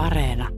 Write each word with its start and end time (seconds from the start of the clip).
Areena. 0.00 0.48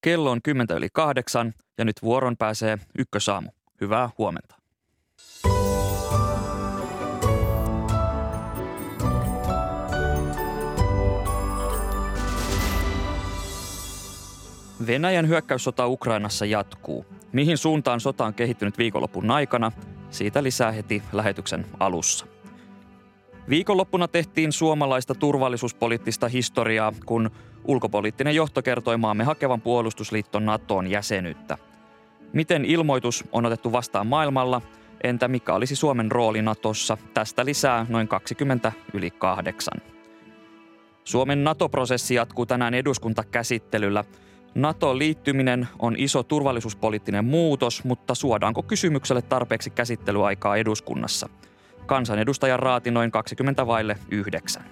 Kello 0.00 0.30
on 0.30 0.40
kymmentä 0.44 0.74
yli 0.74 0.88
kahdeksan 0.92 1.54
ja 1.78 1.84
nyt 1.84 1.96
vuoron 2.02 2.36
pääsee 2.36 2.78
Ykkösaamu. 2.98 3.50
Hyvää 3.80 4.10
huomenta. 4.18 4.54
Venäjän 14.86 15.28
hyökkäyssota 15.28 15.86
Ukrainassa 15.86 16.46
jatkuu. 16.46 17.06
Mihin 17.32 17.58
suuntaan 17.58 18.00
sota 18.00 18.24
on 18.24 18.34
kehittynyt 18.34 18.78
viikonlopun 18.78 19.30
aikana? 19.30 19.72
Siitä 20.10 20.42
lisää 20.42 20.72
heti 20.72 21.02
lähetyksen 21.12 21.66
alussa. 21.80 22.26
Viikonloppuna 23.48 24.08
tehtiin 24.08 24.52
suomalaista 24.52 25.14
turvallisuuspoliittista 25.14 26.28
historiaa, 26.28 26.92
kun 27.06 27.30
ulkopoliittinen 27.64 28.34
johto 28.34 28.62
kertoi 28.62 28.96
maamme 28.96 29.24
hakevan 29.24 29.60
puolustusliitto 29.60 30.38
NATOon 30.40 30.86
jäsenyyttä. 30.86 31.58
Miten 32.32 32.64
ilmoitus 32.64 33.24
on 33.32 33.46
otettu 33.46 33.72
vastaan 33.72 34.06
maailmalla? 34.06 34.62
Entä 35.04 35.28
mikä 35.28 35.54
olisi 35.54 35.76
Suomen 35.76 36.10
rooli 36.10 36.42
NATOssa? 36.42 36.98
Tästä 37.14 37.44
lisää 37.44 37.86
noin 37.88 38.08
20 38.08 38.72
yli 38.94 39.10
kahdeksan. 39.10 39.80
Suomen 41.04 41.44
NATO-prosessi 41.44 42.14
jatkuu 42.14 42.46
tänään 42.46 42.74
eduskuntakäsittelyllä. 42.74 44.04
NATO-liittyminen 44.54 45.68
on 45.78 45.94
iso 45.98 46.22
turvallisuuspoliittinen 46.22 47.24
muutos, 47.24 47.84
mutta 47.84 48.14
suodaanko 48.14 48.62
kysymykselle 48.62 49.22
tarpeeksi 49.22 49.70
käsittelyaikaa 49.70 50.56
eduskunnassa? 50.56 51.28
Kansanedustajan 51.88 52.58
raati 52.58 52.90
noin 52.90 53.10
20 53.10 53.66
vaille 53.66 53.96
9. 54.10 54.64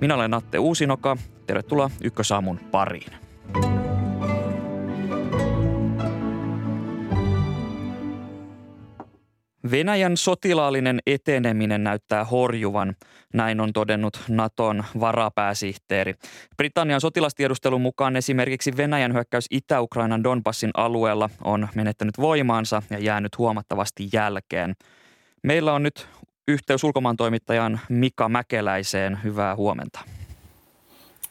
Minä 0.00 0.14
olen 0.14 0.34
Atte 0.34 0.58
Uusinoka. 0.58 1.16
Tervetuloa 1.46 1.90
Ykkösaamun 2.04 2.60
pariin. 2.70 3.12
Venäjän 9.70 10.16
sotilaallinen 10.16 11.00
eteneminen 11.06 11.84
näyttää 11.84 12.24
horjuvan, 12.24 12.96
näin 13.34 13.60
on 13.60 13.72
todennut 13.72 14.20
Naton 14.28 14.84
varapääsihteeri. 15.00 16.14
Britannian 16.56 17.00
sotilastiedustelun 17.00 17.80
mukaan 17.80 18.16
esimerkiksi 18.16 18.76
Venäjän 18.76 19.12
hyökkäys 19.12 19.46
Itä-Ukrainan 19.50 20.24
Donbassin 20.24 20.70
alueella 20.74 21.30
on 21.44 21.68
menettänyt 21.74 22.18
voimaansa 22.18 22.82
ja 22.90 22.98
jäänyt 22.98 23.38
huomattavasti 23.38 24.08
jälkeen. 24.12 24.74
Meillä 25.42 25.72
on 25.72 25.82
nyt 25.82 26.08
yhteys 26.48 26.84
ulkomaan 26.84 27.16
toimittajan 27.16 27.80
Mika 27.88 28.28
Mäkeläiseen. 28.28 29.18
Hyvää 29.24 29.56
huomenta. 29.56 30.00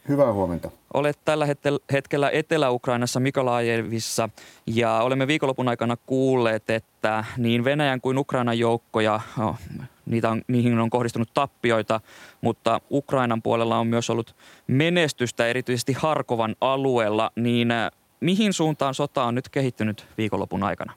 Hyvää 0.08 0.32
huomenta. 0.32 0.70
Olet 0.94 1.18
tällä 1.24 1.46
hetkellä 1.92 2.30
Etelä-Ukrainassa 2.30 3.20
Mikolaajevissa 3.20 4.28
ja 4.66 4.98
olemme 4.98 5.26
viikonlopun 5.26 5.68
aikana 5.68 5.96
kuulleet, 6.06 6.70
että 6.70 7.24
niin 7.36 7.64
Venäjän 7.64 8.00
kuin 8.00 8.18
Ukrainan 8.18 8.58
joukkoja, 8.58 9.20
oh, 9.38 9.58
niitä 10.06 10.30
on, 10.30 10.42
niihin 10.48 10.78
on 10.78 10.90
kohdistunut 10.90 11.34
tappioita, 11.34 12.00
mutta 12.40 12.80
Ukrainan 12.90 13.42
puolella 13.42 13.78
on 13.78 13.86
myös 13.86 14.10
ollut 14.10 14.36
menestystä 14.66 15.46
erityisesti 15.46 15.92
Harkovan 15.92 16.56
alueella. 16.60 17.30
Niin 17.36 17.70
äh, 17.70 17.90
mihin 18.20 18.52
suuntaan 18.52 18.94
sota 18.94 19.24
on 19.24 19.34
nyt 19.34 19.48
kehittynyt 19.48 20.06
viikonlopun 20.18 20.62
aikana? 20.62 20.92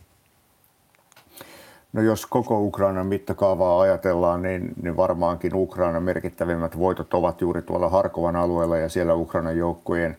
No 1.93 2.01
jos 2.01 2.25
koko 2.25 2.59
Ukrainan 2.59 3.07
mittakaavaa 3.07 3.81
ajatellaan, 3.81 4.41
niin, 4.41 4.73
niin 4.81 4.97
varmaankin 4.97 5.55
Ukrainan 5.55 6.03
merkittävimmät 6.03 6.77
voitot 6.77 7.13
ovat 7.13 7.41
juuri 7.41 7.61
tuolla 7.61 7.89
Harkovan 7.89 8.35
alueella 8.35 8.77
ja 8.77 8.89
siellä 8.89 9.13
Ukrainan 9.15 9.57
joukkojen 9.57 10.17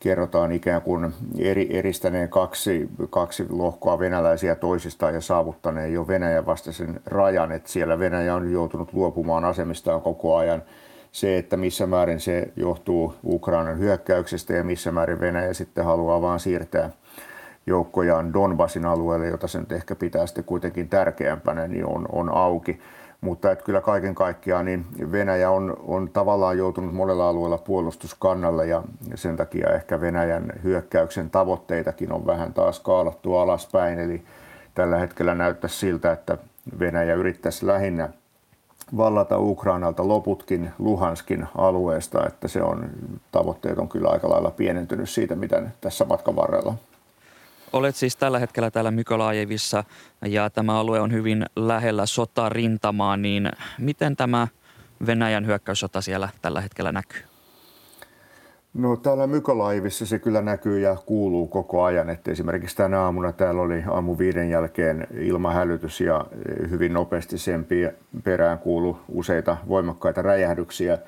kerrotaan 0.00 0.52
ikään 0.52 0.82
kuin 0.82 1.14
eri, 1.38 1.78
eristäneen 1.78 2.28
kaksi, 2.28 2.88
kaksi 3.10 3.46
lohkoa 3.50 3.98
venäläisiä 3.98 4.54
toisistaan 4.54 5.14
ja 5.14 5.20
saavuttaneen 5.20 5.92
jo 5.92 6.06
Venäjän 6.08 6.46
vastaisen 6.46 7.00
rajan, 7.06 7.52
että 7.52 7.70
siellä 7.70 7.98
Venäjä 7.98 8.34
on 8.34 8.52
joutunut 8.52 8.92
luopumaan 8.92 9.44
asemistaan 9.44 10.00
koko 10.00 10.36
ajan. 10.36 10.62
Se, 11.12 11.38
että 11.38 11.56
missä 11.56 11.86
määrin 11.86 12.20
se 12.20 12.48
johtuu 12.56 13.14
Ukrainan 13.24 13.78
hyökkäyksestä 13.78 14.52
ja 14.52 14.64
missä 14.64 14.92
määrin 14.92 15.20
Venäjä 15.20 15.52
sitten 15.52 15.84
haluaa 15.84 16.22
vaan 16.22 16.40
siirtää 16.40 16.90
joukkojaan 17.66 18.32
Donbasin 18.32 18.86
alueelle, 18.86 19.26
jota 19.26 19.48
sen 19.48 19.66
ehkä 19.70 19.94
pitää 19.94 20.26
sitten 20.26 20.44
kuitenkin 20.44 20.88
tärkeämpänä, 20.88 21.66
niin 21.66 21.86
on, 21.86 22.06
on 22.12 22.28
auki. 22.34 22.80
Mutta 23.20 23.50
että 23.50 23.64
kyllä 23.64 23.80
kaiken 23.80 24.14
kaikkiaan 24.14 24.64
niin 24.64 24.86
Venäjä 25.12 25.50
on, 25.50 25.76
on 25.86 26.10
tavallaan 26.12 26.58
joutunut 26.58 26.94
monella 26.94 27.28
alueella 27.28 27.58
puolustuskannalle 27.58 28.66
ja 28.66 28.82
sen 29.14 29.36
takia 29.36 29.74
ehkä 29.74 30.00
Venäjän 30.00 30.52
hyökkäyksen 30.64 31.30
tavoitteitakin 31.30 32.12
on 32.12 32.26
vähän 32.26 32.54
taas 32.54 32.80
kaalattu 32.80 33.36
alaspäin. 33.36 33.98
Eli 33.98 34.22
tällä 34.74 34.98
hetkellä 34.98 35.34
näyttäisi 35.34 35.78
siltä, 35.78 36.12
että 36.12 36.38
Venäjä 36.78 37.14
yrittäisi 37.14 37.66
lähinnä 37.66 38.08
vallata 38.96 39.38
Ukrainalta 39.38 40.08
loputkin 40.08 40.70
Luhanskin 40.78 41.46
alueesta, 41.58 42.26
että 42.26 42.48
se 42.48 42.62
on, 42.62 42.90
tavoitteet 43.32 43.78
on 43.78 43.88
kyllä 43.88 44.08
aika 44.08 44.30
lailla 44.30 44.50
pienentynyt 44.50 45.10
siitä, 45.10 45.36
mitä 45.36 45.62
tässä 45.80 46.04
matkan 46.04 46.36
varrella 46.36 46.74
Olet 47.72 47.96
siis 47.96 48.16
tällä 48.16 48.38
hetkellä 48.38 48.70
täällä 48.70 48.90
Mykolaajevissa 48.90 49.84
ja 50.26 50.50
tämä 50.50 50.80
alue 50.80 51.00
on 51.00 51.12
hyvin 51.12 51.46
lähellä 51.56 52.06
sotarintamaa, 52.06 53.16
niin 53.16 53.50
miten 53.78 54.16
tämä 54.16 54.48
Venäjän 55.06 55.46
hyökkäyssota 55.46 56.00
siellä 56.00 56.28
tällä 56.42 56.60
hetkellä 56.60 56.92
näkyy? 56.92 57.22
No 58.74 58.96
täällä 58.96 59.26
Mykolaivissa 59.26 60.06
se 60.06 60.18
kyllä 60.18 60.42
näkyy 60.42 60.80
ja 60.80 60.96
kuuluu 61.06 61.46
koko 61.46 61.82
ajan. 61.82 62.10
Että 62.10 62.30
esimerkiksi 62.30 62.76
tänä 62.76 63.00
aamuna 63.00 63.32
täällä 63.32 63.62
oli 63.62 63.82
aamu 63.90 64.18
viiden 64.18 64.50
jälkeen 64.50 65.06
ilmahälytys 65.20 66.00
ja 66.00 66.24
hyvin 66.70 66.92
nopeasti 66.92 67.38
sen 67.38 67.66
perään 68.24 68.58
kuulu 68.58 68.98
useita 69.08 69.56
voimakkaita 69.68 70.22
räjähdyksiä. 70.22 70.98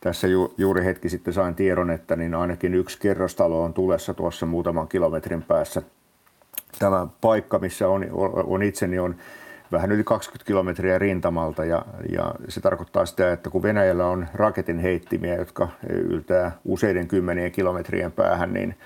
Tässä 0.00 0.26
ju, 0.26 0.54
juuri 0.58 0.84
hetki 0.84 1.08
sitten 1.08 1.34
sain 1.34 1.54
tiedon, 1.54 1.90
että 1.90 2.16
niin 2.16 2.34
ainakin 2.34 2.74
yksi 2.74 3.00
kerrostalo 3.00 3.62
on 3.62 3.74
tulessa 3.74 4.14
tuossa 4.14 4.46
muutaman 4.46 4.88
kilometrin 4.88 5.42
päässä 5.42 5.82
tämä 6.78 7.06
paikka, 7.20 7.58
missä 7.58 7.88
on, 7.88 8.06
on 8.46 8.62
itse, 8.62 8.86
niin 8.86 9.00
on 9.00 9.14
vähän 9.72 9.92
yli 9.92 10.04
20 10.04 10.46
kilometriä 10.46 10.98
rintamalta 10.98 11.64
ja, 11.64 11.84
ja 12.12 12.34
se 12.48 12.60
tarkoittaa 12.60 13.06
sitä, 13.06 13.32
että 13.32 13.50
kun 13.50 13.62
Venäjällä 13.62 14.06
on 14.06 14.26
raketin 14.34 14.78
heittimiä, 14.78 15.34
jotka 15.34 15.68
yltää 15.88 16.52
useiden 16.64 17.08
kymmenien 17.08 17.52
kilometrien 17.52 18.12
päähän, 18.12 18.52
niin 18.52 18.76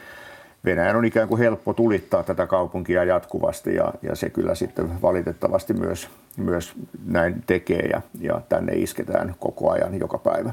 Venäjän 0.64 0.96
on 0.96 1.04
ikään 1.04 1.28
kuin 1.28 1.38
helppo 1.38 1.74
tulittaa 1.74 2.22
tätä 2.22 2.46
kaupunkia 2.46 3.04
jatkuvasti 3.04 3.74
ja, 3.74 3.92
ja 4.02 4.16
se 4.16 4.30
kyllä 4.30 4.54
sitten 4.54 5.02
valitettavasti 5.02 5.74
myös, 5.74 6.08
myös 6.36 6.72
näin 7.06 7.42
tekee 7.46 7.88
ja, 7.92 8.00
ja 8.20 8.40
tänne 8.48 8.72
isketään 8.72 9.34
koko 9.38 9.70
ajan 9.70 9.98
joka 9.98 10.18
päivä. 10.18 10.52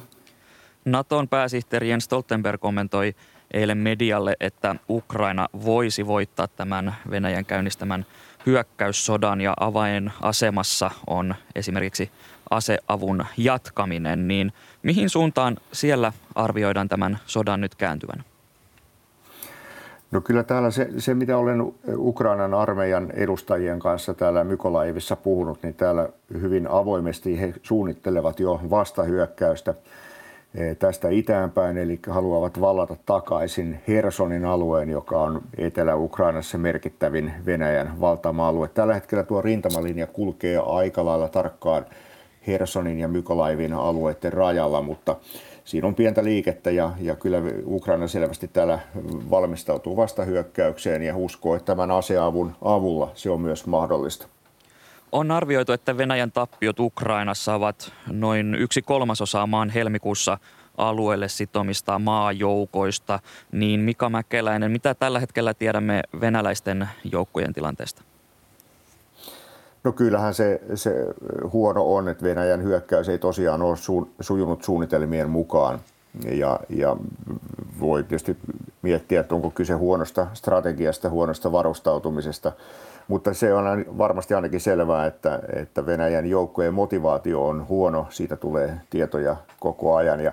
Naton 0.86 1.28
pääsihteeri 1.28 1.90
Jens 1.90 2.04
Stoltenberg 2.04 2.62
kommentoi 2.62 3.14
eilen 3.54 3.78
medialle, 3.78 4.36
että 4.40 4.76
Ukraina 4.90 5.48
voisi 5.66 6.08
voittaa 6.08 6.48
tämän 6.48 6.96
Venäjän 7.10 7.46
käynnistämän 7.46 8.06
hyökkäyssodan 8.46 9.42
ja 9.42 9.54
avainasemassa 9.60 10.92
on 11.08 11.36
esimerkiksi 11.56 12.12
aseavun 12.50 13.26
jatkaminen, 13.38 14.28
niin 14.28 14.54
mihin 14.84 15.10
suuntaan 15.10 15.58
siellä 15.72 16.14
arvioidaan 16.36 16.90
tämän 16.90 17.20
sodan 17.26 17.62
nyt 17.62 17.76
kääntyvän? 17.76 18.24
No 20.12 20.22
kyllä 20.22 20.44
täällä 20.44 20.72
se, 20.72 20.90
se, 20.98 21.14
mitä 21.14 21.38
olen 21.38 21.74
Ukrainan 21.98 22.54
armeijan 22.54 23.12
edustajien 23.12 23.80
kanssa 23.80 24.14
täällä 24.14 24.44
Mykolaivissa 24.44 25.16
puhunut, 25.16 25.64
niin 25.64 25.74
täällä 25.74 26.10
hyvin 26.34 26.68
avoimesti 26.68 27.40
he 27.40 27.54
suunnittelevat 27.64 28.40
jo 28.40 28.62
vastahyökkäystä– 28.70 29.76
tästä 30.80 31.10
itäänpäin, 31.10 31.78
eli 31.78 32.00
haluavat 32.08 32.62
vallata 32.62 32.96
takaisin 33.06 33.82
Hersonin 33.88 34.46
alueen, 34.46 34.90
joka 34.90 35.22
on 35.22 35.42
Etelä-Ukrainassa 35.58 36.58
merkittävin 36.58 37.34
Venäjän 37.46 38.02
valtaama 38.02 38.48
alue. 38.48 38.68
Tällä 38.68 38.94
hetkellä 38.94 39.24
tuo 39.24 39.42
rintamalinja 39.42 40.08
kulkee 40.08 40.58
aika 40.66 41.06
lailla 41.06 41.30
tarkkaan 41.30 41.86
Hersonin 42.48 43.00
ja 43.00 43.08
Mykolaivin 43.08 43.74
alueiden 43.74 44.34
rajalla, 44.34 44.82
mutta 44.82 45.16
siinä 45.64 45.88
on 45.88 45.96
pientä 45.96 46.24
liikettä 46.24 46.72
ja, 46.72 46.92
ja 47.02 47.16
kyllä 47.16 47.42
Ukraina 47.66 48.08
selvästi 48.08 48.48
täällä 48.48 48.80
valmistautuu 49.30 49.98
vastahyökkäykseen 49.98 51.02
ja 51.02 51.18
uskoo, 51.18 51.56
että 51.56 51.66
tämän 51.66 51.92
aseavun 51.92 52.52
avulla 52.62 53.12
se 53.14 53.30
on 53.30 53.42
myös 53.42 53.68
mahdollista. 53.68 54.28
On 55.14 55.32
arvioitu, 55.32 55.72
että 55.72 55.98
Venäjän 55.98 56.32
tappiot 56.32 56.80
Ukrainassa 56.80 57.56
ovat 57.56 57.94
noin 58.12 58.56
yksi 58.56 58.82
kolmasosa 58.82 59.48
maan 59.48 59.70
helmikuussa 59.70 60.38
alueelle 60.78 61.28
sitomista 61.28 62.00
maajoukoista. 62.00 63.20
Niin 63.52 63.80
Mika 63.80 64.10
Mäkeläinen, 64.10 64.72
mitä 64.72 64.94
tällä 64.94 65.20
hetkellä 65.20 65.54
tiedämme 65.54 66.04
venäläisten 66.22 66.90
joukkojen 67.12 67.54
tilanteesta? 67.54 68.02
No 69.84 69.92
kyllähän 69.92 70.34
se, 70.34 70.62
se 70.76 70.94
huono 71.52 71.96
on, 71.96 72.10
että 72.10 72.24
Venäjän 72.24 72.64
hyökkäys 72.64 73.10
ei 73.10 73.18
tosiaan 73.18 73.62
ole 73.62 73.78
su, 73.78 74.12
sujunut 74.20 74.64
suunnitelmien 74.64 75.30
mukaan. 75.30 75.80
Ja, 76.32 76.60
ja 76.70 76.98
voi 77.80 78.04
tietysti 78.04 78.38
miettiä, 78.82 79.20
että 79.20 79.36
onko 79.36 79.50
kyse 79.52 79.74
huonosta 79.74 80.28
strategiasta, 80.34 81.10
huonosta 81.10 81.52
varustautumisesta, 81.52 82.52
mutta 83.08 83.34
se 83.34 83.54
on 83.54 83.86
varmasti 83.98 84.34
ainakin 84.34 84.60
selvää, 84.60 85.06
että, 85.06 85.40
että 85.56 85.86
Venäjän 85.86 86.26
joukkojen 86.26 86.74
motivaatio 86.74 87.48
on 87.48 87.68
huono, 87.68 88.08
siitä 88.10 88.36
tulee 88.36 88.74
tietoja 88.90 89.36
koko 89.60 89.96
ajan. 89.96 90.20
Ja, 90.20 90.32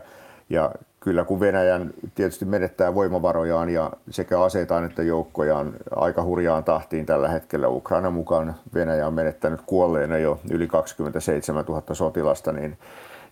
ja 0.50 0.70
kyllä 1.00 1.25
kun 1.25 1.40
Venäjän 1.40 1.90
tietysti 2.14 2.44
menettää 2.44 2.94
voimavarojaan 2.94 3.70
ja 3.70 3.90
sekä 4.11 4.43
aseitaan 4.43 4.84
että 4.84 5.02
joukkojaan 5.02 5.72
aika 5.96 6.22
hurjaan 6.22 6.64
tahtiin 6.64 7.06
tällä 7.06 7.28
hetkellä. 7.28 7.69
Ukraina 7.69 8.11
mukaan 8.11 8.55
Venäjä 8.75 9.06
on 9.06 9.14
menettänyt 9.14 9.61
kuolleena 9.66 10.19
jo 10.19 10.40
yli 10.50 10.66
27 10.66 11.64
000 11.64 11.82
sotilasta, 11.93 12.52
niin 12.52 12.78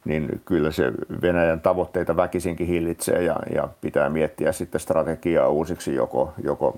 niin 0.09 0.41
kyllä 0.45 0.71
se 0.73 0.93
Venäjän 1.23 1.61
tavoitteita 1.61 2.17
väkisinkin 2.17 2.67
hillitsee 2.67 3.23
ja, 3.23 3.37
ja 3.55 3.69
pitää 3.81 4.11
miettiä 4.11 4.53
sitten 4.53 4.81
strategiaa 4.81 5.49
uusiksi, 5.49 5.95
joko, 5.95 6.33
joko 6.45 6.77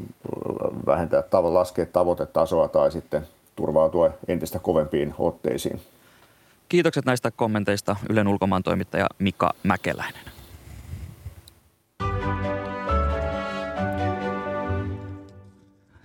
vähentää, 0.87 1.23
laskea 1.43 1.87
tavoitetasoa 1.87 2.69
tai 2.69 2.93
sitten 2.93 3.27
turvautua 3.57 4.11
entistä 4.29 4.59
kovempiin 4.59 5.15
otteisiin. 5.19 5.81
Kiitokset 6.69 7.05
näistä 7.05 7.31
kommenteista 7.31 7.97
Ylen 8.09 8.29
ulkomaan 8.29 8.63
toimittaja 8.63 9.07
Mika 9.19 9.51
Mäkeläinen. 9.63 10.40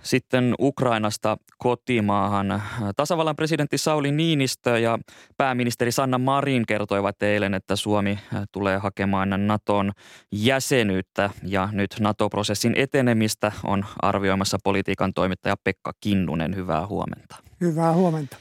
Sitten 0.06 0.54
Ukrainasta 0.60 1.36
kotimaahan. 1.58 2.62
Tasavallan 2.96 3.36
presidentti 3.36 3.78
Sauli 3.78 4.12
Niinistö 4.12 4.78
ja 4.78 4.98
pääministeri 5.36 5.92
Sanna 5.92 6.18
Marin 6.18 6.66
kertoivat 6.66 7.22
eilen, 7.22 7.54
että 7.54 7.76
Suomi 7.76 8.18
tulee 8.52 8.78
hakemaan 8.78 9.46
Naton 9.46 9.92
jäsenyyttä 10.32 11.30
ja 11.42 11.68
nyt 11.72 11.96
NATO-prosessin 12.00 12.72
etenemistä 12.76 13.52
on 13.64 13.84
arvioimassa 14.02 14.58
politiikan 14.64 15.14
toimittaja 15.14 15.56
Pekka 15.64 15.92
Kinnunen. 16.00 16.56
Hyvää 16.56 16.86
huomenta. 16.86 17.36
Hyvää 17.60 17.92
huomenta. 17.92 18.36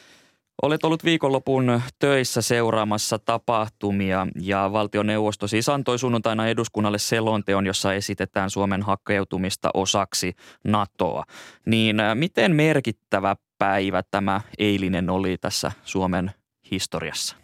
Olet 0.61 0.83
ollut 0.83 1.03
viikonlopun 1.03 1.81
töissä 1.99 2.41
seuraamassa 2.41 3.19
tapahtumia 3.19 4.27
ja 4.41 4.69
valtioneuvosto 4.73 5.47
siis 5.47 5.69
antoi 5.69 5.99
sunnuntaina 5.99 6.47
eduskunnalle 6.47 6.97
selonteon, 6.97 7.65
jossa 7.65 7.93
esitetään 7.93 8.49
Suomen 8.49 8.83
hakeutumista 8.83 9.69
osaksi 9.73 10.35
NATOa. 10.63 11.23
Niin 11.65 11.99
äh, 11.99 12.15
miten 12.15 12.55
merkittävä 12.55 13.35
päivä 13.57 14.03
tämä 14.11 14.41
eilinen 14.57 15.09
oli 15.09 15.37
tässä 15.37 15.71
Suomen 15.83 16.31
historiassa? 16.71 17.35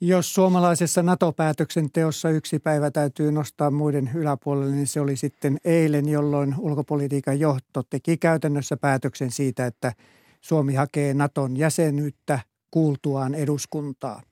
Jos 0.00 0.34
suomalaisessa 0.34 1.02
NATO-päätöksenteossa 1.02 2.30
yksi 2.30 2.58
päivä 2.58 2.90
täytyy 2.90 3.32
nostaa 3.32 3.70
muiden 3.70 4.10
yläpuolelle, 4.14 4.74
niin 4.74 4.86
se 4.86 5.00
oli 5.00 5.16
sitten 5.16 5.58
eilen, 5.64 6.08
jolloin 6.08 6.54
ulkopolitiikan 6.58 7.40
johto 7.40 7.82
teki 7.90 8.16
käytännössä 8.16 8.76
päätöksen 8.76 9.30
siitä, 9.30 9.66
että– 9.66 9.92
Suomi 10.40 10.74
hakee 10.74 11.14
Naton 11.14 11.56
jäsenyyttä 11.56 12.40
kuultuaan 12.70 13.34
eduskuntaa. 13.34 14.22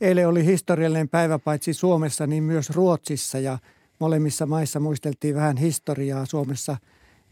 Eilen 0.00 0.28
oli 0.28 0.44
historiallinen 0.44 1.08
päivä 1.08 1.38
paitsi 1.38 1.74
Suomessa, 1.74 2.26
niin 2.26 2.42
myös 2.42 2.70
Ruotsissa 2.70 3.38
ja 3.38 3.58
molemmissa 3.98 4.46
maissa 4.46 4.80
muisteltiin 4.80 5.34
vähän 5.34 5.56
historiaa. 5.56 6.26
Suomessa 6.26 6.76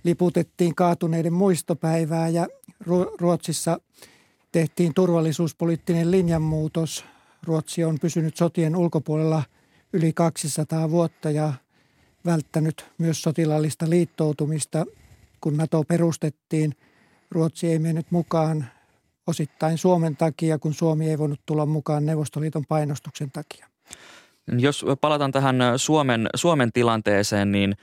liputettiin 0.05 0.75
kaatuneiden 0.75 1.33
muistopäivää 1.33 2.29
ja 2.29 2.47
Ruotsissa 3.21 3.81
tehtiin 4.53 4.95
turvallisuuspoliittinen 4.95 6.11
linjanmuutos. 6.11 7.05
Ruotsi 7.47 7.85
on 7.85 7.99
pysynyt 8.01 8.37
sotien 8.37 8.77
ulkopuolella 8.77 9.43
yli 9.93 10.13
200 10.13 10.91
vuotta 10.91 11.31
ja 11.31 11.53
välttänyt 12.25 12.87
myös 12.99 13.23
sotilaallista 13.23 13.91
liittoutumista. 13.91 14.87
Kun 15.41 15.57
NATO 15.57 15.85
perustettiin– 15.85 16.75
Ruotsi 17.31 17.67
ei 17.67 17.79
mennyt 17.79 18.07
mukaan 18.11 18.67
osittain 19.27 19.79
Suomen 19.79 20.17
takia, 20.17 20.59
kun 20.59 20.75
Suomi 20.75 21.11
ei 21.11 21.19
voinut 21.19 21.41
tulla 21.47 21.67
mukaan 21.67 22.07
Neuvostoliiton 22.07 22.65
painostuksen 22.69 23.31
takia. 23.31 23.67
Jos 24.59 24.85
palataan 25.01 25.33
tähän 25.33 25.57
Suomen, 25.77 26.29
Suomen 26.35 26.73
tilanteeseen, 26.73 27.53
niin 27.53 27.77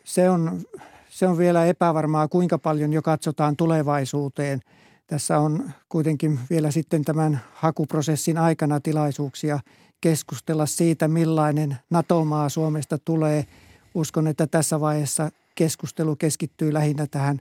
Se 0.04 0.30
on, 0.30 0.62
se 1.08 1.26
on 1.26 1.38
vielä 1.38 1.66
epävarmaa, 1.66 2.28
kuinka 2.28 2.58
paljon 2.58 2.92
jo 2.92 3.02
katsotaan 3.02 3.56
tulevaisuuteen. 3.56 4.60
Tässä 5.06 5.38
on 5.38 5.70
kuitenkin 5.88 6.40
vielä 6.50 6.70
sitten 6.70 7.04
tämän 7.04 7.40
hakuprosessin 7.54 8.38
aikana 8.38 8.80
tilaisuuksia 8.80 9.60
keskustella 10.00 10.66
siitä, 10.66 11.08
millainen 11.08 11.76
NATO-maa 11.90 12.48
Suomesta 12.48 12.98
tulee. 12.98 13.46
Uskon, 13.94 14.26
että 14.26 14.46
tässä 14.46 14.80
vaiheessa 14.80 15.30
keskustelu 15.54 16.16
keskittyy 16.16 16.72
lähinnä 16.72 17.06
tähän 17.06 17.38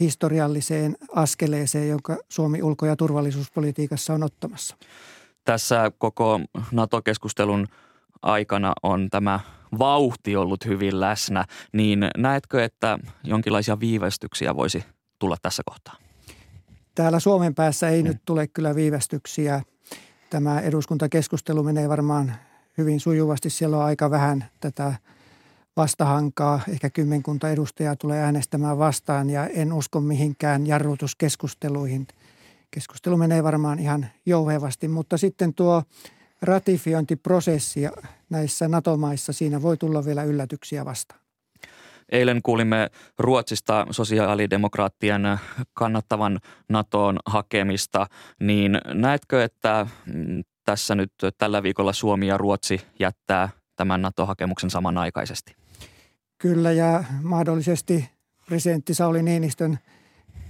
historialliseen 0.00 0.96
askeleeseen, 1.14 1.88
jonka 1.88 2.16
Suomi 2.28 2.62
ulko- 2.62 2.86
ja 2.86 2.96
turvallisuuspolitiikassa 2.96 4.14
on 4.14 4.22
ottamassa. 4.22 4.76
Tässä 5.44 5.92
koko 5.98 6.40
NATO-keskustelun 6.72 7.68
aikana 8.22 8.72
on 8.82 9.08
tämä 9.10 9.40
vauhti 9.78 10.36
ollut 10.36 10.64
hyvin 10.64 11.00
läsnä, 11.00 11.44
niin 11.72 12.08
näetkö, 12.16 12.64
että 12.64 12.98
jonkinlaisia 13.24 13.80
viivästyksiä 13.80 14.56
voisi 14.56 14.84
tulla 15.18 15.36
tässä 15.42 15.62
kohtaa? 15.66 15.96
Täällä 16.94 17.20
Suomen 17.20 17.54
päässä 17.54 17.88
ei 17.88 18.02
mm. 18.02 18.08
nyt 18.08 18.18
tule 18.24 18.46
kyllä 18.46 18.74
viivästyksiä. 18.74 19.62
Tämä 20.30 20.60
eduskuntakeskustelu 20.60 21.62
menee 21.62 21.88
varmaan 21.88 22.34
hyvin 22.78 23.00
sujuvasti. 23.00 23.50
Siellä 23.50 23.76
on 23.76 23.84
aika 23.84 24.10
vähän 24.10 24.44
tätä 24.60 24.94
vastahankaa. 25.76 26.60
Ehkä 26.68 26.90
kymmenkunta 26.90 27.50
edustajaa 27.50 27.96
tulee 27.96 28.22
äänestämään 28.22 28.78
vastaan 28.78 29.30
ja 29.30 29.46
en 29.46 29.72
usko 29.72 30.00
mihinkään 30.00 30.66
jarrutuskeskusteluihin. 30.66 32.06
Keskustelu 32.70 33.16
menee 33.16 33.42
varmaan 33.42 33.78
ihan 33.78 34.06
jouhevasti, 34.26 34.88
mutta 34.88 35.16
sitten 35.16 35.54
tuo 35.54 35.82
ratifiointiprosessi 36.42 37.80
näissä 38.30 38.68
NATO-maissa, 38.68 39.32
siinä 39.32 39.62
voi 39.62 39.76
tulla 39.76 40.04
vielä 40.04 40.22
yllätyksiä 40.22 40.84
vastaan. 40.84 41.20
Eilen 42.12 42.42
kuulimme 42.42 42.90
Ruotsista 43.18 43.86
sosiaalidemokraattien 43.90 45.22
kannattavan 45.74 46.40
NATOon 46.68 47.18
hakemista, 47.26 48.06
niin 48.40 48.78
näetkö, 48.94 49.44
että 49.44 49.86
mm, 50.06 50.42
tässä 50.64 50.94
nyt 50.94 51.12
tällä 51.38 51.62
viikolla 51.62 51.92
Suomi 51.92 52.26
ja 52.26 52.38
Ruotsi 52.38 52.80
jättää 52.98 53.48
tämän 53.76 54.02
NATO-hakemuksen 54.02 54.70
samanaikaisesti? 54.70 55.61
Kyllä 56.42 56.72
ja 56.72 57.04
mahdollisesti 57.22 58.10
presidentti 58.46 58.94
Sauli 58.94 59.22
Niinistön 59.22 59.78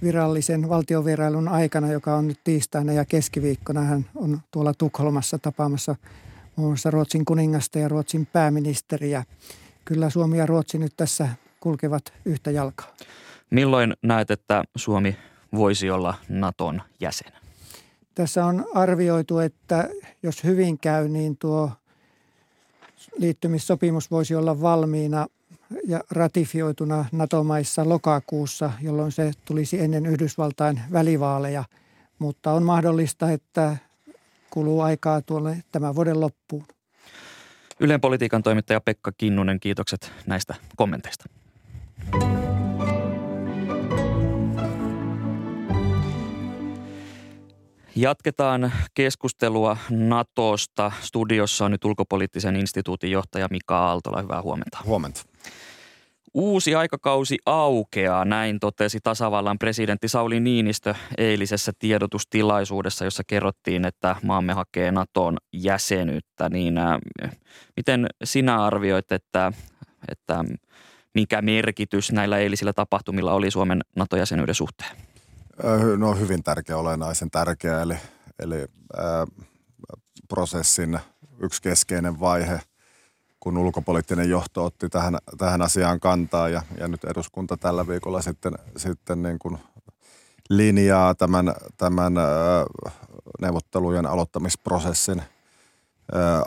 virallisen 0.03 0.69
valtiovierailun 0.69 1.47
aikana, 1.47 1.91
joka 1.91 2.15
on 2.15 2.27
nyt 2.27 2.39
tiistaina 2.43 2.93
ja 2.93 3.05
keskiviikkona. 3.05 3.81
Hän 3.81 4.05
on 4.15 4.39
tuolla 4.51 4.73
Tukholmassa 4.73 5.39
tapaamassa 5.39 5.95
muun 6.55 6.69
muassa 6.69 6.91
Ruotsin 6.91 7.25
kuningasta 7.25 7.79
ja 7.79 7.87
Ruotsin 7.87 8.25
pääministeriä. 8.25 9.23
Kyllä 9.85 10.09
Suomi 10.09 10.37
ja 10.37 10.45
Ruotsi 10.45 10.77
nyt 10.77 10.93
tässä 10.97 11.29
kulkevat 11.59 12.13
yhtä 12.25 12.51
jalkaa. 12.51 12.95
Milloin 13.49 13.93
näet, 14.03 14.31
että 14.31 14.63
Suomi 14.75 15.17
voisi 15.55 15.89
olla 15.89 16.13
Naton 16.29 16.81
jäsen? 16.99 17.31
Tässä 18.15 18.45
on 18.45 18.65
arvioitu, 18.73 19.39
että 19.39 19.89
jos 20.23 20.43
hyvin 20.43 20.79
käy, 20.79 21.09
niin 21.09 21.37
tuo 21.37 21.71
liittymissopimus 23.17 24.11
voisi 24.11 24.35
olla 24.35 24.61
valmiina 24.61 25.27
ja 25.87 26.03
ratifioituna 26.11 27.05
NATO-maissa 27.11 27.89
lokakuussa, 27.89 28.71
jolloin 28.81 29.11
se 29.11 29.31
tulisi 29.45 29.79
ennen 29.79 30.05
Yhdysvaltain 30.05 30.81
välivaaleja. 30.91 31.63
Mutta 32.19 32.51
on 32.51 32.63
mahdollista, 32.63 33.31
että 33.31 33.77
kuluu 34.49 34.81
aikaa 34.81 35.21
tuolle 35.21 35.63
tämän 35.71 35.95
vuoden 35.95 36.19
loppuun. 36.19 36.65
Ylen 37.79 38.01
politiikan 38.01 38.43
toimittaja 38.43 38.81
Pekka 38.81 39.11
Kinnunen, 39.17 39.59
kiitokset 39.59 40.11
näistä 40.27 40.55
kommenteista. 40.75 41.25
Jatketaan 47.95 48.73
keskustelua 48.93 49.77
Natosta. 49.89 50.91
Studiossa 51.01 51.65
on 51.65 51.71
nyt 51.71 51.85
ulkopoliittisen 51.85 52.55
instituutin 52.55 53.11
johtaja 53.11 53.47
Mika 53.51 53.77
Aaltola. 53.77 54.21
Hyvää 54.21 54.41
huomenta. 54.41 54.77
Huomenta. 54.85 55.32
Uusi 56.33 56.75
aikakausi 56.75 57.37
aukeaa, 57.45 58.25
näin 58.25 58.59
totesi 58.59 58.99
tasavallan 59.03 59.59
presidentti 59.59 60.07
Sauli 60.07 60.39
Niinistö 60.39 60.95
eilisessä 61.17 61.71
tiedotustilaisuudessa, 61.79 63.05
jossa 63.05 63.23
kerrottiin, 63.27 63.85
että 63.85 64.15
maamme 64.23 64.53
hakee 64.53 64.91
Naton 64.91 65.37
jäsenyyttä. 65.53 66.49
Niin, 66.49 66.77
äh, 66.77 66.99
miten 67.77 68.07
sinä 68.23 68.63
arvioit, 68.63 69.11
että, 69.11 69.51
että 70.11 70.45
mikä 71.13 71.41
merkitys 71.41 72.11
näillä 72.11 72.37
eilisillä 72.37 72.73
tapahtumilla 72.73 73.33
oli 73.33 73.51
Suomen 73.51 73.81
NATO-jäsenyyden 73.95 74.55
suhteen? 74.55 74.97
No 75.97 76.15
hyvin 76.15 76.43
tärkeä, 76.43 76.77
olennaisen 76.77 77.31
tärkeä, 77.31 77.81
eli, 77.81 77.95
eli 78.39 78.65
ää, 78.97 79.27
prosessin 80.27 80.99
yksi 81.39 81.61
keskeinen 81.61 82.19
vaihe, 82.19 82.59
kun 83.43 83.57
ulkopoliittinen 83.57 84.29
johto 84.29 84.65
otti 84.65 84.89
tähän, 84.89 85.17
tähän 85.37 85.61
asiaan 85.61 85.99
kantaa 85.99 86.49
ja, 86.49 86.61
ja 86.79 86.87
nyt 86.87 87.03
eduskunta 87.03 87.57
tällä 87.57 87.87
viikolla 87.87 88.21
sitten, 88.21 88.53
sitten 88.77 89.23
niin 89.23 89.39
kuin 89.39 89.57
linjaa 90.49 91.15
tämän, 91.15 91.53
tämän 91.77 92.13
neuvottelujen 93.41 94.05
aloittamisprosessin 94.05 95.21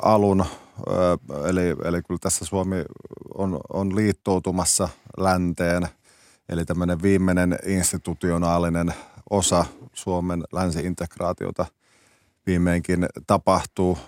alun. 0.02 0.44
Eli, 1.44 1.76
eli 1.84 2.02
kyllä 2.02 2.18
tässä 2.20 2.44
Suomi 2.44 2.76
on, 3.34 3.60
on 3.72 3.96
liittoutumassa 3.96 4.88
länteen– 5.18 5.88
Eli 6.48 6.64
tämmöinen 6.64 7.02
viimeinen 7.02 7.58
institutionaalinen 7.66 8.94
osa 9.30 9.64
Suomen 9.92 10.44
länsi-integraatiota 10.52 11.66
viimeinkin 12.46 13.06
tapahtuu. 13.26 13.98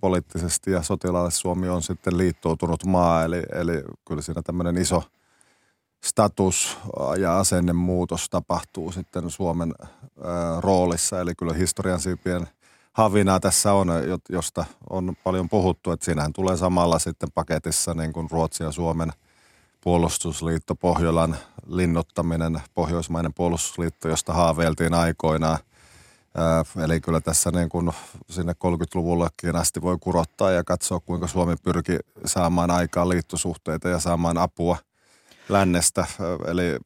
poliittisesti 0.00 0.70
ja 0.70 0.82
sotilaallisesti 0.82 1.40
Suomi 1.40 1.68
on 1.68 1.82
sitten 1.82 2.18
liittoutunut 2.18 2.84
maa, 2.84 3.24
eli, 3.24 3.42
eli 3.52 3.82
kyllä 4.08 4.22
siinä 4.22 4.42
tämmöinen 4.42 4.78
iso 4.78 5.02
status 6.04 6.78
ja 7.18 7.38
asennemuutos 7.38 8.30
tapahtuu 8.30 8.92
sitten 8.92 9.30
Suomen 9.30 9.74
roolissa. 10.60 11.20
Eli 11.20 11.34
kyllä 11.34 11.52
historian 11.52 12.00
siipien 12.00 12.48
havinaa 12.92 13.40
tässä 13.40 13.72
on, 13.72 13.88
josta 14.28 14.64
on 14.90 15.16
paljon 15.24 15.48
puhuttu, 15.48 15.90
että 15.90 16.04
siinähän 16.04 16.32
tulee 16.32 16.56
samalla 16.56 16.98
sitten 16.98 17.28
paketissa 17.34 17.94
niin 17.94 18.12
kuin 18.12 18.30
Ruotsin 18.30 18.64
ja 18.64 18.72
Suomen– 18.72 19.12
puolustusliitto 19.82 20.74
Pohjolan 20.74 21.36
linnottaminen, 21.66 22.60
Pohjoismainen 22.74 23.34
puolustusliitto, 23.34 24.08
josta 24.08 24.32
haaveiltiin 24.32 24.94
aikoinaan. 24.94 25.58
Eli 26.84 27.00
kyllä 27.00 27.20
tässä 27.20 27.50
niin 27.50 27.68
kuin 27.68 27.90
sinne 28.30 28.52
30-luvullekin 28.52 29.56
asti 29.56 29.82
voi 29.82 29.96
kurottaa 30.00 30.50
ja 30.50 30.64
katsoa, 30.64 31.00
kuinka 31.00 31.26
Suomi 31.26 31.56
pyrki 31.62 31.98
saamaan 32.24 32.70
aikaan 32.70 33.08
liittosuhteita 33.08 33.88
ja 33.88 33.98
saamaan 33.98 34.38
apua 34.38 34.76
lännestä. 35.48 36.06
eli 36.46 36.76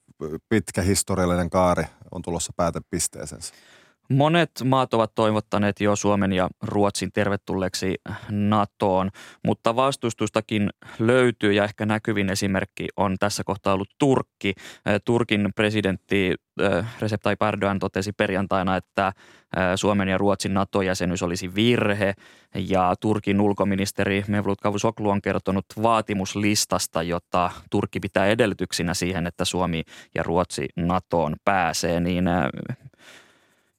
pitkä 0.49 0.83
historiallinen 0.83 1.51
kaari 1.51 1.85
on 2.11 2.23
tulossa 2.23 2.53
päätepisteeseensä. 2.57 3.55
Monet 4.11 4.51
maat 4.65 4.95
ovat 4.95 5.15
toivottaneet 5.15 5.81
jo 5.81 5.97
Suomen 5.97 6.33
ja 6.33 6.49
Ruotsin 6.63 7.13
tervetulleeksi 7.13 7.95
NATOon, 8.31 9.11
mutta 9.45 9.77
vastustustakin 9.77 10.71
löytyy 10.99 11.53
ja 11.53 11.65
ehkä 11.65 11.87
näkyvin 11.87 12.31
esimerkki 12.31 12.89
on 12.97 13.17
tässä 13.21 13.45
kohtaa 13.45 13.75
ollut 13.75 13.95
Turkki. 13.99 14.55
Turkin 15.05 15.51
presidentti 15.57 16.35
Recep 17.01 17.21
Tayyip 17.23 17.43
Erdogan 17.43 17.79
totesi 17.79 18.13
perjantaina, 18.13 18.77
että 18.77 19.13
Suomen 19.77 20.09
ja 20.09 20.19
Ruotsin 20.19 20.55
NATO-jäsenyys 20.55 21.23
olisi 21.23 21.55
virhe 21.55 22.15
ja 22.55 22.95
Turkin 23.01 23.41
ulkoministeri 23.41 24.25
Mevlut 24.29 24.61
Cavusoglu 24.61 25.11
on 25.11 25.23
kertonut 25.23 25.65
vaatimuslistasta, 25.83 27.03
jota 27.03 27.51
Turkki 27.71 28.01
pitää 28.01 28.27
edellytyksinä 28.27 28.95
siihen, 28.95 29.27
että 29.27 29.45
Suomi 29.45 29.83
ja 30.15 30.23
Ruotsi 30.23 30.69
NATOon 30.77 31.37
pääsee, 31.45 32.01
niin 32.01 32.25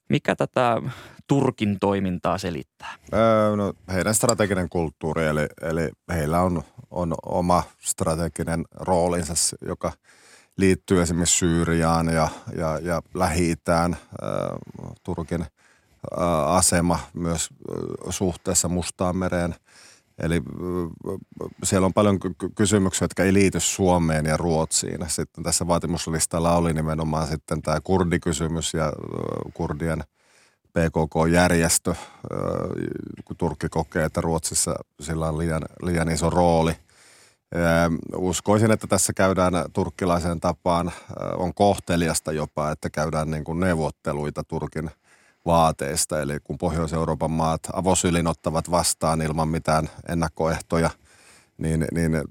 mikä 0.10 0.36
tätä 0.36 0.82
Turkin 1.28 1.80
toimintaa 1.80 2.38
selittää? 2.38 2.96
Öö, 3.14 3.56
no, 3.56 3.74
heidän 3.94 4.16
strateginen 4.16 4.70
kulttuuri, 4.70 5.26
eli, 5.26 5.48
eli 5.62 5.90
heillä 6.10 6.42
on, 6.42 6.64
on 6.92 7.16
oma 7.26 7.64
strateginen 7.80 8.66
roolinsa, 8.74 9.34
joka 9.62 9.92
liittyy 10.58 11.02
esimerkiksi 11.02 11.38
Syyriaan 11.38 12.08
ja, 12.08 12.28
ja, 12.58 12.80
ja 12.82 13.02
Lähi-Itään. 13.14 13.98
Öö, 14.24 14.30
Turkin 15.04 15.42
öö, 15.42 16.28
asema 16.46 17.00
myös 17.14 17.50
suhteessa 18.10 18.68
Mustaan 18.68 19.18
mereen– 19.18 19.56
Eli 20.20 20.42
siellä 21.64 21.86
on 21.86 21.94
paljon 21.94 22.20
kysymyksiä, 22.56 23.06
jotka 23.06 23.24
ei 23.24 23.34
liity 23.34 23.60
Suomeen 23.60 24.26
ja 24.26 24.38
Ruotsiin. 24.38 25.00
Sitten 25.08 25.44
tässä 25.44 25.68
vaatimuslistalla 25.68 26.56
oli 26.56 26.74
nimenomaan 26.74 27.28
sitten 27.28 27.62
tämä 27.62 27.82
kurdikysymys 27.82 28.74
ja 28.74 28.94
kurdien 29.54 30.04
PKK-järjestö, 30.74 31.96
kun 33.26 33.38
Turkki 33.38 33.70
kokee, 33.70 34.06
että 34.06 34.22
Ruotsissa 34.22 34.76
sillä 35.00 35.28
on 35.28 35.38
liian, 35.38 35.62
liian 35.82 36.10
iso 36.10 36.30
rooli. 36.30 36.74
Uskoisin, 38.16 38.72
että 38.72 38.88
tässä 38.88 39.14
käydään 39.14 39.54
turkkilaiseen 39.74 40.40
tapaan, 40.40 40.92
on 41.38 41.54
kohteliasta 41.54 42.32
jopa, 42.32 42.72
että 42.72 42.90
käydään 42.90 43.32
niin 43.32 43.44
kuin 43.44 43.60
neuvotteluita 43.60 44.44
Turkin– 44.44 44.92
vaateista. 45.48 46.22
Eli 46.22 46.40
kun 46.44 46.58
Pohjois-Euroopan 46.58 47.32
maat 47.32 47.62
avosylin 47.74 48.28
ottavat 48.28 48.72
vastaan 48.72 49.22
ilman 49.22 49.48
mitään 49.48 49.90
ennakkoehtoja, 50.10 50.90
niin, 51.58 51.88
niin 51.92 52.16
äh, 52.16 52.24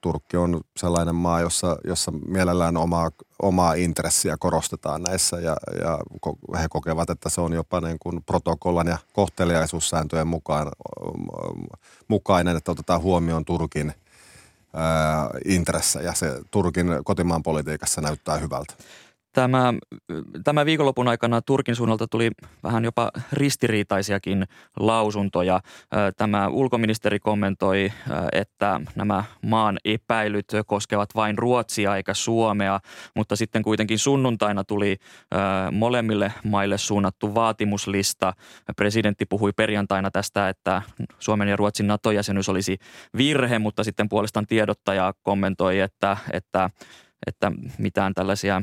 Turkki 0.00 0.36
on 0.36 0.60
sellainen 0.76 1.14
maa, 1.14 1.40
jossa, 1.40 1.76
jossa 1.84 2.10
mielellään 2.10 2.76
omaa, 2.76 3.10
omaa 3.42 3.74
intressiä 3.74 4.36
korostetaan 4.36 5.02
näissä 5.02 5.36
ja, 5.36 5.56
ja 5.82 5.98
he 6.60 6.68
kokevat, 6.68 7.10
että 7.10 7.28
se 7.28 7.40
on 7.40 7.52
jopa 7.52 7.80
niin 7.80 7.98
kuin 8.00 8.22
protokollan 8.22 8.86
ja 8.86 8.98
kohteliaisuussääntöjen 9.12 10.26
mukaan, 10.26 10.72
mukainen, 12.08 12.56
että 12.56 12.72
otetaan 12.72 13.02
huomioon 13.02 13.44
Turkin 13.44 13.88
äh, 13.88 13.94
intressejä. 15.44 16.14
Se 16.14 16.40
Turkin 16.50 16.86
kotimaan 17.04 17.42
politiikassa 17.42 18.00
näyttää 18.00 18.36
hyvältä. 18.36 18.74
Tämä, 19.32 19.74
tämä 20.44 20.66
viikonlopun 20.66 21.08
aikana 21.08 21.42
Turkin 21.42 21.76
suunnalta 21.76 22.06
tuli 22.08 22.30
vähän 22.62 22.84
jopa 22.84 23.10
ristiriitaisiakin 23.32 24.46
lausuntoja. 24.76 25.60
Tämä 26.16 26.48
ulkoministeri 26.48 27.18
kommentoi, 27.18 27.92
että 28.32 28.80
nämä 28.94 29.24
maan 29.42 29.78
epäilyt 29.84 30.46
koskevat 30.66 31.08
vain 31.14 31.38
Ruotsia 31.38 31.96
eikä 31.96 32.14
Suomea, 32.14 32.80
mutta 33.16 33.36
sitten 33.36 33.62
kuitenkin 33.62 33.98
sunnuntaina 33.98 34.64
tuli 34.64 34.96
molemmille 35.72 36.32
maille 36.44 36.78
suunnattu 36.78 37.34
vaatimuslista. 37.34 38.32
Presidentti 38.76 39.26
puhui 39.26 39.52
perjantaina 39.56 40.10
tästä, 40.10 40.48
että 40.48 40.82
Suomen 41.18 41.48
ja 41.48 41.56
Ruotsin 41.56 41.86
NATO-jäsenyys 41.86 42.48
olisi 42.48 42.78
virhe, 43.16 43.58
mutta 43.58 43.84
sitten 43.84 44.08
puolestaan 44.08 44.46
tiedottaja 44.46 45.12
kommentoi, 45.22 45.80
että, 45.80 46.16
että 46.32 46.70
että 47.26 47.52
mitään 47.78 48.14
tällaisia 48.14 48.62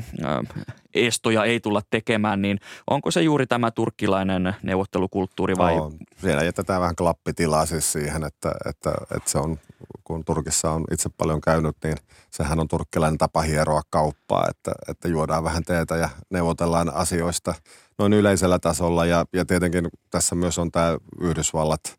estoja 0.94 1.44
ei 1.44 1.60
tulla 1.60 1.82
tekemään, 1.90 2.42
niin 2.42 2.60
onko 2.90 3.10
se 3.10 3.22
juuri 3.22 3.46
tämä 3.46 3.70
turkkilainen 3.70 4.56
neuvottelukulttuuri 4.62 5.56
vai? 5.56 5.76
No, 5.76 5.92
siellä 6.20 6.44
jätetään 6.44 6.80
vähän 6.80 6.96
klappitilaa 6.96 7.66
siis 7.66 7.92
siihen, 7.92 8.24
että, 8.24 8.52
että, 8.68 8.92
että 9.16 9.30
se 9.30 9.38
on, 9.38 9.58
kun 10.04 10.24
Turkissa 10.24 10.70
on 10.70 10.84
itse 10.92 11.08
paljon 11.08 11.40
käynyt, 11.40 11.76
niin 11.84 11.96
sehän 12.30 12.60
on 12.60 12.68
turkkilainen 12.68 13.18
tapa 13.18 13.42
hieroa 13.42 13.82
kauppaa, 13.90 14.46
että, 14.50 14.72
että 14.88 15.08
juodaan 15.08 15.44
vähän 15.44 15.62
teetä 15.64 15.96
ja 15.96 16.08
neuvotellaan 16.30 16.94
asioista 16.94 17.54
noin 17.98 18.12
yleisellä 18.12 18.58
tasolla 18.58 19.06
ja, 19.06 19.24
ja 19.32 19.44
tietenkin 19.44 19.88
tässä 20.10 20.34
myös 20.34 20.58
on 20.58 20.72
tämä 20.72 20.98
Yhdysvallat– 21.20 21.80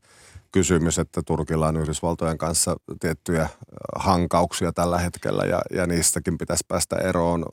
kysymys, 0.52 1.00
että 1.00 1.22
Turkilla 1.26 1.68
on 1.68 1.78
Yhdysvaltojen 1.78 2.38
kanssa 2.38 2.76
tiettyjä 3.00 3.50
hankauksia 3.96 4.74
tällä 4.74 4.98
hetkellä 4.98 5.44
ja, 5.44 5.62
ja 5.74 5.88
niistäkin 5.88 6.38
pitäisi 6.38 6.64
päästä 6.68 6.96
eroon. 6.96 7.46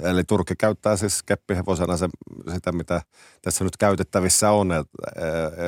Eli 0.00 0.24
Turkki 0.24 0.54
käyttää 0.58 0.96
siis 0.96 1.22
keppihevosena 1.22 1.96
se, 1.96 2.08
sitä, 2.54 2.72
mitä 2.72 3.02
tässä 3.42 3.64
nyt 3.64 3.76
käytettävissä 3.76 4.50
on. 4.50 4.72
Et, 4.72 4.86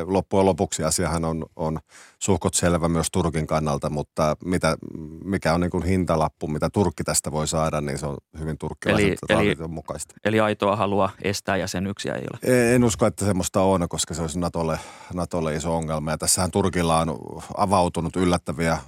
loppujen 0.07 0.47
lopuksi 0.47 0.85
asiahan 0.85 1.25
on, 1.25 1.47
on 1.57 1.79
suhkot 2.19 2.55
selvä 2.55 2.89
myös 2.89 3.07
Turkin 3.13 3.47
kannalta, 3.47 3.91
mutta 3.91 4.37
mitä, 4.45 4.77
mikä 5.25 5.55
on 5.55 5.61
niin 5.61 5.71
kuin 5.71 5.85
hintalappu, 5.85 6.47
mitä 6.47 6.71
Turkki 6.71 7.05
tästä 7.05 7.33
voi 7.33 7.49
saada, 7.49 7.81
niin 7.81 7.99
se 7.99 8.07
on 8.07 8.17
hyvin 8.39 8.59
turkkilaisen 8.59 9.17
eli, 9.29 9.51
eli, 9.51 9.69
mukaista. 9.69 10.15
Eli 10.25 10.41
aitoa 10.41 10.77
halua 10.77 11.11
estää 11.23 11.57
jäsenyksiä 11.57 12.15
ei 12.15 12.25
ole? 12.33 12.75
En 12.75 12.85
usko, 12.85 13.07
että 13.07 13.25
semmoista 13.25 13.61
on, 13.61 13.89
koska 13.89 14.15
se 14.15 14.23
olisi 14.23 14.39
Natolle, 14.39 14.79
Natolle 15.15 15.55
iso 15.55 15.77
ongelma. 15.77 16.11
Ja 16.11 16.19
tässähän 16.19 16.51
Turkilla 16.67 17.01
on 17.01 17.19
avautunut 17.57 18.17
yllättäviä 18.17 18.79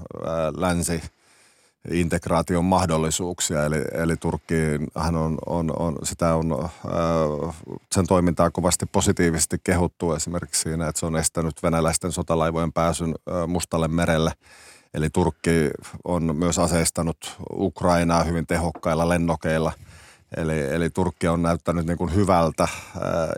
länsi 0.56 1.02
integraation 1.90 2.64
mahdollisuuksia. 2.64 3.64
Eli, 3.64 3.76
eli 3.92 4.16
Turkkiinhan 4.16 5.16
on, 5.16 5.38
on, 5.46 5.72
on, 5.78 5.98
sitä 6.02 6.34
on, 6.34 6.52
äh, 6.52 7.56
sen 7.94 8.06
toimintaa 8.06 8.50
kovasti 8.50 8.86
positiivisesti 8.86 9.56
kehuttu 9.64 10.12
esimerkiksi 10.12 10.62
siinä, 10.62 10.88
että 10.88 11.00
se 11.00 11.06
on 11.06 11.16
estänyt 11.16 11.62
venäläisten 11.62 12.12
sotalaivojen 12.12 12.72
pääsyn 12.72 13.14
äh, 13.30 13.48
Mustalle 13.48 13.88
merelle. 13.88 14.32
Eli 14.94 15.10
Turkki 15.10 15.70
on 16.04 16.36
myös 16.36 16.58
aseistanut 16.58 17.36
Ukrainaa 17.52 18.24
hyvin 18.24 18.46
tehokkailla 18.46 19.08
lennokeilla– 19.08 19.72
Eli, 20.36 20.74
eli 20.74 20.90
Turkki 20.90 21.28
on 21.28 21.42
näyttänyt 21.42 21.86
niin 21.86 21.98
kuin 21.98 22.14
hyvältä 22.14 22.68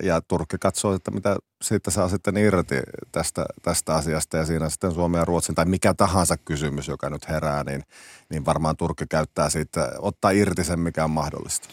ja 0.03 0.21
Turkki 0.21 0.57
katsoo, 0.61 0.95
että 0.95 1.11
mitä 1.11 1.37
siitä 1.63 1.91
saa 1.91 2.09
sitten 2.09 2.37
irti 2.37 2.81
tästä, 3.13 3.47
tästä 3.63 3.95
asiasta. 3.95 4.37
Ja 4.37 4.45
siinä 4.45 4.69
sitten 4.69 4.93
Suomen 4.93 5.19
ja 5.19 5.25
Ruotsin 5.25 5.55
tai 5.55 5.65
mikä 5.65 5.95
tahansa 5.95 6.37
kysymys, 6.37 6.89
joka 6.89 7.11
nyt 7.11 7.29
herää, 7.29 7.65
niin, 7.65 7.83
niin 8.31 8.45
varmaan 8.45 8.77
Turkki 8.77 9.05
käyttää 9.07 9.51
siitä, 9.51 9.93
ottaa 9.99 10.31
irti 10.31 10.65
sen, 10.65 10.81
mikä 10.81 11.05
on 11.05 11.11
mahdollista 11.11 11.69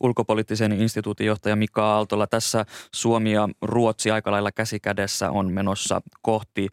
ulkopoliittisen 0.00 0.72
instituutin 0.72 1.26
johtaja 1.26 1.56
Mika 1.56 1.84
Aaltola. 1.94 2.26
Tässä 2.26 2.64
Suomi 2.94 3.32
ja 3.32 3.48
Ruotsi 3.62 4.10
aika 4.10 4.30
lailla 4.30 4.52
käsikädessä 4.52 5.30
on 5.30 5.52
menossa 5.52 6.00
kohti 6.22 6.68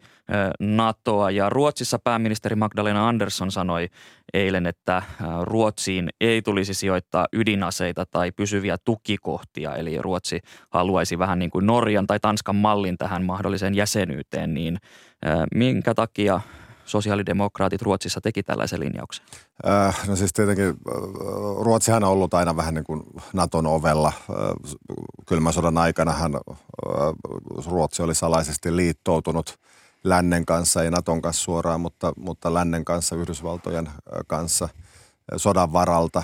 NATOa. 0.60 1.30
Ja 1.30 1.48
Ruotsissa 1.48 1.98
pääministeri 1.98 2.56
Magdalena 2.56 3.08
Andersson 3.08 3.50
sanoi 3.50 3.88
eilen, 4.34 4.66
että 4.66 5.02
Ruotsiin 5.42 6.08
ei 6.20 6.42
tulisi 6.42 6.74
sijoittaa 6.74 7.26
ydinaseita 7.32 8.06
tai 8.10 8.32
pysyviä 8.32 8.76
tukikohtia, 8.84 9.76
eli 9.76 10.02
Ruotsi 10.02 10.40
haluaisi 10.70 11.18
vähän 11.18 11.38
niin 11.38 11.50
kuin 11.50 11.66
Norjan 11.66 12.06
tai 12.06 12.20
Tanskan 12.20 12.56
mallin 12.56 12.98
tähän 12.98 13.24
mahdolliseen 13.24 13.74
jäsenyyteen, 13.74 14.54
niin 14.54 14.76
minkä 15.54 15.94
takia 15.94 16.40
sosiaalidemokraatit 16.86 17.82
Ruotsissa 17.82 18.20
teki 18.20 18.42
tällaisen 18.42 18.80
linjauksen? 18.80 19.24
Äh, 19.68 20.08
no 20.08 20.16
siis 20.16 20.32
tietenkin 20.32 20.66
äh, 20.66 20.74
Ruotsihan 21.60 22.04
on 22.04 22.10
ollut 22.10 22.34
aina 22.34 22.56
vähän 22.56 22.74
niin 22.74 22.84
kuin 22.84 23.02
Naton 23.32 23.66
ovella. 23.66 24.12
Äh, 24.30 24.76
kylmän 25.26 25.52
sodan 25.52 25.78
aikanahan 25.78 26.34
äh, 26.34 26.42
Ruotsi 27.66 28.02
oli 28.02 28.14
salaisesti 28.14 28.76
liittoutunut 28.76 29.58
lännen 30.04 30.46
kanssa, 30.46 30.82
ei 30.82 30.90
Naton 30.90 31.22
kanssa 31.22 31.42
suoraan, 31.44 31.80
mutta, 31.80 32.12
mutta 32.16 32.54
lännen 32.54 32.84
kanssa, 32.84 33.16
Yhdysvaltojen 33.16 33.90
kanssa 34.26 34.68
sodan 35.36 35.72
varalta. 35.72 36.22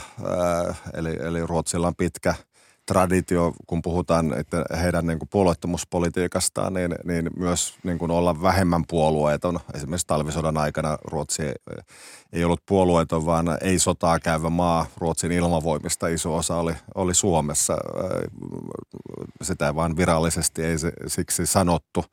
Eli, 0.95 1.17
eli 1.21 1.47
Ruotsilla 1.47 1.87
on 1.87 1.97
pitkä– 1.97 2.35
traditio, 2.93 3.53
kun 3.67 3.83
puhutaan 3.83 4.39
että 4.39 4.65
heidän 4.83 5.07
niin 5.07 5.19
kuin 5.19 5.29
puolueettomuuspolitiikastaan, 5.29 6.75
niin, 6.75 6.95
niin 7.05 7.31
myös 7.37 7.75
niin 7.83 7.99
kuin 7.99 8.11
olla 8.11 8.43
vähemmän 8.43 8.85
puolueeton. 8.89 9.61
Esimerkiksi 9.75 10.07
talvisodan 10.07 10.57
aikana 10.57 10.99
Ruotsi 11.05 11.43
ei 12.33 12.45
ollut 12.45 12.67
puolueeton, 12.67 13.27
vaan 13.27 13.59
ei 13.61 13.79
sotaa 13.79 14.21
käyvä 14.21 14.51
maa. 14.51 14.87
Ruotsin 14.99 15.33
ilmavoimista 15.33 16.09
iso 16.09 16.37
osa 16.37 16.57
oli, 16.57 16.75
oli 16.95 17.15
Suomessa. 17.15 17.77
Sitä 19.43 19.75
vaan 19.75 19.97
virallisesti 19.97 20.65
ei 20.65 20.77
siksi 21.07 21.47
sanottu 21.47 22.05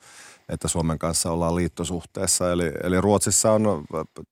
että 0.49 0.67
Suomen 0.67 0.99
kanssa 0.99 1.31
ollaan 1.31 1.55
liittosuhteessa. 1.55 2.51
Eli, 2.51 2.71
eli 2.83 3.01
Ruotsissa 3.01 3.51
on 3.51 3.85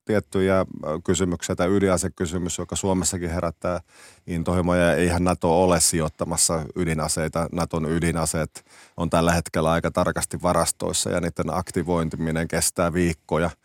tiettyjä 0.05 0.65
kysymyksiä, 1.03 1.55
tämä 1.55 1.67
ydinasekysymys, 1.67 2.57
joka 2.57 2.75
Suomessakin 2.75 3.29
herättää 3.29 3.79
intohimoja. 4.27 4.93
Eihän 4.95 5.23
NATO 5.23 5.63
ole 5.63 5.79
sijoittamassa 5.79 6.65
ydinaseita. 6.75 7.49
Naton 7.51 7.91
ydinaseet 7.91 8.65
on 8.97 9.09
tällä 9.09 9.31
hetkellä 9.31 9.71
aika 9.71 9.91
tarkasti 9.91 10.41
varastoissa 10.41 11.09
ja 11.09 11.21
niiden 11.21 11.53
aktivointiminen 11.53 12.47
kestää 12.47 12.93
viikkoja– 12.93 13.49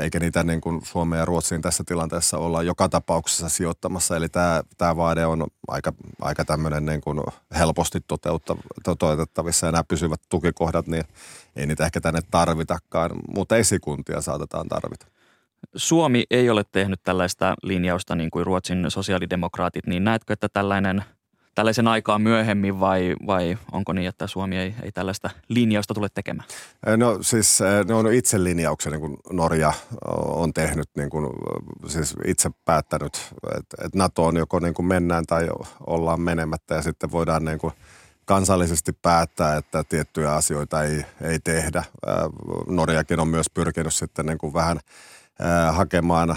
eikä 0.00 0.20
niitä 0.20 0.42
niin 0.42 0.60
kuin 0.60 0.80
Suomeen 0.84 1.18
ja 1.18 1.24
Ruotsiin 1.24 1.62
tässä 1.62 1.84
tilanteessa 1.86 2.38
olla 2.38 2.62
joka 2.62 2.88
tapauksessa 2.88 3.48
sijoittamassa. 3.48 4.16
Eli 4.16 4.28
tämä, 4.28 4.62
tämä 4.78 4.96
vaade 4.96 5.26
on 5.26 5.46
aika, 5.68 5.92
aika 6.20 6.44
tämmöinen 6.44 6.86
niin 6.86 7.00
kuin 7.00 7.20
helposti 7.58 7.98
toteutettavissa 8.84 9.66
ja 9.66 9.72
nämä 9.72 9.84
pysyvät 9.84 10.20
tukikohdat, 10.28 10.86
niin 10.86 11.04
ei 11.56 11.66
niitä 11.66 11.84
ehkä 11.84 12.00
tänne 12.00 12.20
tarvitakaan, 12.30 13.10
mutta 13.34 13.56
esikuntia 13.56 14.20
saatetaan 14.20 14.68
tarvita. 14.68 15.06
Suomi 15.76 16.24
ei 16.30 16.50
ole 16.50 16.64
tehnyt 16.72 17.00
tällaista 17.02 17.54
linjausta 17.62 18.14
niin 18.14 18.30
kuin 18.30 18.46
Ruotsin 18.46 18.86
sosiaalidemokraatit, 18.88 19.86
niin 19.86 20.04
näetkö, 20.04 20.32
että 20.32 20.48
tällainen– 20.52 21.04
tällaisen 21.58 21.88
aikaa 21.88 22.18
myöhemmin 22.18 22.80
vai, 22.80 23.16
vai 23.26 23.58
onko 23.72 23.92
niin, 23.92 24.08
että 24.08 24.26
Suomi 24.26 24.58
ei, 24.58 24.74
ei 24.82 24.92
tällaista 24.92 25.30
linjausta 25.48 25.94
tule 25.94 26.08
tekemään? 26.14 26.48
No 26.96 27.18
siis 27.20 27.58
ne 27.88 27.94
on 27.94 28.12
itse 28.12 28.44
linjauksia, 28.44 28.92
niin 28.92 29.00
kuin 29.00 29.16
Norja 29.32 29.72
on 30.26 30.52
tehnyt, 30.52 30.88
niin 30.96 31.10
kuin, 31.10 31.26
siis 31.86 32.14
itse 32.26 32.50
päättänyt, 32.64 33.34
että, 33.58 33.76
että 33.84 33.98
NATO 33.98 34.24
on 34.24 34.36
joko 34.36 34.58
niin 34.58 34.74
kuin 34.74 34.86
mennään 34.86 35.24
tai 35.26 35.48
ollaan 35.86 36.20
menemättä 36.20 36.74
ja 36.74 36.82
sitten 36.82 37.10
voidaan 37.10 37.44
niin 37.44 37.58
kuin 37.58 37.72
kansallisesti 38.24 38.92
päättää, 38.92 39.56
että 39.56 39.84
tiettyjä 39.84 40.34
asioita 40.34 40.84
ei, 40.84 41.04
ei 41.22 41.38
tehdä. 41.38 41.84
Norjakin 42.66 43.20
on 43.20 43.28
myös 43.28 43.46
pyrkinyt 43.54 43.94
sitten 43.94 44.26
niin 44.26 44.38
kuin 44.38 44.54
vähän– 44.54 44.80
hakemaan 45.72 46.36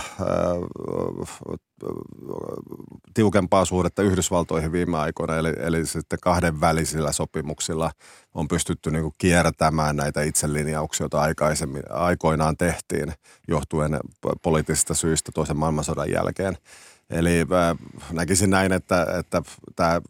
tiukempaa 3.13 3.65
suhdetta 3.65 4.01
Yhdysvaltoihin 4.01 4.71
viime 4.71 4.97
aikoina, 4.97 5.37
eli, 5.37 5.53
eli 5.59 5.85
sitten 5.85 6.19
kahden 6.21 6.61
välisillä 6.61 7.11
sopimuksilla 7.11 7.91
on 8.33 8.47
pystytty 8.47 8.91
niin 8.91 9.03
kuin 9.03 9.15
kiertämään 9.17 9.95
näitä 9.95 10.21
itselinjauksia, 10.21 11.03
joita 11.03 11.21
aikaisemmin, 11.21 11.83
aikoinaan 11.89 12.57
tehtiin 12.57 13.13
johtuen 13.47 13.99
poliittisista 14.41 14.93
syistä 14.93 15.31
toisen 15.33 15.57
maailmansodan 15.57 16.11
jälkeen. 16.11 16.57
Eli 17.09 17.45
näkisin 18.11 18.49
näin, 18.49 18.71
että, 18.71 19.07
että 19.19 19.41
tämä 19.75 20.01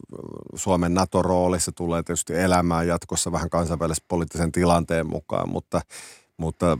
Suomen 0.54 0.94
NATO-rooli, 0.94 1.60
se 1.60 1.72
tulee 1.72 2.02
tietysti 2.02 2.34
elämään 2.34 2.88
jatkossa 2.88 3.32
vähän 3.32 3.50
kansainvälisen 3.50 4.04
poliittisen 4.08 4.52
tilanteen 4.52 5.06
mukaan, 5.06 5.48
mutta 5.48 5.80
mutta 6.42 6.72
äh, 6.72 6.78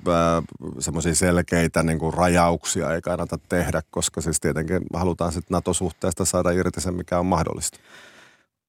semmoisia 0.78 1.14
selkeitä 1.14 1.82
niin 1.82 1.98
kuin 1.98 2.14
rajauksia 2.14 2.94
ei 2.94 3.00
kannata 3.00 3.38
tehdä, 3.48 3.82
koska 3.90 4.20
siis 4.20 4.40
tietenkin 4.40 4.80
halutaan 4.94 5.32
sitten 5.32 5.54
NATO-suhteesta 5.54 6.24
saada 6.24 6.50
irti 6.50 6.80
sen, 6.80 6.94
mikä 6.94 7.18
on 7.18 7.26
mahdollista. 7.26 7.78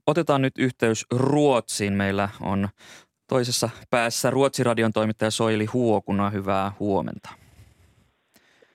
Otetaan 0.08 0.42
nyt 0.42 0.58
yhteys 0.58 1.06
Ruotsiin. 1.12 1.94
Meillä 1.94 2.30
on 2.42 2.70
toisessa 3.28 3.70
päässä 3.90 4.30
Ruotsi-radion 4.30 4.94
toimittaja 4.94 5.32
Soili 5.32 5.66
Huokuna. 5.66 6.30
Hyvää 6.30 6.72
huomenta. 6.80 7.30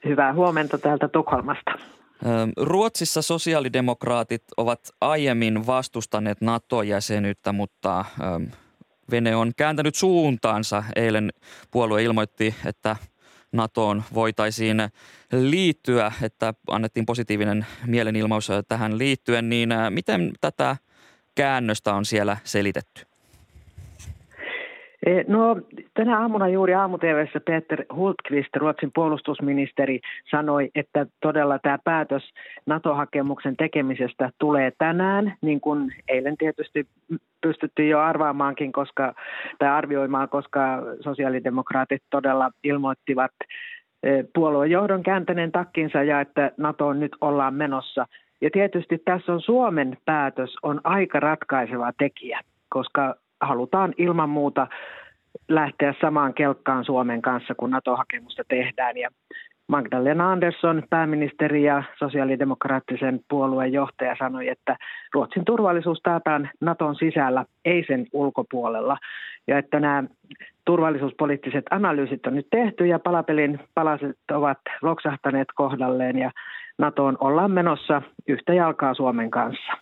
Hyvää 0.05 0.35
huomenta 0.35 0.79
täältä 0.79 1.09
Tukholmasta. 1.09 1.71
Ruotsissa 2.57 3.23
sosiaalidemokraatit 3.23 4.43
ovat 4.57 4.81
aiemmin 5.01 5.67
vastustaneet 5.67 6.41
NATO-jäsenyyttä, 6.41 7.53
mutta 7.53 8.05
Vene 9.11 9.37
on 9.37 9.53
kääntänyt 9.57 9.95
suuntaansa. 9.95 10.85
Eilen 10.97 11.33
puolue 11.71 12.03
ilmoitti, 12.03 12.55
että 12.65 12.97
NATOon 13.53 14.03
voitaisiin 14.15 14.77
liittyä, 15.33 16.13
että 16.23 16.55
annettiin 16.69 17.07
positiivinen 17.07 17.67
mielenilmaus 17.87 18.49
tähän 18.69 18.99
liittyen, 18.99 19.49
niin 19.49 19.69
miten 19.91 20.33
tätä 20.41 20.77
käännöstä 21.35 21.95
on 21.95 22.05
siellä 22.05 22.37
selitetty? 22.45 23.08
E, 25.07 25.25
no 25.29 25.57
tänä 25.95 26.21
aamuna 26.21 26.49
juuri 26.49 26.75
aamu 26.75 26.99
Peter 27.45 27.85
Hultqvist, 27.95 28.57
Ruotsin 28.57 28.91
puolustusministeri, 28.95 30.01
sanoi, 30.31 30.71
että 30.75 31.07
todella 31.23 31.59
tämä 31.59 31.79
päätös 31.85 32.23
NATO-hakemuksen 32.67 33.57
tekemisestä 33.57 34.31
tulee 34.39 34.73
tänään, 34.79 35.35
niin 35.41 35.61
kuin 35.61 35.95
eilen 36.09 36.37
tietysti 36.37 36.87
pystyttiin 37.41 37.89
jo 37.89 38.01
arvaamaankin, 38.01 38.73
koska, 38.73 39.15
tai 39.59 39.69
arvioimaan, 39.69 40.29
koska 40.29 40.83
sosiaalidemokraatit 41.01 42.03
todella 42.11 42.51
ilmoittivat 42.65 43.33
e, 44.03 44.25
puolueen 44.35 44.71
johdon 44.71 45.03
kääntäneen 45.03 45.53
takkinsa 45.53 46.03
ja 46.03 46.21
että 46.21 46.53
NATOon 46.57 47.01
nyt 47.01 47.17
ollaan 47.21 47.55
menossa. 47.55 48.07
Ja 48.41 48.51
tietysti 48.51 48.99
tässä 48.99 49.33
on 49.33 49.41
Suomen 49.41 49.97
päätös 50.05 50.57
on 50.63 50.81
aika 50.85 51.21
ratkaiseva 51.21 51.93
tekijä, 51.99 52.41
koska 52.69 53.15
halutaan 53.41 53.95
ilman 53.99 54.31
muuta 54.31 54.67
lähteä 55.49 55.95
samaan 56.01 56.35
kelkkaan 56.35 56.85
Suomen 56.85 57.23
kanssa, 57.23 57.55
kun 57.55 57.71
NATO-hakemusta 57.71 58.43
tehdään. 58.49 58.97
Ja 58.97 59.11
Magdalena 59.69 60.33
Andersson, 60.33 60.83
pääministeri 60.91 61.63
ja 61.63 61.83
sosiaalidemokraattisen 61.99 63.21
puolueen 63.29 63.73
johtaja, 63.73 64.17
sanoi, 64.19 64.49
että 64.49 64.77
Ruotsin 65.15 65.45
turvallisuus 65.45 66.01
taataan 66.03 66.51
Naton 66.61 66.97
sisällä, 66.97 67.45
ei 67.65 67.85
sen 67.87 68.07
ulkopuolella. 68.13 68.99
Ja 69.47 69.59
että 69.59 69.81
nämä 69.81 70.05
turvallisuuspoliittiset 70.65 71.65
analyysit 71.71 72.27
on 72.27 72.35
nyt 72.35 72.47
tehty 72.51 72.87
ja 72.87 72.99
palapelin 72.99 73.61
palaset 73.75 74.17
ovat 74.33 74.59
loksahtaneet 74.83 75.49
kohdalleen 75.55 76.19
ja 76.19 76.31
NATOon 76.79 77.17
ollaan 77.21 77.51
menossa 77.51 78.03
yhtä 78.29 78.55
jalkaa 78.55 78.95
Suomen 78.95 79.31
kanssa. 79.31 79.73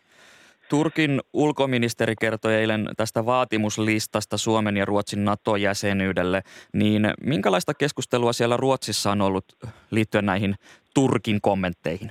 Turkin 0.68 1.20
ulkoministeri 1.32 2.14
kertoi 2.20 2.54
eilen 2.54 2.88
tästä 2.96 3.26
vaatimuslistasta 3.26 4.36
Suomen 4.36 4.76
ja 4.76 4.84
Ruotsin 4.84 5.24
NATO-jäsenyydelle, 5.24 6.42
niin 6.72 7.14
minkälaista 7.20 7.74
keskustelua 7.74 8.32
siellä 8.32 8.56
Ruotsissa 8.56 9.10
on 9.10 9.22
ollut 9.22 9.44
liittyen 9.90 10.26
näihin 10.26 10.54
Turkin 10.94 11.40
kommentteihin? 11.40 12.10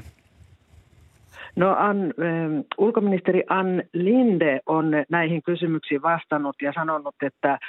No 1.55 1.75
Ann, 1.77 2.05
äh, 2.05 2.65
ulkoministeri 2.77 3.43
Ann 3.49 3.83
Linde 3.93 4.59
on 4.65 4.91
näihin 5.09 5.43
kysymyksiin 5.43 6.01
vastannut 6.01 6.55
ja 6.61 6.73
sanonut, 6.75 7.15
että 7.21 7.59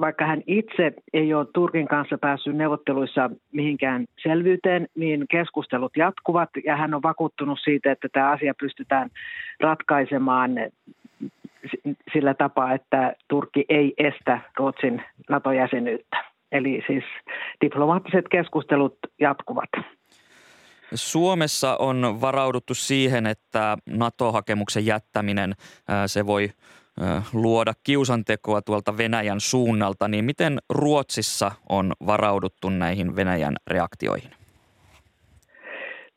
vaikka 0.00 0.26
hän 0.26 0.42
itse 0.46 0.92
ei 1.12 1.34
ole 1.34 1.46
Turkin 1.54 1.88
kanssa 1.88 2.18
päässyt 2.18 2.56
neuvotteluissa 2.56 3.30
mihinkään 3.52 4.06
selvyyteen, 4.22 4.88
niin 4.94 5.24
keskustelut 5.30 5.96
jatkuvat 5.96 6.50
ja 6.64 6.76
hän 6.76 6.94
on 6.94 7.02
vakuuttunut 7.02 7.58
siitä, 7.64 7.92
että 7.92 8.08
tämä 8.12 8.30
asia 8.30 8.54
pystytään 8.60 9.10
ratkaisemaan 9.60 10.50
sillä 12.12 12.34
tapaa, 12.34 12.74
että 12.74 13.14
Turkki 13.28 13.64
ei 13.68 13.94
estä 13.98 14.40
Ruotsin 14.56 15.02
NATO-jäsenyyttä. 15.30 16.24
Eli 16.52 16.82
siis 16.86 17.04
diplomaattiset 17.64 18.24
keskustelut 18.30 18.98
jatkuvat. 19.20 19.70
Suomessa 20.94 21.76
on 21.76 22.18
varauduttu 22.20 22.74
siihen, 22.74 23.26
että 23.26 23.76
NATO-hakemuksen 23.86 24.86
jättäminen 24.86 25.54
se 26.06 26.26
voi 26.26 26.50
luoda 27.32 27.72
kiusantekoa 27.84 28.62
tuolta 28.62 28.96
Venäjän 28.96 29.40
suunnalta, 29.40 30.08
niin 30.08 30.24
miten 30.24 30.58
Ruotsissa 30.70 31.50
on 31.68 31.92
varauduttu 32.06 32.68
näihin 32.68 33.16
Venäjän 33.16 33.54
reaktioihin? 33.66 34.30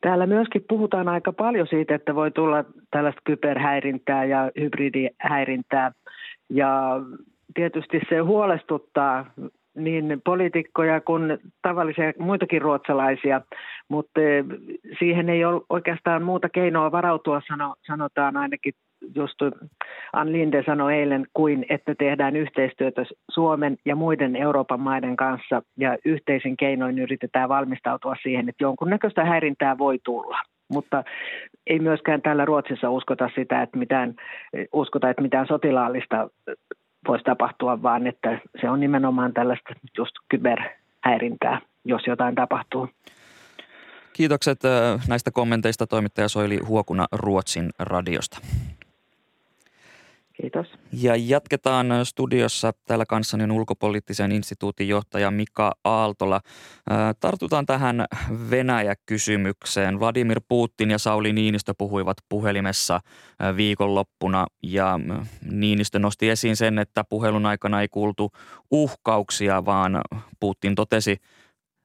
Täällä 0.00 0.26
myöskin 0.26 0.64
puhutaan 0.68 1.08
aika 1.08 1.32
paljon 1.32 1.66
siitä, 1.66 1.94
että 1.94 2.14
voi 2.14 2.30
tulla 2.30 2.64
tällaista 2.90 3.20
kyberhäirintää 3.24 4.24
ja 4.24 4.50
hybridihäirintää. 4.60 5.92
Ja 6.50 7.00
tietysti 7.54 8.00
se 8.08 8.18
huolestuttaa 8.18 9.26
niin 9.76 10.20
poliitikkoja 10.24 11.00
kuin 11.00 11.38
tavallisia 11.62 12.12
muitakin 12.18 12.62
ruotsalaisia, 12.62 13.40
mutta 13.88 14.20
siihen 14.98 15.28
ei 15.28 15.44
ole 15.44 15.62
oikeastaan 15.68 16.22
muuta 16.22 16.48
keinoa 16.48 16.92
varautua, 16.92 17.40
sanotaan 17.86 18.36
ainakin 18.36 18.72
just 19.14 19.42
Ann 20.12 20.32
Linde 20.32 20.62
sanoi 20.66 20.94
eilen, 20.94 21.26
kuin 21.34 21.66
että 21.68 21.94
tehdään 21.94 22.36
yhteistyötä 22.36 23.04
Suomen 23.30 23.76
ja 23.84 23.96
muiden 23.96 24.36
Euroopan 24.36 24.80
maiden 24.80 25.16
kanssa 25.16 25.62
ja 25.76 25.98
yhteisin 26.04 26.56
keinoin 26.56 26.98
yritetään 26.98 27.48
valmistautua 27.48 28.16
siihen, 28.22 28.48
että 28.48 28.64
jonkunnäköistä 28.64 29.24
häirintää 29.24 29.78
voi 29.78 29.98
tulla. 30.04 30.38
Mutta 30.68 31.04
ei 31.66 31.78
myöskään 31.78 32.22
täällä 32.22 32.44
Ruotsissa 32.44 32.90
uskota 32.90 33.30
sitä, 33.34 33.62
että 33.62 33.78
mitään, 33.78 34.14
uskota, 34.72 35.10
että 35.10 35.22
mitään 35.22 35.46
sotilaallista 35.46 36.30
voisi 37.08 37.24
tapahtua, 37.24 37.82
vaan 37.82 38.06
että 38.06 38.38
se 38.60 38.70
on 38.70 38.80
nimenomaan 38.80 39.32
tällaista 39.34 39.74
just 39.98 40.12
kyberhäirintää, 40.28 41.60
jos 41.84 42.06
jotain 42.06 42.34
tapahtuu. 42.34 42.88
Kiitokset 44.12 44.58
näistä 45.08 45.30
kommenteista 45.30 45.86
toimittaja 45.86 46.28
Soili 46.28 46.58
Huokuna 46.68 47.06
Ruotsin 47.12 47.70
radiosta. 47.78 48.38
Kiitos. 50.40 50.66
Ja 50.92 51.16
jatketaan 51.16 51.86
studiossa 52.04 52.72
täällä 52.84 53.06
kanssani 53.06 53.52
ulkopoliittisen 53.52 54.32
instituutin 54.32 54.88
johtaja 54.88 55.30
Mika 55.30 55.72
Aaltola. 55.84 56.40
Tartutaan 57.20 57.66
tähän 57.66 58.04
Venäjä-kysymykseen. 58.50 60.00
Vladimir 60.00 60.40
Putin 60.48 60.90
ja 60.90 60.98
Sauli 60.98 61.32
Niinistö 61.32 61.74
puhuivat 61.78 62.16
puhelimessa 62.28 63.00
viikonloppuna 63.56 64.46
ja 64.62 65.00
Niinistö 65.50 65.98
nosti 65.98 66.30
esiin 66.30 66.56
sen, 66.56 66.78
että 66.78 67.04
puhelun 67.04 67.46
aikana 67.46 67.80
ei 67.80 67.88
kuultu 67.88 68.30
uhkauksia, 68.70 69.64
vaan 69.64 70.00
Putin 70.40 70.74
totesi, 70.74 71.16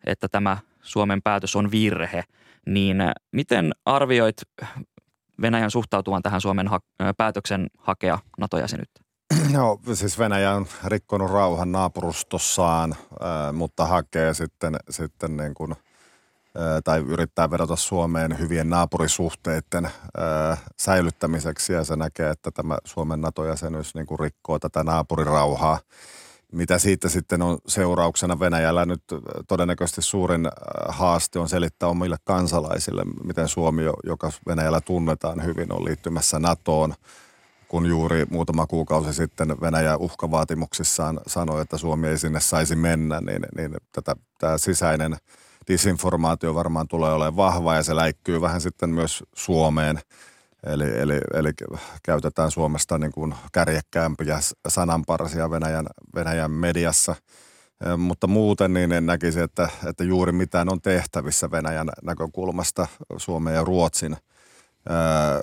että 0.06 0.28
tämä 0.28 0.58
Suomen 0.82 1.22
päätös 1.22 1.56
on 1.56 1.72
virhe. 1.72 2.24
Niin 2.66 2.98
miten 3.32 3.72
arvioit 3.86 4.42
Venäjän 5.42 5.72
suhtautuvan 5.72 6.24
tähän 6.24 6.42
Suomen 6.42 6.68
ha- 6.68 6.80
päätöksen 7.18 7.68
hakea 7.78 8.20
NATO-jäsenyyttä? 8.38 9.02
No 9.58 9.80
siis 9.94 10.20
Venäjä 10.20 10.52
on 10.52 10.68
rikkonut 10.86 11.32
rauhan 11.32 11.72
naapurustossaan, 11.72 12.96
mutta 13.54 13.86
hakee 13.86 14.34
sitten, 14.34 14.76
sitten 14.90 15.38
niin 15.38 15.54
kuin, 15.54 15.76
tai 16.84 17.00
yrittää 17.00 17.52
vedota 17.52 17.76
Suomeen 17.76 18.40
hyvien 18.40 18.70
naapurisuhteiden 18.70 19.90
säilyttämiseksi 20.80 21.74
ja 21.74 21.84
se 21.84 21.96
näkee, 21.96 22.30
että 22.30 22.52
tämä 22.52 22.78
Suomen 22.86 23.22
NATO-jäsenyys 23.22 23.96
niin 23.96 24.06
kuin 24.06 24.20
rikkoo 24.20 24.60
tätä 24.60 24.84
naapurirauhaa 24.84 25.80
mitä 26.52 26.80
siitä 26.80 27.10
sitten 27.10 27.42
on 27.42 27.58
seurauksena 27.68 28.40
Venäjällä. 28.40 28.86
Nyt 28.86 29.04
todennäköisesti 29.48 30.02
suurin 30.02 30.46
äh, 30.46 30.52
haaste 30.88 31.40
on 31.40 31.50
selittää 31.50 31.90
omille 31.90 32.18
kansalaisille, 32.24 33.04
miten 33.24 33.48
Suomi, 33.48 33.84
joka 34.04 34.32
Venäjällä 34.48 34.82
tunnetaan 34.82 35.44
hyvin, 35.44 35.74
on 35.74 35.86
liittymässä 35.86 36.40
NATOon, 36.40 36.94
kun 37.68 37.86
juuri 37.86 38.26
muutama 38.30 38.68
kuukausi 38.68 39.14
sitten 39.14 39.62
Venäjä 39.62 39.98
uhkavaatimuksissaan 39.98 41.20
sanoi, 41.28 41.62
että 41.62 41.78
Suomi 41.78 42.08
ei 42.08 42.18
sinne 42.18 42.40
saisi 42.40 42.76
mennä, 42.76 43.22
niin, 43.22 43.46
niin 43.56 43.76
tätä, 43.92 44.16
tämä 44.38 44.58
sisäinen 44.58 45.18
disinformaatio 45.68 46.56
varmaan 46.56 46.88
tulee 46.88 47.14
olemaan 47.14 47.36
vahva 47.36 47.76
ja 47.76 47.84
se 47.84 47.96
läikkyy 47.96 48.42
vähän 48.42 48.62
sitten 48.62 48.90
myös 48.90 49.24
Suomeen– 49.36 50.00
Eli, 50.68 51.00
eli, 51.00 51.20
eli 51.34 51.50
käytetään 52.04 52.52
Suomesta 52.52 52.98
niin 52.98 53.12
kuin 53.12 53.36
kärjekkäämpiä 53.52 54.40
sananparsia 54.68 55.50
Venäjän, 55.50 55.86
Venäjän 56.16 56.52
mediassa. 56.52 57.16
Mutta 57.98 58.28
muuten 58.28 58.74
niin 58.74 58.92
en 58.92 59.06
näkisi, 59.06 59.40
että, 59.40 59.70
että 59.86 60.04
juuri 60.04 60.32
mitään 60.32 60.70
on 60.70 60.82
tehtävissä 60.82 61.52
Venäjän 61.52 61.90
näkökulmasta 62.04 62.88
Suomen 63.18 63.54
ja 63.54 63.64
Ruotsin 63.64 64.18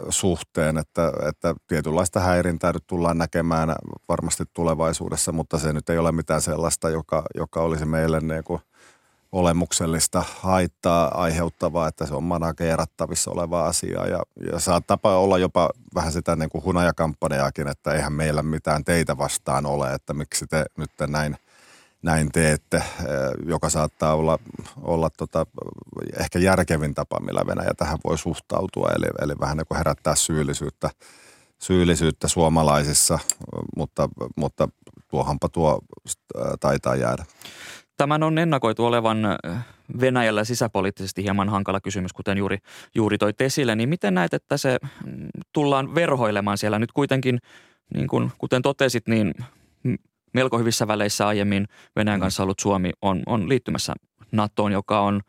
suhteen, 0.09 0.78
että, 0.78 1.12
että 1.28 1.54
tietynlaista 1.66 2.20
häirintää 2.20 2.72
nyt 2.72 2.87
tullaan 2.87 3.18
näkemään 3.18 3.74
varmasti 4.09 4.44
tulevaisuudessa, 4.54 5.33
mutta 5.33 5.59
se 5.59 5.72
nyt 5.72 5.90
ei 5.90 5.98
ole 5.98 6.12
mitään 6.12 6.40
sellaista, 6.40 6.90
joka, 6.90 7.22
joka 7.35 7.61
olisi 7.61 7.85
meille 7.85 8.20
niin 8.20 8.44
kuin– 8.44 8.61
olemuksellista 9.32 10.24
haittaa 10.40 11.20
aiheuttavaa, 11.22 11.88
että 11.88 12.06
se 12.06 12.14
on 12.14 12.24
manageerattavissa 12.24 13.30
oleva 13.30 13.66
asia. 13.66 14.06
Ja, 14.06 14.22
ja 14.52 14.60
saattaa 14.60 14.98
olla 15.02 15.38
jopa 15.38 15.70
vähän 15.94 16.12
sitä 16.12 16.36
niin 16.36 16.50
kuin 16.50 16.64
hunajakampanjaakin, 16.64 17.68
että 17.68 17.92
eihän 17.92 18.12
meillä 18.12 18.42
mitään 18.42 18.84
teitä 18.84 19.18
vastaan 19.18 19.66
ole, 19.66 19.94
että 19.94 20.14
miksi 20.14 20.46
te 20.46 20.64
nyt 20.76 20.90
näin, 21.06 21.36
näin 22.02 22.32
teette, 22.32 22.76
eh, 22.76 22.84
joka 23.46 23.70
saattaa 23.70 24.14
olla, 24.14 24.38
olla 24.82 25.10
tota, 25.10 25.46
ehkä 26.20 26.38
järkevin 26.38 26.94
tapa, 26.94 27.20
millä 27.20 27.46
Venäjä 27.46 27.70
tähän 27.76 27.98
voi 28.04 28.18
suhtautua, 28.18 28.88
eli, 28.96 29.06
eli 29.22 29.34
vähän 29.40 29.56
niin 29.56 29.66
kuin 29.66 29.78
herättää 29.78 30.14
syyllisyyttä, 30.14 30.90
syyllisyyttä 31.58 32.28
suomalaisissa, 32.28 33.18
mutta, 33.76 34.08
mutta 34.36 34.68
tuohanpa 35.10 35.48
tuo 35.48 35.80
taitaa 36.60 36.96
jäädä. 36.96 37.24
Tämän 37.98 38.22
on 38.22 38.38
ennakoitu 38.38 38.84
olevan 38.84 39.18
Venäjällä 40.00 40.44
sisäpoliittisesti 40.44 41.22
hieman 41.22 41.48
hankala 41.48 41.80
kysymys, 41.80 42.12
kuten 42.12 42.38
juuri, 42.38 42.58
juuri 42.94 43.18
toi 43.18 43.32
esille. 43.40 43.74
Niin 43.74 43.88
miten 43.88 44.14
näet, 44.14 44.34
että 44.34 44.56
se 44.56 44.78
mm, 45.06 45.28
tullaan 45.52 45.94
verhoilemaan 45.94 46.58
siellä 46.58 46.78
nyt 46.78 46.92
kuitenkin, 46.92 47.38
niin 47.94 48.08
kuin, 48.08 48.32
kuten 48.38 48.62
totesit, 48.62 49.08
niin 49.08 49.34
melko 50.34 50.58
hyvissä 50.58 50.88
väleissä 50.88 51.26
aiemmin 51.26 51.68
Venäjän 51.96 52.20
mm. 52.20 52.22
kanssa 52.22 52.42
ollut 52.42 52.58
Suomi 52.58 52.90
on, 53.02 53.22
on 53.26 53.48
liittymässä 53.48 53.94
NATOon, 54.32 54.72
joka 54.72 55.00
on 55.00 55.20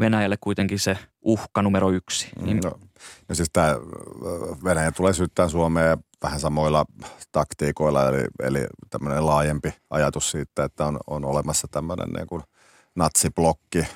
Venäjälle 0.00 0.36
kuitenkin 0.40 0.78
se 0.78 0.98
uhka 1.22 1.62
numero 1.62 1.90
yksi. 1.90 2.28
Mm, 2.38 2.44
niin... 2.44 2.60
No, 2.64 2.72
no 3.28 3.34
siis 3.34 3.50
tämä 3.52 3.76
Venäjä 4.64 4.92
tulee 4.92 5.12
syyttää 5.12 5.48
Suomea 5.48 5.96
vähän 6.22 6.40
samoilla 6.40 6.84
taktiikoilla, 7.32 8.08
eli, 8.08 8.24
eli 8.42 8.66
tämmöinen 8.90 9.26
laajempi 9.26 9.74
ajatus 9.90 10.30
siitä, 10.30 10.64
että 10.64 10.86
on, 10.86 10.98
on 11.06 11.24
olemassa 11.24 11.68
tämmöinen 11.70 12.08
niin 12.08 12.26
kuin– 12.26 12.42
natsiblokki, 12.98 13.86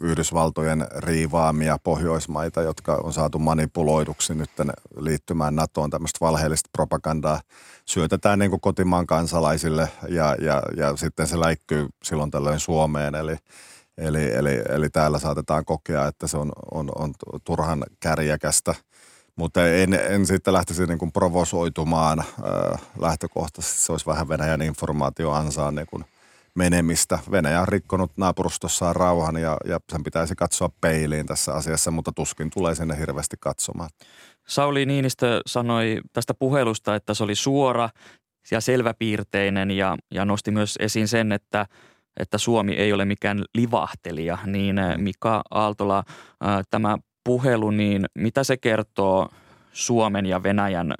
Yhdysvaltojen 0.00 0.86
riivaamia 0.96 1.78
Pohjoismaita, 1.84 2.62
jotka 2.62 2.94
on 3.02 3.12
saatu 3.12 3.38
manipuloiduksi 3.38 4.34
nyt 4.34 4.50
liittymään 4.96 5.56
NATOon. 5.56 5.90
Tämmöistä 5.90 6.18
valheellista 6.20 6.70
propagandaa 6.72 7.40
syötetään 7.84 8.38
niin 8.38 8.50
kuin 8.50 8.60
kotimaan 8.60 9.06
kansalaisille 9.06 9.88
ja, 10.08 10.36
ja, 10.40 10.62
ja 10.76 10.96
sitten 10.96 11.26
se 11.26 11.40
läikkyy 11.40 11.86
silloin 12.02 12.30
tällöin 12.30 12.60
Suomeen. 12.60 13.14
Eli, 13.14 13.36
eli, 13.98 14.32
eli, 14.32 14.62
eli 14.68 14.90
täällä 14.90 15.18
saatetaan 15.18 15.64
kokea, 15.64 16.06
että 16.06 16.26
se 16.26 16.36
on, 16.36 16.52
on, 16.70 16.90
on 16.96 17.14
turhan 17.44 17.84
kärjäkästä. 18.00 18.74
Mutta 19.38 19.68
en, 19.68 19.94
en 19.94 20.26
sitten 20.26 20.54
lähtisi 20.54 20.86
niin 20.86 20.98
kuin 20.98 21.12
provosoitumaan 21.12 22.18
äh, 22.18 22.80
lähtökohtaisesti. 22.98 23.80
Se 23.80 23.92
olisi 23.92 24.06
vähän 24.06 24.28
Venäjän 24.28 24.62
informaatioansaan 24.62 25.74
niin 25.74 25.86
kuin– 25.86 26.04
menemistä. 26.58 27.18
Venäjä 27.30 27.60
on 27.60 27.68
rikkonut 27.68 28.12
naapurustossaan 28.16 28.96
rauhan 28.96 29.36
ja, 29.36 29.56
ja 29.64 29.80
sen 29.92 30.04
pitäisi 30.04 30.34
katsoa 30.34 30.68
peiliin 30.80 31.26
tässä 31.26 31.54
asiassa, 31.54 31.90
mutta 31.90 32.12
tuskin 32.12 32.50
tulee 32.50 32.74
sinne 32.74 32.98
hirveästi 32.98 33.36
katsomaan. 33.40 33.90
Sauli 34.48 34.86
Niinistö 34.86 35.40
sanoi 35.46 36.00
tästä 36.12 36.34
puhelusta, 36.34 36.94
että 36.94 37.14
se 37.14 37.24
oli 37.24 37.34
suora 37.34 37.90
ja 38.50 38.60
selväpiirteinen 38.60 39.70
ja, 39.70 39.96
ja 40.14 40.24
nosti 40.24 40.50
myös 40.50 40.76
esiin 40.80 41.08
sen, 41.08 41.32
että, 41.32 41.66
että 42.20 42.38
Suomi 42.38 42.72
ei 42.72 42.92
ole 42.92 43.04
mikään 43.04 43.44
livahtelija. 43.54 44.38
Niin 44.46 44.76
Mika 44.96 45.42
Aaltola, 45.50 46.04
tämä 46.70 46.98
puhelu, 47.28 47.70
niin 47.70 48.06
mitä 48.14 48.44
se 48.44 48.56
kertoo 48.56 49.28
Suomen 49.72 50.26
ja 50.26 50.42
Venäjän 50.42 50.94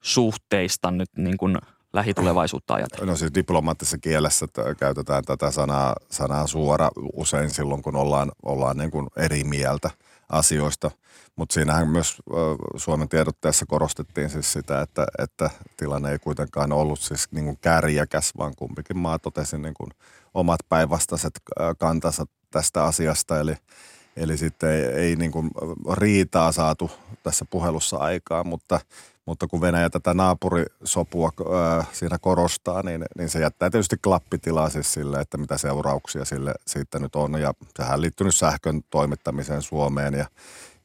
suhteista 0.00 0.90
nyt 0.90 1.08
niin 1.16 1.36
kuin– 1.36 1.58
lähitulevaisuutta 1.94 2.74
ajatellen? 2.74 3.08
No 3.08 3.16
siis 3.16 3.34
diplomaattisessa 3.34 3.98
kielessä 3.98 4.46
käytetään 4.78 5.24
tätä 5.24 5.50
sanaa, 5.50 5.94
sanaa 6.10 6.46
suora 6.46 6.90
usein 7.12 7.50
silloin, 7.50 7.82
kun 7.82 7.96
ollaan, 7.96 8.32
ollaan 8.42 8.76
niin 8.76 8.90
kuin 8.90 9.08
eri 9.16 9.44
mieltä 9.44 9.90
asioista. 10.28 10.90
Mutta 11.36 11.52
siinähän 11.52 11.88
myös 11.88 12.16
Suomen 12.76 13.08
tiedotteessa 13.08 13.66
korostettiin 13.66 14.30
siis 14.30 14.52
sitä, 14.52 14.80
että, 14.80 15.06
että 15.18 15.50
tilanne 15.76 16.12
ei 16.12 16.18
kuitenkaan 16.18 16.72
ollut 16.72 17.00
siis 17.00 17.32
niin 17.32 17.44
kuin 17.44 17.58
kärjäkäs, 17.60 18.32
vaan 18.38 18.52
kumpikin 18.56 18.98
maa 18.98 19.18
totesi 19.18 19.58
niin 19.58 19.74
kuin 19.74 19.90
omat 20.34 20.60
päinvastaiset 20.68 21.40
kantansa 21.78 22.24
tästä 22.50 22.84
asiasta. 22.84 23.40
Eli, 23.40 23.54
eli 24.16 24.36
sitten 24.36 24.70
ei, 24.70 24.84
ei 24.84 25.16
niin 25.16 25.32
kuin 25.32 25.50
riitaa 25.92 26.52
saatu 26.52 26.90
tässä 27.22 27.44
puhelussa 27.50 27.96
aikaa, 27.96 28.44
mutta– 28.44 28.80
mutta 29.26 29.46
kun 29.46 29.60
Venäjä 29.60 29.90
tätä 29.90 30.14
naapurisopua 30.14 31.30
äh, 31.78 31.88
siinä 31.92 32.18
korostaa, 32.18 32.82
niin, 32.82 33.04
niin 33.18 33.28
se 33.28 33.38
jättää 33.40 33.70
tietysti 33.70 33.96
klappitilaa 34.02 34.70
siis 34.70 34.92
sille, 34.92 35.20
että 35.20 35.38
mitä 35.38 35.58
seurauksia 35.58 36.24
sille 36.24 36.54
siitä 36.66 36.98
nyt 36.98 37.16
on. 37.16 37.40
Ja 37.40 37.54
sehän 37.76 38.00
liittyy 38.00 38.24
nyt 38.24 38.34
sähkön 38.34 38.80
toimittamiseen 38.90 39.62
Suomeen 39.62 40.14
ja, 40.14 40.26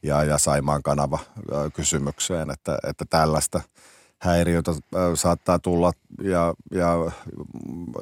ja, 0.02 0.24
ja 0.24 0.38
Saimaan 0.38 0.82
kanava 0.82 1.18
äh, 1.36 1.72
kysymykseen, 1.72 2.50
että, 2.50 2.78
että 2.86 3.04
tällaista 3.10 3.60
häiriötä 4.18 4.70
äh, 4.70 4.78
saattaa 5.14 5.58
tulla 5.58 5.92
ja, 6.22 6.54
ja 6.70 6.94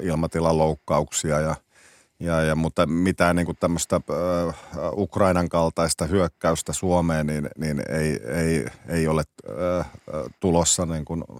ilmatilan 0.00 0.58
loukkauksia 0.58 1.40
ja– 1.40 1.54
ja, 2.20 2.42
ja, 2.42 2.54
mutta 2.54 2.86
mitään 2.86 3.36
niin 3.36 3.46
kuin 3.46 3.56
tämmöistä 3.60 3.96
äh, 3.96 4.54
Ukrainan 4.92 5.48
kaltaista 5.48 6.06
hyökkäystä 6.06 6.72
Suomeen 6.72 7.26
niin, 7.26 7.50
niin 7.58 7.82
ei, 7.88 8.20
ei, 8.26 8.66
ei 8.88 9.08
ole 9.08 9.22
äh, 9.50 9.86
tulossa 10.40 10.86
niin 10.86 11.04
kuin, 11.04 11.24
äh, 11.30 11.36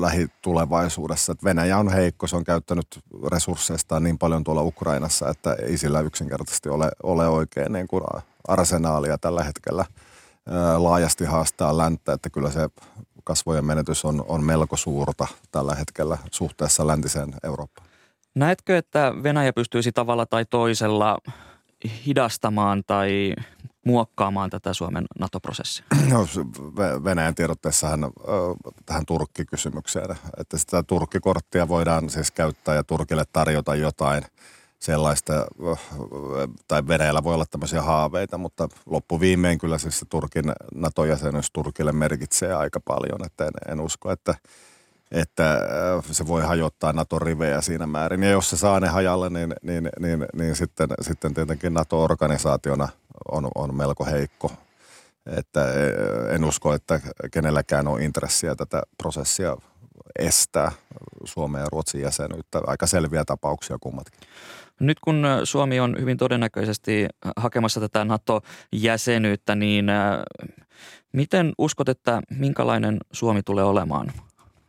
lähitulevaisuudessa. 0.00 1.32
Et 1.32 1.44
Venäjä 1.44 1.78
on 1.78 1.92
heikko, 1.92 2.26
se 2.26 2.36
on 2.36 2.44
käyttänyt 2.44 3.00
resursseistaan 3.32 4.02
niin 4.02 4.18
paljon 4.18 4.44
tuolla 4.44 4.62
Ukrainassa, 4.62 5.28
että 5.28 5.52
ei 5.52 5.78
sillä 5.78 6.00
yksinkertaisesti 6.00 6.68
ole, 6.68 6.90
ole 7.02 7.28
oikein 7.28 7.72
niin 7.72 7.88
kuin 7.88 8.04
arsenaalia 8.48 9.18
tällä 9.18 9.44
hetkellä 9.44 9.84
laajasti 10.78 11.24
haastaa 11.24 11.76
länttä, 11.78 12.12
että 12.12 12.30
kyllä 12.30 12.50
se 12.50 12.68
kasvojen 13.24 13.64
menetys 13.64 14.04
on, 14.04 14.24
on 14.28 14.44
melko 14.44 14.76
suurta 14.76 15.26
tällä 15.50 15.74
hetkellä 15.74 16.18
suhteessa 16.30 16.86
läntiseen 16.86 17.34
Eurooppaan. 17.44 17.85
Näetkö, 18.36 18.78
että 18.78 19.12
Venäjä 19.22 19.52
pystyisi 19.52 19.92
tavalla 19.92 20.26
tai 20.26 20.44
toisella 20.44 21.18
hidastamaan 22.06 22.82
tai 22.86 23.34
muokkaamaan 23.86 24.50
tätä 24.50 24.74
Suomen 24.74 25.04
NATO-prosessia? 25.18 25.86
No, 26.10 26.26
Venäjän 27.04 27.34
tiedotteessahan 27.34 28.10
tähän 28.86 29.06
Turkki-kysymykseen, 29.06 30.16
että 30.40 30.58
sitä 30.58 30.82
Turkkikorttia 30.82 31.68
voidaan 31.68 32.10
siis 32.10 32.30
käyttää 32.30 32.74
ja 32.74 32.84
Turkille 32.84 33.24
tarjota 33.32 33.74
jotain 33.74 34.22
sellaista, 34.78 35.32
tai 36.68 36.86
Venäjällä 36.88 37.24
voi 37.24 37.34
olla 37.34 37.46
tämmöisiä 37.50 37.82
haaveita, 37.82 38.38
mutta 38.38 38.68
loppuviimein 38.86 39.58
kyllä 39.58 39.78
siis 39.78 39.98
se 39.98 40.06
Turkin 40.08 40.52
NATO-jäsenyys 40.74 41.50
Turkille 41.50 41.92
merkitsee 41.92 42.54
aika 42.54 42.80
paljon, 42.80 43.26
että 43.26 43.44
en, 43.44 43.72
en 43.72 43.80
usko, 43.80 44.10
että– 44.10 44.34
että 45.10 45.52
äh, 45.52 46.04
se 46.10 46.26
voi 46.26 46.42
hajottaa 46.42 46.92
NATO-rivejä 46.92 47.60
siinä 47.60 47.86
määrin. 47.86 48.22
Ja 48.22 48.30
jos 48.30 48.50
se 48.50 48.56
saa 48.56 48.80
ne 48.80 48.88
hajalle, 48.88 49.30
niin, 49.30 49.54
niin, 49.62 49.88
niin, 50.00 50.26
niin 50.34 50.56
sitten, 50.56 50.88
sitten 51.00 51.34
tietenkin 51.34 51.74
NATO-organisaationa 51.74 52.88
on, 53.32 53.48
on 53.54 53.74
melko 53.74 54.04
heikko. 54.04 54.52
Että 55.26 55.62
äh, 55.64 56.34
en 56.34 56.44
usko, 56.44 56.74
että 56.74 57.00
kenelläkään 57.32 57.88
on 57.88 58.02
intressiä 58.02 58.54
tätä 58.54 58.82
prosessia 58.98 59.56
estää 60.18 60.72
Suomen 61.24 61.60
ja 61.60 61.66
Ruotsin 61.72 62.00
jäsenyyttä. 62.00 62.60
Aika 62.66 62.86
selviä 62.86 63.24
tapauksia 63.24 63.76
kummatkin. 63.80 64.20
Nyt 64.80 65.00
kun 65.00 65.26
Suomi 65.44 65.80
on 65.80 65.96
hyvin 66.00 66.16
todennäköisesti 66.16 67.08
hakemassa 67.36 67.80
tätä 67.80 68.04
NATO-jäsenyyttä, 68.04 69.54
niin 69.54 69.88
äh, 69.88 70.18
miten 71.12 71.52
uskot, 71.58 71.88
että 71.88 72.22
minkälainen 72.30 72.98
Suomi 73.12 73.42
tulee 73.42 73.64
olemaan 73.64 74.12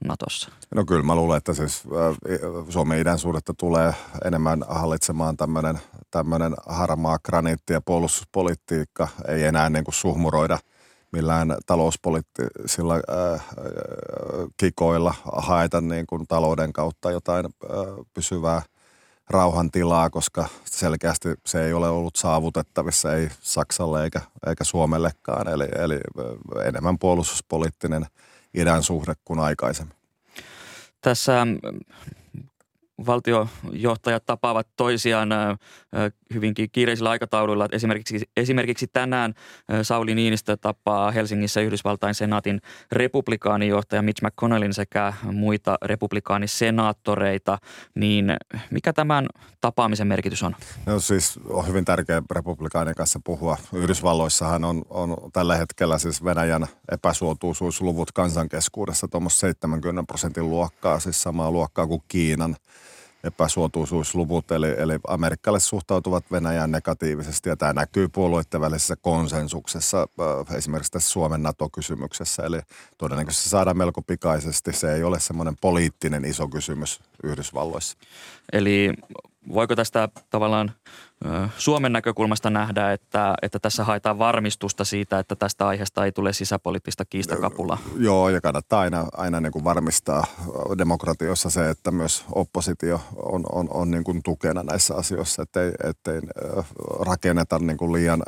Natossa? 0.05 0.49
No 0.75 0.85
kyllä 0.85 1.03
mä 1.03 1.15
luulen, 1.15 1.37
että 1.37 1.53
siis 1.53 1.83
Suomen 2.69 2.99
idän 2.99 3.19
suhdetta 3.19 3.53
tulee 3.57 3.93
enemmän 4.25 4.63
hallitsemaan 4.67 5.37
tämmöinen, 5.37 5.79
tämmöinen 6.11 6.53
harmaa 6.65 7.19
graniitti 7.19 7.73
ja 7.73 7.81
puolustuspolitiikka. 7.81 9.07
Ei 9.27 9.43
enää 9.43 9.69
niin 9.69 9.83
kuin 9.83 9.95
suhmuroida 9.95 10.59
millään 11.11 11.55
talouspoliittisilla 11.65 12.95
äh, 12.95 13.45
kikoilla 14.57 15.13
haeta 15.33 15.81
niin 15.81 16.07
kuin 16.07 16.27
talouden 16.27 16.73
kautta 16.73 17.11
jotain 17.11 17.45
äh, 17.45 18.05
pysyvää 18.13 18.61
rauhantilaa, 19.29 20.09
koska 20.09 20.47
selkeästi 20.65 21.29
se 21.45 21.65
ei 21.65 21.73
ole 21.73 21.89
ollut 21.89 22.15
saavutettavissa, 22.15 23.13
ei 23.13 23.29
Saksalle 23.41 24.03
eikä, 24.03 24.21
eikä 24.47 24.63
Suomellekaan. 24.63 25.47
Eli, 25.47 25.67
eli 25.79 25.99
enemmän 26.65 26.99
puolustuspoliittinen– 26.99 28.05
idän 28.57 28.83
suhde 28.83 29.13
kuin 29.25 29.39
aikaisemmin. 29.39 29.95
Tässä 31.01 31.47
valtiojohtajat 33.05 34.25
tapaavat 34.25 34.67
toisiaan 34.75 35.29
hyvinkin 36.33 36.69
kiireisillä 36.71 37.09
aikatauluilla. 37.09 37.67
Esimerkiksi, 37.71 38.21
esimerkiksi 38.37 38.87
tänään 38.87 39.33
Sauli 39.81 40.15
Niinistö 40.15 40.57
tapaa 40.57 41.11
Helsingissä 41.11 41.61
Yhdysvaltain 41.61 42.15
senaatin 42.15 42.61
republikaanijohtaja 42.91 44.01
Mitch 44.01 44.23
McConnellin 44.23 44.73
sekä 44.73 45.13
muita 45.31 45.77
republikaanisenaattoreita. 45.81 47.57
Niin 47.95 48.37
mikä 48.71 48.93
tämän 48.93 49.27
tapaamisen 49.61 50.07
merkitys 50.07 50.43
on? 50.43 50.55
No 50.85 50.99
siis 50.99 51.39
on 51.49 51.67
hyvin 51.67 51.85
tärkeä 51.85 52.21
republikaanien 52.31 52.95
kanssa 52.95 53.19
puhua. 53.23 53.57
Yhdysvalloissahan 53.73 54.63
on, 54.63 54.81
on 54.89 55.17
tällä 55.33 55.55
hetkellä 55.55 55.97
siis 55.97 56.23
Venäjän 56.23 56.67
epäsuotuisuusluvut 56.91 58.11
kansankeskuudessa 58.11 59.07
tuommoista 59.07 59.39
70 59.39 60.03
prosentin 60.07 60.49
luokkaa, 60.49 60.99
siis 60.99 61.21
samaa 61.21 61.51
luokkaa 61.51 61.87
kuin 61.87 62.01
Kiinan– 62.07 62.55
epäsuotuisuusluvut, 63.23 64.51
eli, 64.51 64.75
eli 64.77 64.99
amerikkalaiset 65.07 65.69
suhtautuvat 65.69 66.31
Venäjään 66.31 66.71
negatiivisesti, 66.71 67.49
ja 67.49 67.57
tämä 67.57 67.73
näkyy 67.73 68.07
puolueiden 68.07 68.61
välisessä 68.61 68.95
konsensuksessa, 69.01 70.07
äh, 70.49 70.55
esimerkiksi 70.55 70.91
tässä 70.91 71.09
Suomen 71.09 71.43
NATO-kysymyksessä, 71.43 72.43
eli 72.43 72.59
todennäköisesti 72.97 73.49
saadaan 73.49 73.77
melko 73.77 74.01
pikaisesti, 74.01 74.73
se 74.73 74.93
ei 74.93 75.03
ole 75.03 75.19
semmoinen 75.19 75.55
poliittinen 75.61 76.25
iso 76.25 76.47
kysymys 76.47 76.99
Yhdysvalloissa. 77.23 77.97
Eli 78.53 78.93
voiko 79.53 79.75
tästä 79.75 80.09
tavallaan 80.29 80.71
Suomen 81.57 81.93
näkökulmasta 81.93 82.49
nähdä, 82.49 82.91
että, 82.91 83.35
että 83.41 83.59
tässä 83.59 83.83
haetaan 83.83 84.19
varmistusta 84.19 84.85
siitä, 84.85 85.19
että 85.19 85.35
tästä 85.35 85.67
aiheesta 85.67 86.05
ei 86.05 86.11
tule 86.11 86.33
sisäpoliittista 86.33 87.05
kiistakapulaa? 87.05 87.77
Joo, 87.97 88.29
ja 88.29 88.41
kannattaa 88.41 88.79
aina, 88.79 89.05
aina 89.13 89.41
niin 89.41 89.51
kuin 89.51 89.63
varmistaa 89.63 90.23
demokratiossa 90.77 91.49
se, 91.49 91.69
että 91.69 91.91
myös 91.91 92.25
oppositio 92.31 93.01
on, 93.15 93.43
on, 93.51 93.67
on 93.73 93.91
niin 93.91 94.03
kuin 94.03 94.23
tukena 94.23 94.63
näissä 94.63 94.95
asioissa, 94.95 95.43
ettei, 95.43 95.71
ettei 95.83 96.21
rakenneta 96.99 97.59
niin 97.59 97.77
kuin 97.77 97.93
liian 97.93 98.23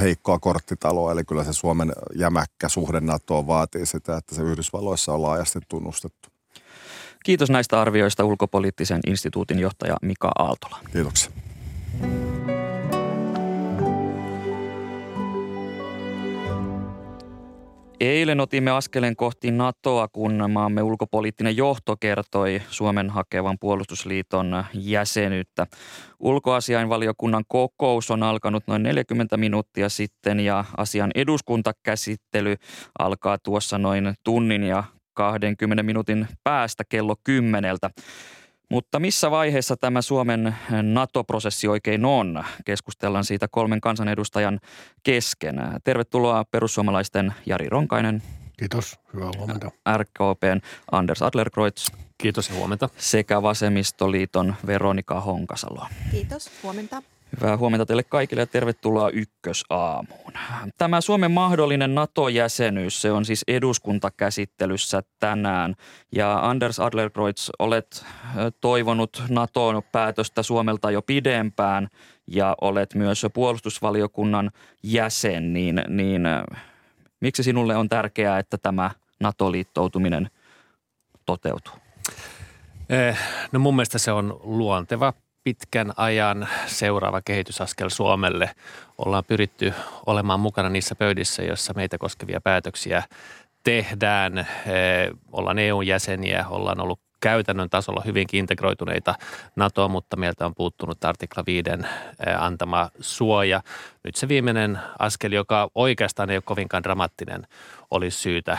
heikkoa 0.00 0.38
korttitaloa, 0.38 1.12
eli 1.12 1.24
kyllä 1.24 1.44
se 1.44 1.52
Suomen 1.52 1.92
jämäkkä 2.14 2.68
suhde 2.68 3.00
NATOon 3.00 3.46
vaatii 3.46 3.86
sitä, 3.86 4.16
että 4.16 4.34
se 4.34 4.42
Yhdysvalloissa 4.42 5.12
on 5.12 5.22
laajasti 5.22 5.58
tunnustettu. 5.68 6.29
Kiitos 7.24 7.50
näistä 7.50 7.80
arvioista 7.80 8.24
ulkopoliittisen 8.24 9.00
instituutin 9.06 9.58
johtaja 9.58 9.96
Mika 10.02 10.30
Aaltola. 10.38 10.78
Kiitoksia. 10.92 11.30
Eilen 18.00 18.40
otimme 18.40 18.70
askeleen 18.70 19.16
kohti 19.16 19.50
NATOa, 19.50 20.08
kun 20.08 20.50
maamme 20.50 20.82
ulkopoliittinen 20.82 21.56
johto 21.56 21.96
kertoi 21.96 22.62
Suomen 22.68 23.10
hakevan 23.10 23.58
puolustusliiton 23.60 24.64
jäsenyyttä. 24.74 25.66
Ulkoasiainvaliokunnan 26.20 27.44
kokous 27.48 28.10
on 28.10 28.22
alkanut 28.22 28.64
noin 28.66 28.82
40 28.82 29.36
minuuttia 29.36 29.88
sitten 29.88 30.40
ja 30.40 30.64
asian 30.76 31.10
eduskuntakäsittely 31.14 32.56
alkaa 32.98 33.38
tuossa 33.38 33.78
noin 33.78 34.14
tunnin 34.24 34.62
ja 34.62 34.84
20 35.14 35.82
minuutin 35.82 36.28
päästä 36.44 36.84
kello 36.88 37.16
kymmeneltä. 37.24 37.90
Mutta 38.70 39.00
missä 39.00 39.30
vaiheessa 39.30 39.76
tämä 39.76 40.02
Suomen 40.02 40.54
NATO-prosessi 40.82 41.68
oikein 41.68 42.04
on? 42.04 42.44
Keskustellaan 42.64 43.24
siitä 43.24 43.48
kolmen 43.48 43.80
kansanedustajan 43.80 44.60
kesken. 45.02 45.56
Tervetuloa 45.84 46.44
perussuomalaisten 46.44 47.34
Jari 47.46 47.68
Ronkainen. 47.68 48.22
Kiitos, 48.58 49.00
hyvää 49.14 49.30
huomenta. 49.38 49.70
RKPn 49.96 50.60
Anders 50.92 51.22
Adlerkreutz. 51.22 51.86
Kiitos 52.18 52.48
ja 52.48 52.54
huomenta. 52.54 52.88
Sekä 52.96 53.42
Vasemmistoliiton 53.42 54.54
Veronika 54.66 55.20
Honkasalo. 55.20 55.86
Kiitos, 56.10 56.50
huomenta. 56.62 57.02
Hyvää 57.36 57.56
huomenta 57.56 57.86
teille 57.86 58.02
kaikille 58.02 58.42
ja 58.42 58.46
tervetuloa 58.46 59.10
Ykkösaamuun. 59.10 60.32
Tämä 60.78 61.00
Suomen 61.00 61.30
mahdollinen 61.30 61.94
NATO-jäsenyys, 61.94 63.02
se 63.02 63.12
on 63.12 63.24
siis 63.24 63.44
eduskuntakäsittelyssä 63.48 65.02
tänään. 65.18 65.74
Ja 66.12 66.50
Anders 66.50 66.80
Adlerkreutz, 66.80 67.50
olet 67.58 68.04
toivonut 68.60 69.22
NATO-päätöstä 69.28 70.42
Suomelta 70.42 70.90
jo 70.90 71.02
pidempään 71.02 71.88
ja 72.26 72.56
olet 72.60 72.94
myös 72.94 73.26
puolustusvaliokunnan 73.34 74.50
jäsen, 74.82 75.52
niin, 75.52 75.82
niin 75.88 76.22
miksi 77.20 77.42
sinulle 77.42 77.76
on 77.76 77.88
tärkeää, 77.88 78.38
että 78.38 78.58
tämä 78.58 78.90
NATO-liittoutuminen 79.20 80.30
toteutuu? 81.26 81.74
Eh, 82.88 83.18
no 83.52 83.58
mun 83.58 83.76
mielestä 83.76 83.98
se 83.98 84.12
on 84.12 84.40
luonteva 84.42 85.12
pitkän 85.44 85.92
ajan 85.96 86.48
seuraava 86.66 87.20
kehitysaskel 87.24 87.88
Suomelle. 87.88 88.50
Ollaan 88.98 89.24
pyritty 89.24 89.74
olemaan 90.06 90.40
mukana 90.40 90.68
niissä 90.68 90.94
pöydissä, 90.94 91.42
joissa 91.42 91.72
meitä 91.76 91.98
koskevia 91.98 92.40
päätöksiä 92.40 93.02
tehdään. 93.64 94.38
Eh, 94.38 94.46
ollaan 95.32 95.58
EU-jäseniä, 95.58 96.44
ollaan 96.48 96.80
ollut 96.80 97.00
käytännön 97.20 97.70
tasolla 97.70 98.02
hyvinkin 98.06 98.38
integroituneita 98.38 99.14
NATO, 99.56 99.88
mutta 99.88 100.16
meiltä 100.16 100.46
on 100.46 100.54
puuttunut 100.54 101.04
artikla 101.04 101.42
5 101.46 101.70
eh, 101.70 102.42
antama 102.42 102.90
suoja. 103.00 103.62
Nyt 104.04 104.16
se 104.16 104.28
viimeinen 104.28 104.78
askel, 104.98 105.32
joka 105.32 105.70
oikeastaan 105.74 106.30
ei 106.30 106.36
ole 106.36 106.42
kovinkaan 106.46 106.82
dramaattinen, 106.82 107.46
olisi 107.90 108.18
syytä 108.18 108.58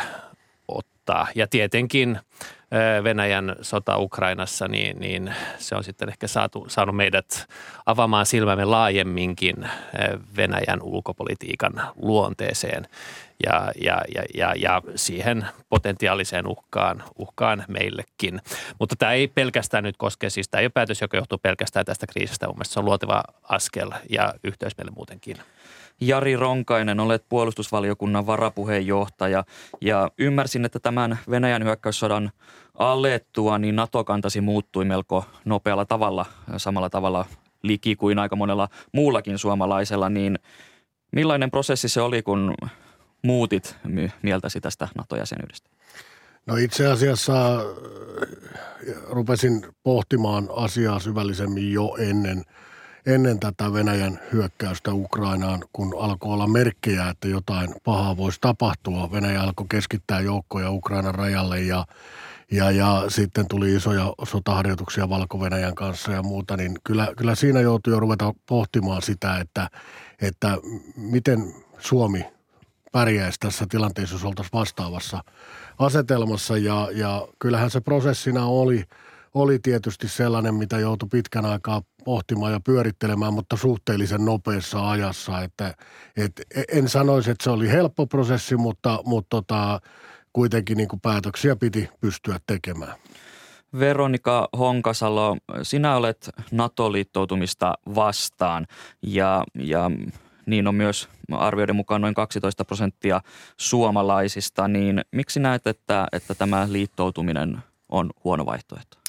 ottaa. 0.67 1.27
Ja 1.35 1.47
tietenkin 1.47 2.19
Venäjän 3.03 3.55
sota 3.61 3.97
Ukrainassa, 3.97 4.67
niin, 4.67 4.99
niin 4.99 5.35
se 5.57 5.75
on 5.75 5.83
sitten 5.83 6.09
ehkä 6.09 6.27
saatu, 6.27 6.65
saanut 6.67 6.95
meidät 6.95 7.47
avaamaan 7.85 8.25
silmämme 8.25 8.65
laajemminkin 8.65 9.55
Venäjän 10.37 10.81
ulkopolitiikan 10.81 11.73
luonteeseen 11.95 12.87
ja, 13.45 13.71
ja, 13.81 14.01
ja, 14.15 14.23
ja, 14.35 14.53
ja 14.55 14.81
siihen 14.95 15.45
potentiaaliseen 15.69 16.47
uhkaan, 16.47 17.03
uhkaan 17.17 17.65
meillekin. 17.67 18.41
Mutta 18.79 18.95
tämä 18.95 19.11
ei 19.11 19.27
pelkästään 19.27 19.83
nyt 19.83 19.97
koske, 19.97 20.29
siis 20.29 20.49
tämä 20.49 20.59
ei 20.59 20.65
ole 20.65 20.71
päätös, 20.73 21.01
joka 21.01 21.17
johtuu 21.17 21.37
pelkästään 21.37 21.85
tästä 21.85 22.07
kriisistä. 22.07 22.47
Mun 22.47 22.55
se 22.63 22.79
on 22.79 22.85
luoteva 22.85 23.23
askel 23.43 23.91
ja 24.09 24.33
yhteys 24.43 24.77
meille 24.77 24.91
muutenkin. 24.95 25.37
Jari 26.01 26.35
Ronkainen, 26.35 26.99
olet 26.99 27.25
puolustusvaliokunnan 27.29 28.25
varapuheenjohtaja 28.25 29.43
ja 29.81 30.11
ymmärsin, 30.17 30.65
että 30.65 30.79
tämän 30.79 31.19
Venäjän 31.29 31.63
hyökkäyssodan 31.63 32.31
alettua, 32.75 33.57
niin 33.57 33.75
NATO-kantasi 33.75 34.41
muuttui 34.41 34.85
melko 34.85 35.25
nopealla 35.45 35.85
tavalla, 35.85 36.25
samalla 36.57 36.89
tavalla 36.89 37.25
liki 37.63 37.95
kuin 37.95 38.19
aika 38.19 38.35
monella 38.35 38.67
muullakin 38.91 39.37
suomalaisella, 39.37 40.09
niin 40.09 40.39
millainen 41.11 41.51
prosessi 41.51 41.89
se 41.89 42.01
oli, 42.01 42.21
kun 42.21 42.55
muutit 43.23 43.75
mieltäsi 44.21 44.61
tästä 44.61 44.87
NATO-jäsenyydestä? 44.95 45.69
No 46.45 46.55
itse 46.55 46.87
asiassa 46.87 47.55
äh, 47.55 47.61
rupesin 49.09 49.65
pohtimaan 49.83 50.49
asiaa 50.55 50.99
syvällisemmin 50.99 51.73
jo 51.73 51.95
ennen, 51.99 52.43
ennen 53.05 53.39
tätä 53.39 53.73
Venäjän 53.73 54.19
hyökkäystä 54.33 54.93
Ukrainaan, 54.93 55.63
kun 55.73 55.95
alkoi 55.99 56.33
olla 56.33 56.47
merkkejä, 56.47 57.09
että 57.09 57.27
jotain 57.27 57.75
pahaa 57.83 58.17
voisi 58.17 58.37
tapahtua. 58.41 59.11
Venäjä 59.11 59.41
alkoi 59.41 59.65
keskittää 59.69 60.19
joukkoja 60.19 60.71
Ukrainan 60.71 61.15
rajalle 61.15 61.61
ja 61.61 61.85
ja, 62.51 62.71
ja 62.71 63.03
sitten 63.07 63.47
tuli 63.47 63.75
isoja 63.75 64.13
sotaharjoituksia 64.23 65.09
valko 65.09 65.39
kanssa 65.75 66.11
ja 66.11 66.23
muuta, 66.23 66.57
niin 66.57 66.75
kyllä, 66.83 67.07
kyllä 67.17 67.35
siinä 67.35 67.61
joutui 67.61 67.93
jo 67.93 67.99
ruveta 67.99 68.33
pohtimaan 68.45 69.01
sitä, 69.01 69.37
että, 69.37 69.69
että 70.21 70.57
miten 70.95 71.53
Suomi 71.79 72.25
pärjäisi 72.91 73.39
tässä 73.39 73.65
tilanteessa, 73.69 74.15
jos 74.15 74.23
oltaisiin 74.23 74.59
vastaavassa 74.59 75.23
asetelmassa. 75.79 76.57
Ja, 76.57 76.87
ja 76.91 77.27
kyllähän 77.39 77.69
se 77.69 77.81
prosessina 77.81 78.45
oli, 78.45 78.83
oli 79.33 79.59
tietysti 79.59 80.07
sellainen, 80.07 80.55
mitä 80.55 80.79
joutui 80.79 81.09
pitkän 81.11 81.45
aikaa 81.45 81.81
pohtimaan 82.05 82.51
ja 82.51 82.59
pyörittelemään, 82.59 83.33
mutta 83.33 83.57
suhteellisen 83.57 84.25
nopeassa 84.25 84.89
ajassa. 84.89 85.41
Että, 85.41 85.73
et, 86.17 86.41
en 86.71 86.89
sanoisi, 86.89 87.31
että 87.31 87.43
se 87.43 87.49
oli 87.49 87.69
helppo 87.69 88.07
prosessi, 88.07 88.57
mutta, 88.57 88.99
mutta 89.05 89.29
tota, 89.29 89.81
kuitenkin 90.33 90.77
niin 90.77 90.87
kuin 90.89 90.99
päätöksiä 90.99 91.55
piti 91.55 91.89
pystyä 92.01 92.39
tekemään. 92.47 92.93
Veronika 93.79 94.49
Honkasalo, 94.57 95.37
sinä 95.63 95.95
olet 95.95 96.29
NATO-liittoutumista 96.51 97.73
vastaan 97.95 98.67
ja, 99.01 99.43
ja 99.55 99.91
niin 100.45 100.67
on 100.67 100.75
myös 100.75 101.09
arvioiden 101.31 101.75
mukaan 101.75 102.01
noin 102.01 102.13
12 102.13 102.65
prosenttia 102.65 103.21
suomalaisista, 103.57 104.67
niin 104.67 105.01
miksi 105.11 105.39
näet, 105.39 105.67
että, 105.67 106.07
että 106.11 106.35
tämä 106.35 106.67
liittoutuminen 106.71 107.57
on 107.89 108.09
huono 108.23 108.45
vaihtoehto? 108.45 109.00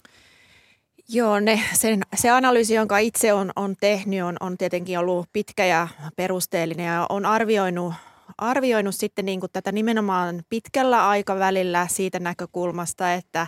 Joo, 1.14 1.40
ne, 1.40 1.60
sen, 1.74 2.00
se 2.14 2.30
analyysi, 2.30 2.74
jonka 2.74 2.98
itse 2.98 3.32
on, 3.32 3.50
on 3.56 3.76
tehnyt, 3.80 4.22
on, 4.22 4.36
on 4.40 4.58
tietenkin 4.58 4.98
ollut 4.98 5.28
pitkä 5.32 5.64
ja 5.64 5.88
perusteellinen 6.16 6.86
ja 6.86 7.06
on 7.08 7.26
arvioinut 7.26 7.94
arvioinut 8.38 8.94
sitten 8.94 9.24
niin 9.24 9.40
kuin 9.40 9.52
tätä 9.52 9.72
nimenomaan 9.72 10.42
pitkällä 10.48 11.08
aikavälillä 11.08 11.86
siitä 11.90 12.18
näkökulmasta, 12.18 13.14
että, 13.14 13.46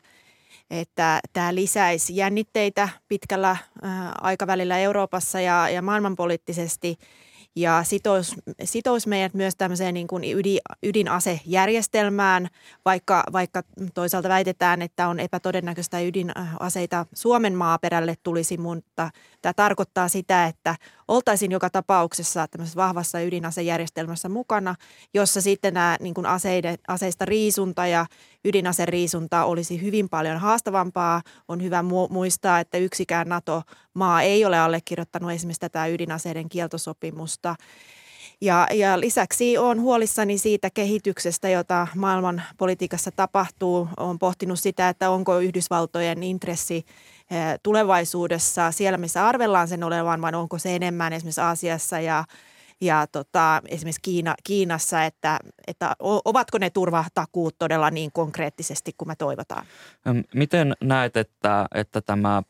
että 0.71 1.21
tämä 1.33 1.55
lisäisi 1.55 2.17
jännitteitä 2.17 2.89
pitkällä 3.09 3.57
aikavälillä 4.21 4.79
Euroopassa 4.79 5.41
ja, 5.41 5.69
ja 5.69 5.83
maailmanpoliittisesti– 5.83 6.97
ja 7.57 7.85
sitous, 7.85 8.35
sitous 8.65 9.07
meidät 9.07 9.35
myös 9.35 9.57
tämmöiseen 9.57 9.95
niin 9.95 10.07
kuin 10.07 10.25
ydin, 10.25 10.59
ydinasejärjestelmään, 10.83 12.49
vaikka, 12.85 13.25
vaikka 13.33 13.63
toisaalta 13.95 14.29
väitetään, 14.29 14.83
että 14.83 15.09
on 15.09 15.21
epätodennäköistä 15.21 16.01
ydinaseita 16.01 17.07
Suomen 17.15 17.55
maaperälle 17.55 18.15
tulisi, 18.23 18.59
mutta 18.59 19.11
tämä 19.43 19.53
tarkoittaa 19.53 20.09
sitä, 20.09 20.47
että 20.47 20.77
oltaisiin 21.09 21.53
joka 21.53 21.71
tapauksessa 21.71 22.49
tämmöisessä 22.49 22.77
vahvassa 22.77 23.21
ydinasejärjestelmässä 23.21 24.29
mukana, 24.29 24.75
jossa 25.15 25.41
sitten 25.41 25.75
nämä 25.75 25.97
niin 26.01 26.15
kuin 26.15 26.27
aseiden, 26.27 26.79
aseista 26.89 27.25
riisunta 27.25 27.87
ja 27.87 28.07
ydinaseriisunta 28.45 29.45
olisi 29.45 29.83
hyvin 29.83 30.09
paljon 30.09 30.39
haastavampaa. 30.39 31.23
On 31.49 31.63
hyvä 31.63 31.85
muistaa, 32.11 32.61
että 32.61 32.79
yksikään 32.79 33.29
NATO-maa 33.29 34.23
ei 34.23 34.45
ole 34.45 34.59
allekirjoittanut 34.59 35.31
esimerkiksi 35.31 35.61
tätä 35.61 35.87
ydinaseiden 35.87 36.49
kieltosopimusta. 36.49 37.57
Ja, 38.41 38.67
ja 38.73 39.01
lisäksi 39.01 39.59
olen 39.59 39.81
huolissani 39.81 40.39
siitä 40.39 40.71
kehityksestä, 40.71 41.49
jota 41.49 41.87
maailman 41.95 42.43
politiikassa 42.59 43.11
tapahtuu. 43.11 43.89
Olen 43.97 44.19
pohtinut 44.19 44.59
sitä, 44.59 44.89
että 44.89 45.11
onko 45.11 45.39
Yhdysvaltojen 45.39 46.23
intressi 46.23 46.85
tulevaisuudessa 47.63 48.71
siellä, 48.71 48.99
missä 48.99 49.27
arvellaan 49.27 49.69
sen 49.69 49.85
olevan, 49.85 50.21
vai 50.21 50.35
onko 50.35 50.59
se 50.59 50.77
enemmän 50.77 51.13
esimerkiksi 51.13 51.41
Aasiassa 51.41 52.01
ja 52.01 52.25
ja 52.81 53.07
tota, 53.07 53.63
esimerkiksi 53.69 54.01
Kiina, 54.03 54.35
Kiinassa, 54.45 55.05
että, 55.05 55.39
että 55.67 55.97
ovatko 56.01 56.59
ne 56.59 56.71
turvatakuut 56.71 57.59
todella 57.59 57.91
niin 57.91 58.13
konkreettisesti 58.13 58.93
kuin 58.99 59.09
me 59.09 59.17
toivotaan? 59.17 59.67
Miten 60.35 60.75
näet, 60.81 61.17
että, 61.17 61.67
että 61.75 62.01
tämä 62.01 62.43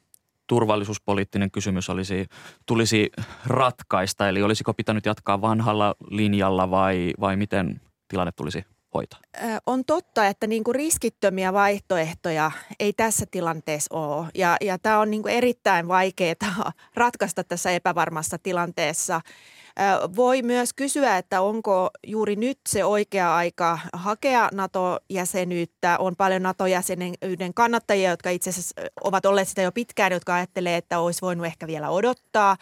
turvallisuuspoliittinen 0.46 1.50
kysymys 1.50 1.90
olisi, 1.90 2.26
tulisi 2.66 3.10
ratkaista? 3.46 4.28
Eli 4.28 4.42
olisiko 4.42 4.74
pitänyt 4.74 5.06
jatkaa 5.06 5.40
vanhalla 5.40 5.94
linjalla 6.10 6.70
vai, 6.70 7.12
vai 7.20 7.36
miten 7.36 7.80
tilanne 8.08 8.32
tulisi 8.36 8.64
hoitaa? 8.94 9.20
On 9.66 9.84
totta, 9.84 10.26
että 10.26 10.46
niin 10.46 10.64
kuin 10.64 10.74
riskittömiä 10.74 11.52
vaihtoehtoja 11.52 12.50
ei 12.80 12.92
tässä 12.92 13.26
tilanteessa 13.30 13.94
ole. 13.94 14.26
Ja, 14.34 14.56
ja 14.60 14.78
tämä 14.78 15.00
on 15.00 15.10
niin 15.10 15.22
kuin 15.22 15.34
erittäin 15.34 15.88
vaikeaa 15.88 16.72
ratkaista 16.94 17.44
tässä 17.44 17.70
epävarmassa 17.70 18.38
tilanteessa. 18.38 19.20
Voi 20.16 20.42
myös 20.42 20.72
kysyä, 20.72 21.18
että 21.18 21.40
onko 21.40 21.90
juuri 22.06 22.36
nyt 22.36 22.58
se 22.68 22.84
oikea 22.84 23.36
aika 23.36 23.78
hakea 23.92 24.48
NATO-jäsenyyttä. 24.52 25.98
On 25.98 26.16
paljon 26.16 26.42
NATO-jäsenyyden 26.42 27.54
kannattajia, 27.54 28.10
jotka 28.10 28.30
itse 28.30 28.50
asiassa 28.50 28.82
ovat 29.04 29.26
olleet 29.26 29.48
sitä 29.48 29.62
jo 29.62 29.72
pitkään, 29.72 30.12
jotka 30.12 30.34
ajattelee, 30.34 30.76
että 30.76 30.98
olisi 30.98 31.22
voinut 31.22 31.46
ehkä 31.46 31.66
vielä 31.66 31.90
odottaa. 31.90 32.56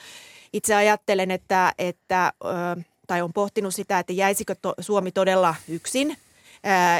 Itse 0.52 0.74
ajattelen, 0.74 1.30
että, 1.30 1.72
että 1.78 2.32
tai 3.12 3.22
on 3.22 3.32
pohtinut 3.32 3.74
sitä, 3.74 3.98
että 3.98 4.12
jäisikö 4.12 4.54
to, 4.62 4.74
Suomi 4.80 5.12
todella 5.12 5.54
yksin 5.68 6.16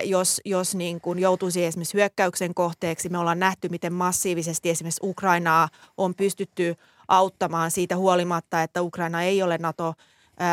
jos, 0.04 0.40
jos 0.44 0.74
niin 0.74 1.00
kuin 1.00 1.18
joutuisi 1.18 1.64
esimerkiksi 1.64 1.94
hyökkäyksen 1.94 2.54
kohteeksi. 2.54 3.08
Me 3.08 3.18
ollaan 3.18 3.38
nähty, 3.38 3.68
miten 3.68 3.92
massiivisesti 3.92 4.70
esimerkiksi 4.70 5.00
Ukrainaa 5.02 5.68
on 5.96 6.14
pystytty 6.14 6.76
auttamaan 7.08 7.70
siitä 7.70 7.96
huolimatta, 7.96 8.62
että 8.62 8.82
Ukraina 8.82 9.22
ei 9.22 9.42
ole 9.42 9.58
NATO, 9.58 9.94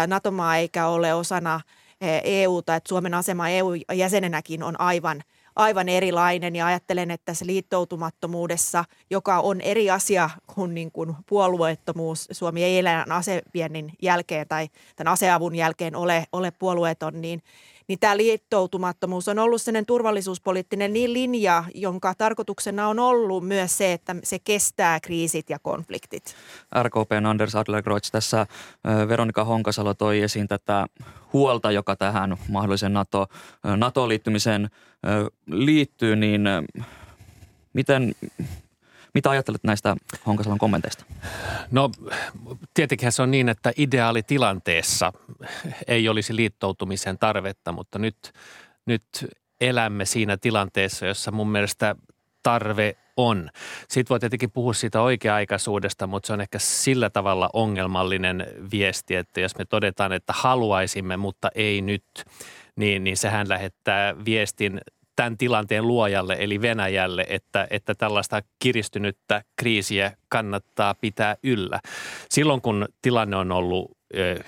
NATO-maa 0.08 0.58
eikä 0.58 0.88
ole 0.88 1.14
osana 1.14 1.62
EUta, 2.24 2.76
että 2.76 2.90
Suomen 2.90 3.14
asema 3.14 3.50
EU-jäsenenäkin 3.50 4.64
on 4.64 4.82
aivan, 4.82 5.24
aivan 5.60 5.90
erilainen 5.90 6.56
ja 6.56 6.66
ajattelen, 6.66 7.12
että 7.12 7.26
tässä 7.26 7.46
liittoutumattomuudessa, 7.46 8.86
joka 9.10 9.40
on 9.40 9.62
eri 9.62 9.90
asia 9.90 10.30
kuin, 10.56 10.74
niin 10.74 10.92
kuin 10.92 11.16
puolueettomuus, 11.30 12.28
Suomi 12.32 12.64
ei 12.64 12.80
elä 12.80 13.06
aseviennin 13.10 13.94
jälkeen 14.02 14.48
tai 14.48 14.70
tämän 14.96 15.14
aseavun 15.14 15.56
jälkeen 15.56 15.96
ole, 15.96 16.26
ole 16.32 16.52
puolueeton, 16.52 17.22
niin 17.22 17.44
niin 17.90 18.00
tämä 18.00 18.18
liittoutumattomuus 18.18 19.28
on 19.28 19.40
ollut 19.40 19.62
sellainen 19.62 19.86
turvallisuuspoliittinen 19.86 20.94
niin 20.94 21.14
linja, 21.14 21.64
jonka 21.76 22.14
tarkoituksena 22.16 22.88
on 22.88 23.00
ollut 23.00 23.48
myös 23.48 23.78
se, 23.78 23.94
että 23.94 24.16
se 24.24 24.40
kestää 24.40 25.00
kriisit 25.00 25.50
ja 25.50 25.60
konfliktit. 25.60 26.36
RKPn 26.84 27.26
Anders 27.26 27.56
Adlerkreutz 27.56 28.12
tässä 28.12 28.48
Veronika 29.08 29.44
Honkasalo 29.44 29.94
toi 29.94 30.22
esiin 30.22 30.48
tätä 30.48 30.88
huolta, 31.34 31.72
joka 31.72 31.96
tähän 31.96 32.38
mahdollisen 32.50 32.94
NATO, 32.94 33.28
NATO-liittymiseen 33.78 34.70
liittyy, 35.46 36.16
niin 36.16 36.42
miten, 37.74 38.16
mitä 39.14 39.30
ajattelet 39.30 39.64
näistä 39.64 39.96
Honkasalon 40.26 40.58
kommenteista? 40.58 41.06
No 41.72 41.92
tietenkin 42.74 43.12
se 43.12 43.22
on 43.22 43.32
niin, 43.32 43.50
että 43.50 43.74
ideaalitilanteessa 43.78 45.14
ei 45.88 46.10
olisi 46.10 46.36
liittoutumisen 46.36 47.18
tarvetta, 47.18 47.72
mutta 47.72 48.00
nyt, 48.00 48.34
nyt 48.86 49.04
elämme 49.62 50.06
siinä 50.06 50.38
tilanteessa, 50.38 51.06
jossa 51.06 51.32
mun 51.32 51.50
mielestä 51.52 51.96
tarve 52.44 52.98
on. 53.18 53.50
Sitten 53.88 54.10
voi 54.10 54.20
tietenkin 54.20 54.52
puhua 54.52 54.74
siitä 54.74 55.02
oikea-aikaisuudesta, 55.02 56.08
mutta 56.08 56.28
se 56.28 56.34
on 56.34 56.42
ehkä 56.42 56.60
sillä 56.60 57.10
tavalla 57.10 57.50
ongelmallinen 57.54 58.48
viesti, 58.72 59.16
että 59.16 59.42
jos 59.42 59.58
me 59.58 59.66
todetaan, 59.66 60.14
että 60.14 60.34
haluaisimme, 60.36 61.18
mutta 61.18 61.50
ei 61.56 61.82
nyt, 61.82 62.06
niin, 62.76 63.04
niin 63.04 63.18
sehän 63.18 63.50
lähettää 63.50 64.26
viestin 64.26 64.82
tämän 65.20 65.38
tilanteen 65.38 65.88
luojalle 65.88 66.38
eli 66.40 66.62
Venäjälle, 66.62 67.26
että, 67.30 67.68
että 67.70 67.96
tällaista 67.96 68.42
kiristynyttä 68.60 69.44
kriisiä 69.56 70.12
kannattaa 70.30 70.94
pitää 70.94 71.36
yllä. 71.44 71.80
Silloin 72.30 72.62
kun 72.62 72.88
tilanne 73.02 73.36
on 73.36 73.52
ollut 73.52 73.98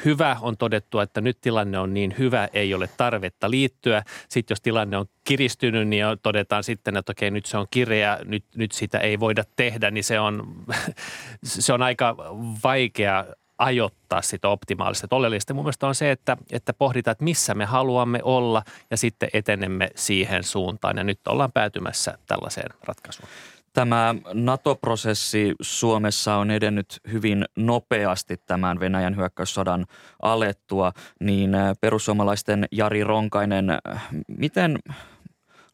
hyvä, 0.06 0.38
on 0.42 0.58
todettu, 0.58 1.00
että 1.00 1.22
nyt 1.22 1.42
tilanne 1.42 1.80
on 1.80 1.94
niin 1.94 2.16
hyvä, 2.18 2.50
ei 2.54 2.74
ole 2.74 2.90
tarvetta 2.98 3.52
liittyä. 3.52 4.04
Sitten 4.30 4.52
jos 4.52 4.62
tilanne 4.62 4.98
on 4.98 5.06
kiristynyt, 5.24 5.88
niin 5.88 6.06
todetaan 6.24 6.64
sitten, 6.64 6.98
että 6.98 7.12
okei, 7.12 7.32
nyt 7.32 7.46
se 7.46 7.58
on 7.58 7.68
kireä, 7.72 8.20
nyt, 8.26 8.46
nyt 8.56 8.72
sitä 8.72 9.00
ei 9.00 9.20
voida 9.20 9.44
tehdä, 9.56 9.92
niin 9.92 10.04
se 10.04 10.20
on, 10.20 10.56
se 11.44 11.74
on 11.74 11.82
aika 11.82 12.16
vaikea 12.64 13.26
ajoittaa 13.62 14.22
sitä 14.22 14.50
optimaalista. 14.50 15.16
Oleellista 15.16 15.54
mun 15.54 15.64
mielestä 15.64 15.88
on 15.88 15.96
se, 15.96 16.12
että, 16.12 16.38
että 16.52 16.74
pohditaan, 16.74 17.12
että 17.12 17.24
missä 17.24 17.54
me 17.54 17.66
haluamme 17.66 18.20
olla 18.24 18.64
ja 18.92 18.98
sitten 18.98 19.30
etenemme 19.34 19.90
siihen 19.96 20.44
suuntaan. 20.44 20.98
Ja 20.98 21.04
nyt 21.04 21.20
ollaan 21.28 21.52
päätymässä 21.52 22.18
tällaiseen 22.28 22.70
ratkaisuun. 22.84 23.30
Tämä 23.74 24.16
NATO-prosessi 24.34 25.56
Suomessa 25.62 26.36
on 26.36 26.52
edennyt 26.52 27.00
hyvin 27.12 27.46
nopeasti 27.56 28.38
tämän 28.46 28.80
Venäjän 28.80 29.16
hyökkäyssodan 29.16 29.86
alettua, 30.22 30.92
niin 31.20 31.56
äh, 31.56 31.74
perussuomalaisten 31.82 32.68
Jari 32.72 33.04
Ronkainen, 33.04 33.70
äh, 33.70 34.08
miten 34.28 34.80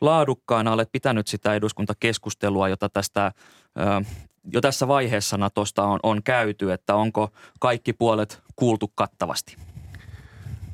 laadukkaana 0.02 0.72
olet 0.72 0.90
pitänyt 0.92 1.28
sitä 1.28 1.54
eduskuntakeskustelua, 1.54 2.70
jota 2.70 2.90
tästä 2.90 3.26
äh, 3.26 4.06
jo 4.54 4.62
tässä 4.62 4.88
vaiheessa 4.88 5.38
Natosta 5.38 5.84
on, 5.84 6.00
on 6.04 6.24
käyty, 6.24 6.72
että 6.72 6.96
onko 6.96 7.30
kaikki 7.60 7.94
puolet 7.94 8.42
kuultu 8.56 8.92
kattavasti? 8.96 9.58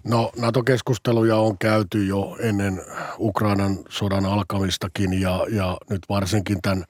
No 0.03 0.31
NATO-keskusteluja 0.37 1.37
on 1.37 1.57
käyty 1.57 2.05
jo 2.05 2.37
ennen 2.39 2.81
Ukrainan 3.19 3.77
sodan 3.89 4.25
alkamistakin 4.25 5.21
ja, 5.21 5.45
ja 5.49 5.77
nyt 5.89 6.01
varsinkin 6.09 6.61
tämän, 6.61 6.83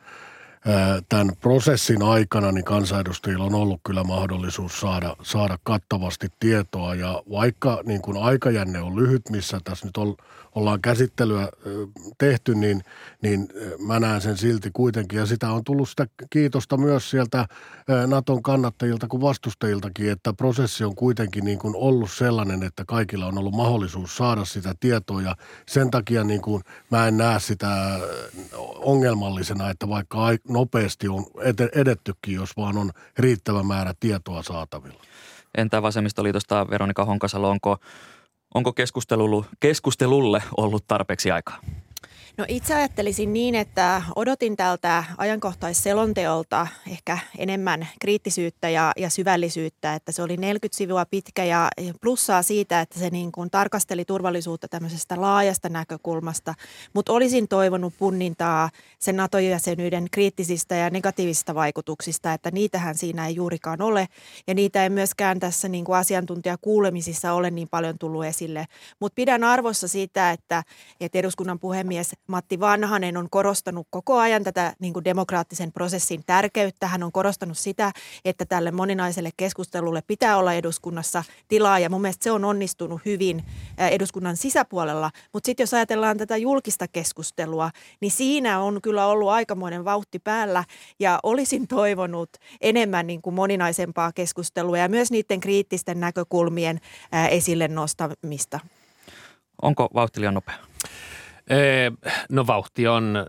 tämän 1.09 1.31
prosessin 1.41 2.03
aikana 2.03 2.51
niin 2.51 2.65
kansanedustajilla 2.65 3.43
on 3.43 3.55
ollut 3.55 3.79
kyllä 3.85 4.03
mahdollisuus 4.03 4.79
saada, 4.79 5.15
saada 5.23 5.57
kattavasti 5.63 6.27
tietoa 6.39 6.95
ja 6.95 7.23
vaikka 7.31 7.81
niin 7.85 8.01
kuin 8.01 8.17
aikajänne 8.17 8.79
on 8.79 8.95
lyhyt, 8.95 9.29
missä 9.29 9.59
tässä 9.63 9.85
nyt 9.85 9.97
on– 9.97 10.15
ollaan 10.55 10.81
käsittelyä 10.81 11.49
tehty, 12.17 12.55
niin, 12.55 12.83
niin 13.21 13.49
mä 13.87 13.99
näen 13.99 14.21
sen 14.21 14.37
silti 14.37 14.69
kuitenkin. 14.73 15.19
Ja 15.19 15.25
sitä 15.25 15.51
on 15.51 15.63
tullut 15.63 15.89
sitä 15.89 16.07
kiitosta 16.29 16.77
myös 16.77 17.09
sieltä 17.09 17.47
Naton 18.07 18.43
kannattajilta 18.43 19.07
kuin 19.07 19.21
vastustajiltakin, 19.21 20.11
että 20.11 20.33
prosessi 20.33 20.83
on 20.83 20.95
kuitenkin 20.95 21.45
niin 21.45 21.59
kuin 21.59 21.75
ollut 21.75 22.11
sellainen, 22.11 22.63
että 22.63 22.85
kaikilla 22.85 23.25
on 23.25 23.37
ollut 23.37 23.55
mahdollisuus 23.55 24.17
saada 24.17 24.45
sitä 24.45 24.73
tietoa. 24.79 25.21
Ja 25.21 25.35
sen 25.67 25.91
takia 25.91 26.23
niin 26.23 26.41
kuin 26.41 26.63
mä 26.91 27.07
en 27.07 27.17
näe 27.17 27.39
sitä 27.39 27.99
ongelmallisena, 28.75 29.69
että 29.69 29.89
vaikka 29.89 30.17
nopeasti 30.53 31.07
on 31.07 31.25
edettykin, 31.75 32.35
jos 32.35 32.57
vaan 32.57 32.77
on 32.77 32.91
riittävä 33.17 33.63
määrä 33.63 33.93
tietoa 33.99 34.43
saatavilla. 34.43 35.03
Entä 35.57 35.81
vasemmistoliitosta 35.81 36.69
Veronika 36.69 37.05
Honkasalo, 37.05 37.49
onko 37.49 37.77
Onko 38.55 38.73
keskustelulle 39.59 40.43
ollut 40.57 40.87
tarpeeksi 40.87 41.31
aikaa? 41.31 41.59
No 42.37 42.45
itse 42.47 42.73
ajattelisin 42.75 43.33
niin, 43.33 43.55
että 43.55 44.01
odotin 44.15 44.57
tältä 44.57 45.03
ajankohtaisselonteolta 45.17 46.67
ehkä 46.91 47.19
enemmän 47.37 47.87
kriittisyyttä 48.01 48.69
ja, 48.69 48.91
ja 48.97 49.09
syvällisyyttä, 49.09 49.93
että 49.93 50.11
se 50.11 50.23
oli 50.23 50.37
40 50.37 50.77
sivua 50.77 51.05
pitkä 51.05 51.43
ja 51.43 51.69
plussaa 52.01 52.41
siitä, 52.41 52.81
että 52.81 52.99
se 52.99 53.09
niin 53.09 53.31
kuin 53.31 53.49
tarkasteli 53.49 54.05
turvallisuutta 54.05 54.67
tämmöisestä 54.67 55.21
laajasta 55.21 55.69
näkökulmasta, 55.69 56.53
mutta 56.93 57.13
olisin 57.13 57.47
toivonut 57.47 57.93
punnintaa 57.97 58.69
sen 58.99 59.15
NATO-jäsenyyden 59.15 60.07
kriittisistä 60.11 60.75
ja 60.75 60.89
negatiivisista 60.89 61.55
vaikutuksista, 61.55 62.33
että 62.33 62.51
niitähän 62.51 62.95
siinä 62.95 63.27
ei 63.27 63.35
juurikaan 63.35 63.81
ole. 63.81 64.07
Ja 64.47 64.53
niitä 64.53 64.83
ei 64.83 64.89
myöskään 64.89 65.39
tässä 65.39 65.67
niin 65.67 65.85
kuin 65.85 65.97
asiantuntijakuulemisissa 65.97 67.33
ole 67.33 67.51
niin 67.51 67.69
paljon 67.69 67.97
tullut 67.97 68.25
esille, 68.25 68.65
mutta 68.99 69.15
pidän 69.15 69.43
arvossa 69.43 69.87
siitä, 69.87 70.31
että, 70.31 70.63
että 70.99 71.17
eduskunnan 71.17 71.59
puhemies 71.59 72.15
Matti 72.27 72.59
Vanhanen 72.59 73.17
on 73.17 73.29
korostanut 73.29 73.87
koko 73.89 74.17
ajan 74.19 74.43
tätä 74.43 74.73
niin 74.79 74.93
kuin 74.93 75.05
demokraattisen 75.05 75.71
prosessin 75.71 76.23
tärkeyttä. 76.25 76.87
Hän 76.87 77.03
on 77.03 77.11
korostanut 77.11 77.57
sitä, 77.57 77.91
että 78.25 78.45
tälle 78.45 78.71
moninaiselle 78.71 79.29
keskustelulle 79.37 80.01
pitää 80.07 80.37
olla 80.37 80.53
eduskunnassa 80.53 81.23
tilaa 81.47 81.79
ja 81.79 81.89
mun 81.89 82.01
mielestä 82.01 82.23
se 82.23 82.31
on 82.31 82.45
onnistunut 82.45 83.01
hyvin 83.05 83.43
eduskunnan 83.77 84.37
sisäpuolella. 84.37 85.11
Mutta 85.33 85.47
sitten 85.47 85.63
jos 85.63 85.73
ajatellaan 85.73 86.17
tätä 86.17 86.37
julkista 86.37 86.87
keskustelua, 86.87 87.71
niin 88.01 88.11
siinä 88.11 88.59
on 88.59 88.81
kyllä 88.81 89.05
ollut 89.05 89.29
aikamoinen 89.29 89.85
vauhti 89.85 90.19
päällä 90.19 90.63
ja 90.99 91.19
olisin 91.23 91.67
toivonut 91.67 92.29
enemmän 92.61 93.07
niin 93.07 93.21
kuin 93.21 93.33
moninaisempaa 93.33 94.11
keskustelua 94.11 94.77
ja 94.77 94.89
myös 94.89 95.11
niiden 95.11 95.39
kriittisten 95.39 95.99
näkökulmien 95.99 96.79
esille 97.29 97.67
nostamista. 97.67 98.59
Onko 99.61 99.89
vauhti 99.93 100.19
liian 100.19 100.33
nopea? 100.33 100.55
No 102.29 102.47
vauhti 102.47 102.87
on 102.87 103.25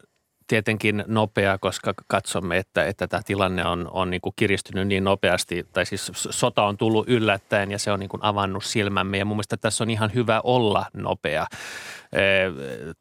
tietenkin 0.47 1.05
nopea, 1.07 1.59
koska 1.59 1.95
katsomme, 2.07 2.59
että, 2.59 2.85
että 2.85 3.07
tämä 3.07 3.23
tilanne 3.23 3.67
on, 3.67 3.89
on 3.91 4.11
niin 4.11 4.21
kuin 4.21 4.33
kiristynyt 4.37 4.89
niin 4.89 5.05
nopeasti, 5.05 5.67
tai 5.73 5.87
siis 5.87 6.13
sota 6.15 6.63
on 6.63 6.77
tullut 6.77 7.09
yllättäen 7.09 7.71
ja 7.71 7.79
se 7.79 7.93
on 7.93 8.01
niin 8.01 8.09
kuin 8.09 8.25
avannut 8.25 8.65
silmämme. 8.65 9.19
Ja 9.19 9.25
mun 9.25 9.37
mielestä 9.37 9.57
tässä 9.57 9.85
on 9.85 9.91
ihan 9.91 10.15
hyvä 10.15 10.41
olla 10.45 10.87
nopea. 10.93 11.47
Ee, 12.13 12.51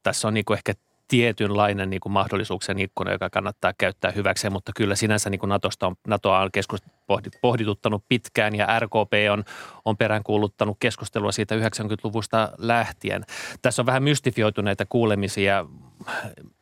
tässä 0.03 0.27
on 0.27 0.33
niin 0.33 0.45
kuin 0.45 0.57
ehkä 0.57 0.73
tietynlainen 1.07 1.89
niin 1.89 1.99
kuin 1.99 2.13
mahdollisuuksien 2.13 2.79
ikkuna, 2.79 3.11
joka 3.11 3.29
kannattaa 3.29 3.73
käyttää 3.77 4.11
hyväkseen, 4.11 4.53
mutta 4.53 4.71
kyllä 4.75 4.95
sinänsä 4.95 5.29
niin 5.29 5.39
kuin 5.39 5.49
Natosta 5.49 5.87
on, 5.87 5.95
NATOa 6.07 6.39
on 6.39 6.51
keskus, 6.51 6.79
pohdituttanut 7.41 8.03
pitkään 8.09 8.55
ja 8.55 8.79
RKP 8.79 9.13
on, 9.31 9.43
on 9.85 9.97
peräänkuuluttanut 9.97 10.77
keskustelua 10.79 11.31
siitä 11.31 11.55
90-luvusta 11.55 12.51
lähtien. 12.57 13.23
Tässä 13.61 13.81
on 13.81 13.85
vähän 13.85 14.03
mystifioituneita 14.03 14.85
kuulemisia 14.89 15.65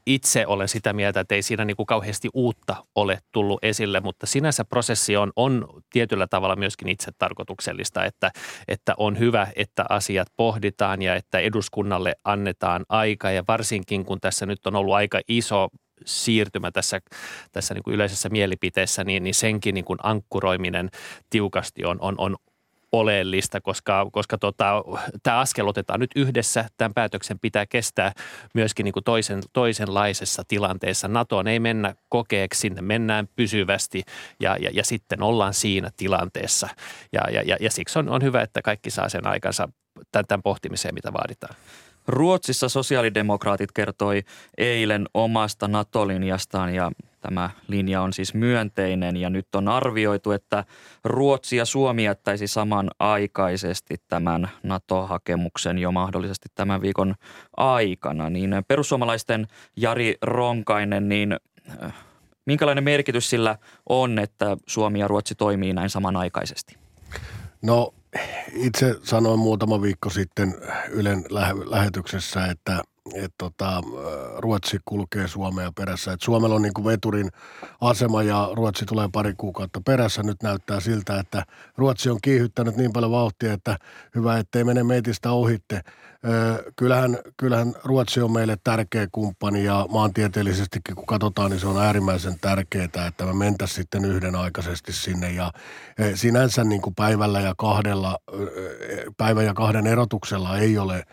itse 0.06 0.48
olen 0.48 0.68
sitä 0.68 0.94
mieltä, 0.94 1.20
että 1.20 1.36
ei 1.36 1.42
siinä 1.42 1.66
niin 1.66 1.78
kuin 1.78 1.86
kauheasti 1.86 2.30
uutta 2.34 2.86
ole 2.96 3.20
tullut 3.32 3.60
esille, 3.64 4.00
mutta 4.00 4.26
sinänsä 4.26 4.66
prosessi 4.66 5.18
on, 5.18 5.32
on 5.36 5.68
tietyllä 5.94 6.28
tavalla 6.28 6.56
myöskin 6.56 6.90
itse 6.90 7.12
tarkoituksellista, 7.18 8.06
että, 8.06 8.32
että 8.68 8.94
on 8.98 9.20
hyvä, 9.20 9.48
että 9.56 9.86
asiat 9.90 10.28
pohditaan 10.38 11.02
ja 11.02 11.16
että 11.16 11.40
eduskunnalle 11.40 12.16
annetaan 12.24 12.86
aika 12.90 13.32
ja 13.32 13.44
varsinkin 13.48 14.06
kun 14.06 14.22
tässä 14.22 14.46
nyt 14.46 14.68
on 14.68 14.76
ollut 14.76 14.94
aika 14.94 15.22
iso 15.28 15.68
siirtymä 16.06 16.72
tässä, 16.72 17.00
tässä 17.52 17.74
niin 17.74 17.84
kuin 17.84 17.94
yleisessä 17.94 18.30
mielipiteessä, 18.30 19.04
niin, 19.04 19.24
niin 19.24 19.36
senkin 19.36 19.76
niin 19.76 19.86
kuin 19.86 20.00
ankkuroiminen 20.04 20.90
tiukasti 21.30 21.86
on, 21.86 21.98
on, 22.02 22.16
on 22.18 22.36
oleellista, 22.92 23.62
koska, 23.62 24.08
koska 24.12 24.38
tota, 24.38 24.84
tämä 25.24 25.40
askel 25.40 25.68
otetaan 25.68 26.00
nyt 26.00 26.12
yhdessä. 26.16 26.66
Tämän 26.78 26.94
päätöksen 26.94 27.40
pitää 27.40 27.66
kestää 27.66 28.12
myöskin 28.54 28.84
niin 28.84 28.94
kuin 28.94 29.04
toisen, 29.04 29.42
toisenlaisessa 29.54 30.44
tilanteessa. 30.48 31.08
NATOon 31.08 31.48
ei 31.48 31.60
mennä 31.60 31.96
kokeeksi, 32.10 32.60
sinne 32.60 32.82
mennään 32.82 33.28
pysyvästi 33.36 34.04
ja, 34.40 34.58
ja, 34.60 34.70
ja 34.74 34.86
sitten 34.86 35.24
ollaan 35.24 35.54
siinä 35.54 35.92
tilanteessa. 35.98 36.70
Ja, 37.14 37.22
ja, 37.32 37.42
ja, 37.42 37.58
ja 37.60 37.72
siksi 37.72 38.00
on, 38.00 38.10
on 38.10 38.24
hyvä, 38.24 38.42
että 38.42 38.62
kaikki 38.62 38.90
saa 38.90 39.10
sen 39.10 39.28
aikansa 39.28 39.70
tämän, 40.12 40.26
tämän 40.28 40.44
pohtimiseen, 40.44 40.94
mitä 40.94 41.14
vaaditaan. 41.14 41.56
Ruotsissa 42.08 42.70
sosiaalidemokraatit 42.70 43.72
kertoi 43.72 44.24
eilen 44.58 45.06
omasta 45.14 45.68
NATO-linjastaan 45.68 46.76
ja 46.76 46.92
tämä 47.22 47.50
linja 47.68 48.02
on 48.02 48.14
siis 48.14 48.34
myönteinen 48.34 49.18
ja 49.18 49.30
nyt 49.30 49.56
on 49.56 49.68
arvioitu, 49.68 50.32
että 50.32 50.64
Ruotsi 51.04 51.58
ja 51.58 51.66
Suomi 51.66 52.04
jättäisi 52.04 52.48
samanaikaisesti 52.48 53.96
tämän 54.08 54.50
NATO-hakemuksen 54.64 55.78
jo 55.78 55.92
mahdollisesti 55.92 56.50
tämän 56.56 56.82
viikon 56.82 57.16
aikana. 57.58 58.30
Niin 58.30 58.56
perussuomalaisten 58.68 59.48
Jari 59.76 60.16
Ronkainen, 60.22 61.10
niin 61.10 61.38
äh, 61.84 61.94
minkälainen 62.46 62.84
merkitys 62.84 63.30
sillä 63.30 63.58
on, 63.90 64.20
että 64.20 64.58
Suomi 64.68 65.00
ja 65.00 65.08
Ruotsi 65.08 65.36
toimii 65.36 65.74
näin 65.74 65.90
samanaikaisesti? 65.90 66.76
No 67.62 67.94
itse 68.54 68.96
sanoin 69.04 69.40
muutama 69.40 69.82
viikko 69.82 70.10
sitten 70.10 70.56
Ylen 70.90 71.26
lähetyksessä, 71.66 72.46
että 72.46 72.82
että 73.16 73.36
tota, 73.38 73.82
Ruotsi 74.38 74.78
kulkee 74.86 75.28
Suomea 75.28 75.72
perässä. 75.76 76.14
Et 76.14 76.22
Suomella 76.22 76.56
on 76.56 76.62
niin 76.62 76.74
kuin 76.74 76.86
veturin 76.86 77.30
asema 77.82 78.24
ja 78.24 78.50
Ruotsi 78.54 78.86
tulee 78.86 79.10
pari 79.12 79.34
kuukautta 79.38 79.82
perässä. 79.86 80.24
Nyt 80.24 80.44
näyttää 80.44 80.80
siltä, 80.80 81.20
että 81.20 81.44
Ruotsi 81.78 82.10
on 82.10 82.20
kiihyttänyt 82.22 82.76
niin 82.76 82.94
paljon 82.94 83.12
vauhtia, 83.12 83.54
että 83.54 83.78
hyvä, 84.16 84.38
ettei 84.38 84.64
mene 84.64 84.84
meitistä 84.84 85.32
ohitte. 85.32 85.82
Kyllähän, 86.76 87.18
kyllähän 87.38 87.74
Ruotsi 87.84 88.22
on 88.22 88.32
meille 88.32 88.58
tärkeä 88.64 89.08
kumppani 89.12 89.64
ja 89.64 89.86
maantieteellisestikin 89.90 90.96
kun 90.96 91.06
katsotaan, 91.06 91.52
niin 91.52 91.60
se 91.60 91.68
on 91.68 91.84
äärimmäisen 91.84 92.40
tärkeää, 92.40 92.86
että 93.08 93.26
me 93.26 93.34
mentäisiin 93.34 93.76
sitten 93.76 94.06
yhdenaikaisesti 94.06 94.94
sinne. 94.94 95.32
Ja 95.32 95.52
sinänsä 96.16 96.64
niin 96.64 96.82
kuin 96.82 96.96
päivällä 96.96 97.40
ja 97.40 97.54
kahdella, 97.58 98.18
päivän 99.18 99.46
ja 99.46 99.54
kahden 99.54 99.88
erotuksella 99.88 100.58
ei 100.58 100.78
ole 100.78 101.04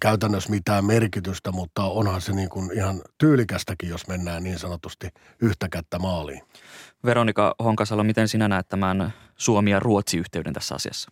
käytännössä 0.00 0.50
mitään 0.50 0.84
merkitystä, 0.84 1.52
mutta 1.52 1.84
onhan 1.84 2.20
se 2.20 2.32
niin 2.32 2.48
kuin 2.48 2.72
ihan 2.72 3.02
tyylikästäkin, 3.18 3.88
jos 3.88 4.06
mennään 4.08 4.42
niin 4.42 4.58
sanotusti 4.58 5.08
yhtä 5.42 5.68
kättä 5.68 5.98
maaliin. 5.98 6.42
Veronika 7.04 7.54
Honkasalo, 7.64 8.04
miten 8.04 8.28
sinä 8.28 8.48
näet 8.48 8.68
tämän 8.68 9.12
Suomi- 9.36 9.70
ja 9.70 9.80
Ruotsi-yhteyden 9.80 10.52
tässä 10.52 10.74
asiassa? 10.74 11.10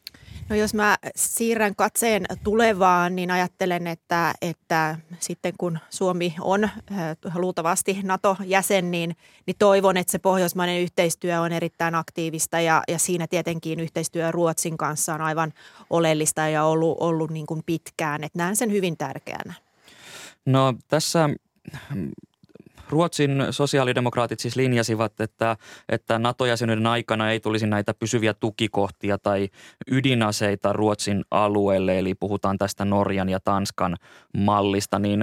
No 0.48 0.56
jos 0.56 0.74
mä 0.74 0.96
siirrän 1.16 1.76
katseen 1.76 2.24
tulevaan, 2.44 3.16
niin 3.16 3.30
ajattelen, 3.30 3.86
että, 3.86 4.34
että 4.42 4.98
sitten 5.20 5.52
kun 5.58 5.78
Suomi 5.90 6.34
on 6.40 6.64
äh, 6.64 7.16
luultavasti 7.34 8.00
NATO-jäsen, 8.02 8.90
niin, 8.90 9.16
niin 9.46 9.56
toivon, 9.58 9.96
että 9.96 10.10
se 10.10 10.18
pohjoismainen 10.18 10.80
yhteistyö 10.80 11.40
on 11.40 11.52
erittäin 11.52 11.94
aktiivista 11.94 12.60
ja, 12.60 12.82
ja 12.88 12.98
siinä 12.98 13.26
tietenkin 13.26 13.80
yhteistyö 13.80 14.32
Ruotsin 14.32 14.76
kanssa 14.76 15.14
on 15.14 15.20
aivan 15.20 15.52
oleellista 15.90 16.48
ja 16.48 16.64
ollut, 16.64 16.96
ollut 17.00 17.30
niin 17.30 17.46
kuin 17.46 17.62
pitkään. 17.66 18.24
Että 18.24 18.38
näen 18.38 18.56
sen 18.56 18.72
hyvin 18.72 18.96
tärkeänä. 18.96 19.54
No 20.46 20.74
tässä 20.88 21.28
Ruotsin 22.88 23.46
sosiaalidemokraatit 23.50 24.40
siis 24.40 24.56
linjasivat, 24.56 25.20
että, 25.20 25.56
että 25.88 26.18
NATO-jäsenyyden 26.18 26.86
aikana 26.86 27.30
ei 27.30 27.40
tulisi 27.40 27.66
näitä 27.66 27.94
pysyviä 27.94 28.34
tukikohtia 28.34 29.18
tai 29.18 29.48
ydinaseita 29.90 30.72
Ruotsin 30.72 31.24
alueelle, 31.30 31.98
eli 31.98 32.14
puhutaan 32.14 32.58
tästä 32.58 32.84
Norjan 32.84 33.28
ja 33.28 33.40
Tanskan 33.40 33.96
mallista. 34.36 34.98
Niin 34.98 35.20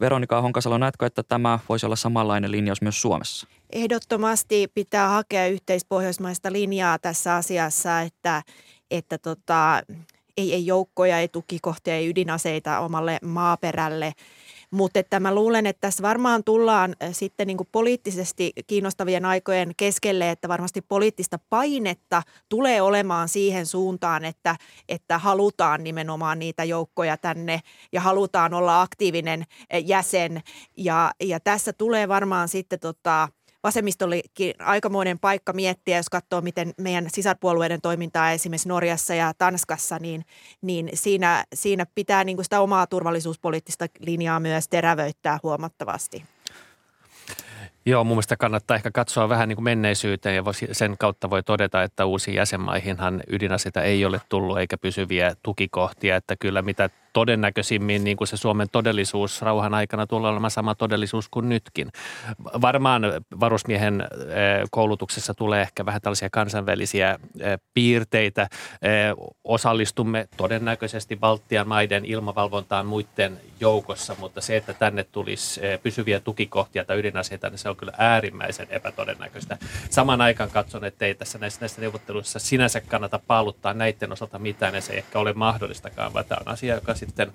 Veronika 0.00 0.42
Honkasalo, 0.42 0.78
näetkö, 0.78 1.06
että 1.06 1.22
tämä 1.22 1.58
voisi 1.68 1.86
olla 1.86 1.96
samanlainen 1.96 2.50
linjaus 2.50 2.82
myös 2.82 3.02
Suomessa? 3.02 3.48
Ehdottomasti 3.72 4.66
pitää 4.74 5.08
hakea 5.08 5.46
yhteispohjoismaista 5.46 6.52
linjaa 6.52 6.98
tässä 6.98 7.34
asiassa, 7.34 8.00
että, 8.00 8.42
että 8.90 9.18
tota, 9.18 9.82
ei, 10.36 10.54
ei 10.54 10.66
joukkoja, 10.66 11.18
ei 11.18 11.28
tukikohtia, 11.28 11.94
ei 11.94 12.08
ydinaseita 12.08 12.78
omalle 12.78 13.18
maaperälle– 13.22 14.12
mutta 14.70 15.00
että 15.00 15.20
mä 15.20 15.34
luulen, 15.34 15.66
että 15.66 15.80
tässä 15.80 16.02
varmaan 16.02 16.44
tullaan 16.44 16.96
äh, 17.02 17.08
sitten 17.12 17.46
niin 17.46 17.56
kuin 17.56 17.68
poliittisesti 17.72 18.52
kiinnostavien 18.66 19.24
aikojen 19.24 19.72
keskelle, 19.76 20.30
että 20.30 20.48
varmasti 20.48 20.80
poliittista 20.80 21.38
painetta 21.50 22.22
tulee 22.48 22.82
olemaan 22.82 23.28
siihen 23.28 23.66
suuntaan, 23.66 24.24
että, 24.24 24.56
että 24.88 25.18
halutaan 25.18 25.84
nimenomaan 25.84 26.38
niitä 26.38 26.64
joukkoja 26.64 27.16
tänne 27.16 27.60
ja 27.92 28.00
halutaan 28.00 28.54
olla 28.54 28.82
aktiivinen 28.82 29.40
äh, 29.40 29.84
jäsen. 29.84 30.42
Ja, 30.76 31.10
ja 31.20 31.40
tässä 31.40 31.72
tulee 31.72 32.08
varmaan 32.08 32.48
sitten 32.48 32.80
tota, 32.80 33.28
vasemmistollekin 33.68 34.54
aikamoinen 34.58 35.18
paikka 35.18 35.52
miettiä, 35.52 35.96
jos 35.96 36.08
katsoo, 36.08 36.40
miten 36.40 36.74
meidän 36.78 37.06
sisarpuolueiden 37.08 37.80
toimintaa 37.80 38.30
esimerkiksi 38.30 38.68
Norjassa 38.68 39.14
ja 39.14 39.32
Tanskassa, 39.38 39.98
niin, 39.98 40.24
niin 40.62 40.90
siinä, 40.94 41.44
siinä 41.54 41.86
pitää 41.94 42.24
niin 42.24 42.36
kuin 42.36 42.44
sitä 42.44 42.60
omaa 42.60 42.86
turvallisuuspoliittista 42.86 43.86
linjaa 44.00 44.40
myös 44.40 44.68
terävöittää 44.68 45.38
huomattavasti. 45.42 46.24
Joo, 47.86 48.04
mun 48.04 48.16
mielestä 48.16 48.36
kannattaa 48.36 48.76
ehkä 48.76 48.90
katsoa 48.90 49.28
vähän 49.28 49.48
niin 49.48 49.56
kuin 49.56 49.64
menneisyyteen 49.64 50.36
ja 50.36 50.42
sen 50.72 50.98
kautta 50.98 51.30
voi 51.30 51.42
todeta, 51.42 51.82
että 51.82 52.04
uusiin 52.04 52.34
jäsenmaihinhan 52.34 53.22
ydinaseita 53.26 53.82
ei 53.82 54.04
ole 54.04 54.20
tullut 54.28 54.58
eikä 54.58 54.78
pysyviä 54.78 55.36
tukikohtia, 55.42 56.16
että 56.16 56.36
kyllä 56.36 56.62
mitä 56.62 56.90
todennäköisimmin 57.12 58.04
niin 58.04 58.16
kuin 58.16 58.28
se 58.28 58.36
Suomen 58.36 58.68
todellisuus 58.72 59.42
rauhan 59.42 59.74
aikana 59.74 60.06
tulee 60.06 60.30
olemaan 60.30 60.50
sama 60.50 60.74
todellisuus 60.74 61.28
kuin 61.28 61.48
nytkin. 61.48 61.88
Varmaan 62.60 63.02
varusmiehen 63.40 64.00
eh, 64.00 64.68
koulutuksessa 64.70 65.34
tulee 65.34 65.62
ehkä 65.62 65.86
vähän 65.86 66.00
tällaisia 66.00 66.30
kansainvälisiä 66.30 67.18
eh, 67.40 67.58
piirteitä. 67.74 68.42
Eh, 68.42 69.14
osallistumme 69.44 70.28
todennäköisesti 70.36 71.16
Baltian 71.16 71.68
maiden 71.68 72.04
ilmavalvontaan 72.04 72.86
muiden 72.86 73.40
joukossa, 73.60 74.16
mutta 74.18 74.40
se, 74.40 74.56
että 74.56 74.74
tänne 74.74 75.04
tulisi 75.04 75.60
pysyviä 75.82 76.20
tukikohtia 76.20 76.84
tai 76.84 76.98
ydinaseita, 76.98 77.50
niin 77.50 77.58
se 77.58 77.68
on 77.68 77.76
kyllä 77.76 77.92
äärimmäisen 77.98 78.66
epätodennäköistä. 78.70 79.58
Saman 79.90 80.20
aikaan 80.20 80.50
katson, 80.50 80.84
että 80.84 81.04
ei 81.04 81.14
tässä 81.14 81.38
näissä, 81.38 81.60
näissä 81.60 81.80
neuvotteluissa 81.80 82.38
sinänsä 82.38 82.80
kannata 82.80 83.20
paaluttaa 83.26 83.74
näiden 83.74 84.12
osalta 84.12 84.38
mitään, 84.38 84.74
ja 84.74 84.80
se 84.80 84.92
ei 84.92 84.98
ehkä 84.98 85.18
ole 85.18 85.32
mahdollistakaan, 85.32 86.12
vaan 86.12 86.24
tämä 86.24 86.40
on 86.46 86.52
asia, 86.52 86.74
joka 86.74 86.94
sitten 86.98 87.32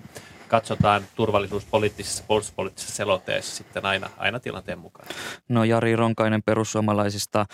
katsotaan 0.48 1.02
turvallisuuspoliittisessa, 1.14 2.24
puolustuspoliittisessa 2.26 2.96
selonteessa 2.96 3.56
sitten 3.56 3.86
aina, 3.86 4.10
aina 4.16 4.40
tilanteen 4.40 4.78
mukaan. 4.78 5.08
No 5.48 5.64
Jari 5.64 5.96
Ronkainen 5.96 6.42
perussuomalaisista, 6.42 7.46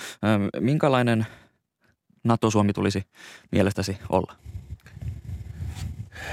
minkälainen 0.60 1.26
NATO-Suomi 2.24 2.72
tulisi 2.72 3.02
mielestäsi 3.52 3.98
olla? 4.08 4.32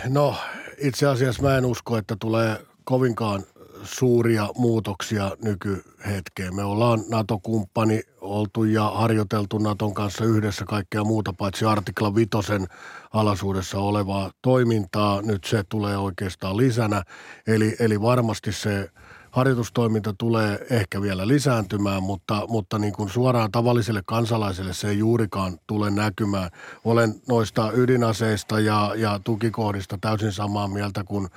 No 0.10 0.36
itse 0.78 1.08
asiassa 1.08 1.44
mä 1.44 1.58
en 1.58 1.66
usko, 1.66 1.98
että 1.98 2.16
tulee 2.20 2.66
kovinkaan 2.84 3.44
suuria 3.84 4.50
muutoksia 4.58 5.32
nykyhetkeen. 5.44 6.56
Me 6.56 6.64
ollaan 6.64 7.04
NATO-kumppani, 7.10 8.02
oltu 8.22 8.64
ja 8.64 8.92
harjoiteltu 8.96 9.58
Naton 9.58 9.94
kanssa 9.94 10.26
yhdessä 10.26 10.66
kaikkea 10.66 11.04
muuta 11.04 11.34
paitsi 11.34 11.66
artikla 11.66 12.16
vitosen 12.16 12.68
alaisuudessa 13.14 13.80
olevaa 13.80 14.32
toimintaa. 14.42 15.22
Nyt 15.22 15.44
se 15.44 15.64
tulee 15.70 15.98
oikeastaan 15.98 16.58
lisänä. 16.58 17.04
Eli, 17.48 17.76
eli 17.80 18.02
varmasti 18.02 18.52
se 18.52 18.90
harjoitustoiminta 19.32 20.14
tulee 20.18 20.66
ehkä 20.70 21.02
vielä 21.02 21.28
lisääntymään, 21.28 22.04
mutta, 22.04 22.46
mutta 22.48 22.80
niin 22.80 22.94
kuin 22.94 23.10
suoraan 23.10 23.52
tavalliselle 23.52 24.02
kansalaiselle 24.06 24.74
se 24.74 24.90
ei 24.90 24.98
juurikaan 24.98 25.58
tule 25.68 25.92
näkymään. 25.92 26.50
Olen 26.86 27.16
noista 27.28 27.72
ydinaseista 27.72 28.60
ja, 28.60 28.92
ja 28.96 29.20
tukikohdista 29.24 29.98
täysin 30.02 30.32
samaa 30.32 30.68
mieltä 30.68 31.04
kuin 31.04 31.28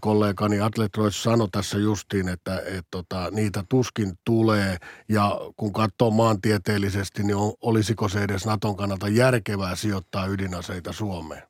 kollegani 0.00 0.60
Atletrois 0.60 1.22
sanoi 1.22 1.48
tässä 1.52 1.78
justiin, 1.78 2.28
että 2.28 2.62
et, 2.66 2.86
tota, 2.90 3.30
niitä 3.30 3.64
tuskin 3.68 4.12
tulee. 4.24 4.76
Ja 5.08 5.40
kun 5.56 5.72
katsoo 5.72 6.10
maantieteellisesti, 6.10 7.22
niin 7.22 7.36
on, 7.36 7.52
olisiko 7.60 8.08
se 8.08 8.22
edes 8.22 8.46
Naton 8.46 8.76
kannalta 8.76 9.08
järkevää 9.08 9.76
sijoittaa 9.76 10.26
ydinaseita 10.26 10.92
Suomeen? 10.92 11.47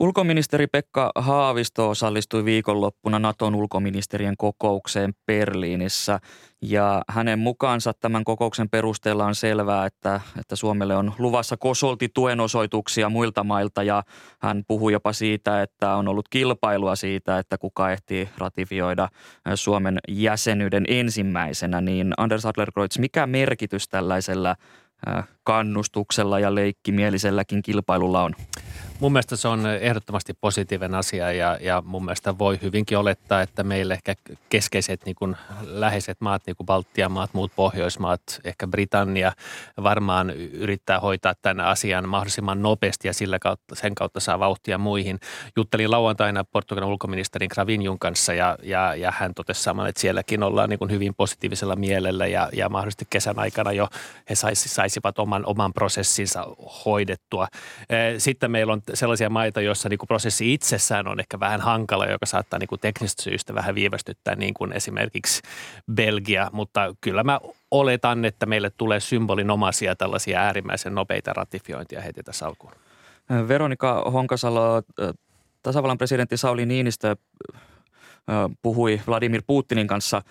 Ulkoministeri 0.00 0.66
Pekka 0.66 1.12
Haavisto 1.14 1.90
osallistui 1.90 2.44
viikonloppuna 2.44 3.18
Naton 3.18 3.54
ulkoministerien 3.54 4.34
kokoukseen 4.38 5.14
Berliinissä 5.26 6.20
ja 6.62 7.02
hänen 7.08 7.38
mukaansa 7.38 7.92
tämän 8.00 8.24
kokouksen 8.24 8.68
perusteella 8.68 9.24
on 9.24 9.34
selvää, 9.34 9.86
että, 9.86 10.20
että 10.40 10.56
Suomelle 10.56 10.96
on 10.96 11.12
luvassa 11.18 11.56
kosolti 11.56 12.08
tuen 12.14 12.40
osoituksia 12.40 13.08
muilta 13.08 13.44
mailta 13.44 13.82
ja 13.82 14.02
hän 14.40 14.64
puhui 14.68 14.92
jopa 14.92 15.12
siitä, 15.12 15.62
että 15.62 15.94
on 15.94 16.08
ollut 16.08 16.28
kilpailua 16.28 16.96
siitä, 16.96 17.38
että 17.38 17.58
kuka 17.58 17.92
ehtii 17.92 18.28
ratifioida 18.38 19.08
Suomen 19.54 19.98
jäsenyyden 20.08 20.84
ensimmäisenä. 20.88 21.80
Niin 21.80 22.14
Anders 22.16 22.46
Adlerkreutz, 22.46 22.98
mikä 22.98 23.26
merkitys 23.26 23.88
tällaisella 23.88 24.56
kannustuksella 25.44 26.40
ja 26.40 26.54
leikkimieliselläkin 26.54 27.62
kilpailulla 27.62 28.22
on? 28.22 28.34
Mun 29.00 29.12
mielestä 29.12 29.36
se 29.36 29.48
on 29.48 29.66
ehdottomasti 29.66 30.34
positiivinen 30.40 30.94
asia 30.94 31.32
ja, 31.32 31.58
ja 31.60 31.82
mun 31.86 32.04
mielestä 32.04 32.38
voi 32.38 32.58
hyvinkin 32.62 32.98
olettaa, 32.98 33.42
että 33.42 33.64
meille 33.64 33.94
ehkä 33.94 34.14
keskeiset 34.48 35.04
niin 35.04 35.16
kuin 35.16 35.36
läheiset 35.62 36.20
maat, 36.20 36.42
niin 36.46 36.56
kuin 36.56 36.66
Baltian 36.66 37.12
maat, 37.12 37.34
muut 37.34 37.52
Pohjoismaat, 37.56 38.20
ehkä 38.44 38.66
Britannia 38.66 39.32
varmaan 39.82 40.30
yrittää 40.30 41.00
hoitaa 41.00 41.34
tämän 41.42 41.66
asian 41.66 42.08
mahdollisimman 42.08 42.62
nopeasti 42.62 43.08
ja 43.08 43.14
sillä 43.14 43.38
kautta, 43.38 43.74
sen 43.74 43.94
kautta 43.94 44.20
saa 44.20 44.38
vauhtia 44.38 44.78
muihin. 44.78 45.20
Juttelin 45.56 45.90
lauantaina 45.90 46.44
Portugalin 46.44 46.88
ulkoministerin 46.88 47.50
Gravinjun 47.54 47.98
kanssa 47.98 48.34
ja, 48.34 48.58
ja, 48.62 48.94
ja 48.94 49.12
hän 49.16 49.34
totesi 49.34 49.62
saman, 49.62 49.88
että 49.88 50.00
sielläkin 50.00 50.42
ollaan 50.42 50.70
niin 50.70 50.78
kuin 50.78 50.90
hyvin 50.90 51.14
positiivisella 51.14 51.76
mielellä 51.76 52.26
ja, 52.26 52.48
ja 52.52 52.68
mahdollisesti 52.68 53.06
kesän 53.10 53.38
aikana 53.38 53.72
jo 53.72 53.88
he 54.30 54.34
saisi, 54.34 54.68
saisivat 54.68 55.18
oman, 55.18 55.46
oman 55.46 55.72
prosessinsa 55.72 56.46
hoidettua. 56.84 57.48
Sitten 58.18 58.50
meillä 58.50 58.72
on 58.72 58.82
sellaisia 58.94 59.30
maita, 59.30 59.60
joissa 59.60 59.88
niin 59.88 59.98
kuin 59.98 60.08
prosessi 60.08 60.54
itsessään 60.54 61.08
on 61.08 61.20
ehkä 61.20 61.40
vähän 61.40 61.60
hankala, 61.60 62.06
joka 62.06 62.26
saattaa 62.26 62.58
niin 62.58 62.68
kuin 62.68 62.80
teknisistä 62.80 63.22
syistä 63.22 63.54
vähän 63.54 63.74
viivästyttää, 63.74 64.34
niin 64.34 64.54
kuin 64.54 64.72
esimerkiksi 64.72 65.42
Belgia. 65.94 66.50
Mutta 66.52 66.94
kyllä 67.00 67.24
mä 67.24 67.40
oletan, 67.70 68.24
että 68.24 68.46
meille 68.46 68.70
tulee 68.70 69.00
symbolinomaisia 69.00 69.96
tällaisia 69.96 70.40
äärimmäisen 70.40 70.94
nopeita 70.94 71.32
ratifiointia 71.32 72.00
heti 72.00 72.22
tässä 72.22 72.46
alkuun. 72.46 72.72
Veronika 73.48 74.10
Honkasalo, 74.12 74.82
tasavallan 75.62 75.98
presidentti 75.98 76.36
Sauli 76.36 76.66
Niinistö 76.66 77.16
puhui 78.62 79.00
Vladimir 79.06 79.42
Putinin 79.46 79.86
kanssa 79.86 80.22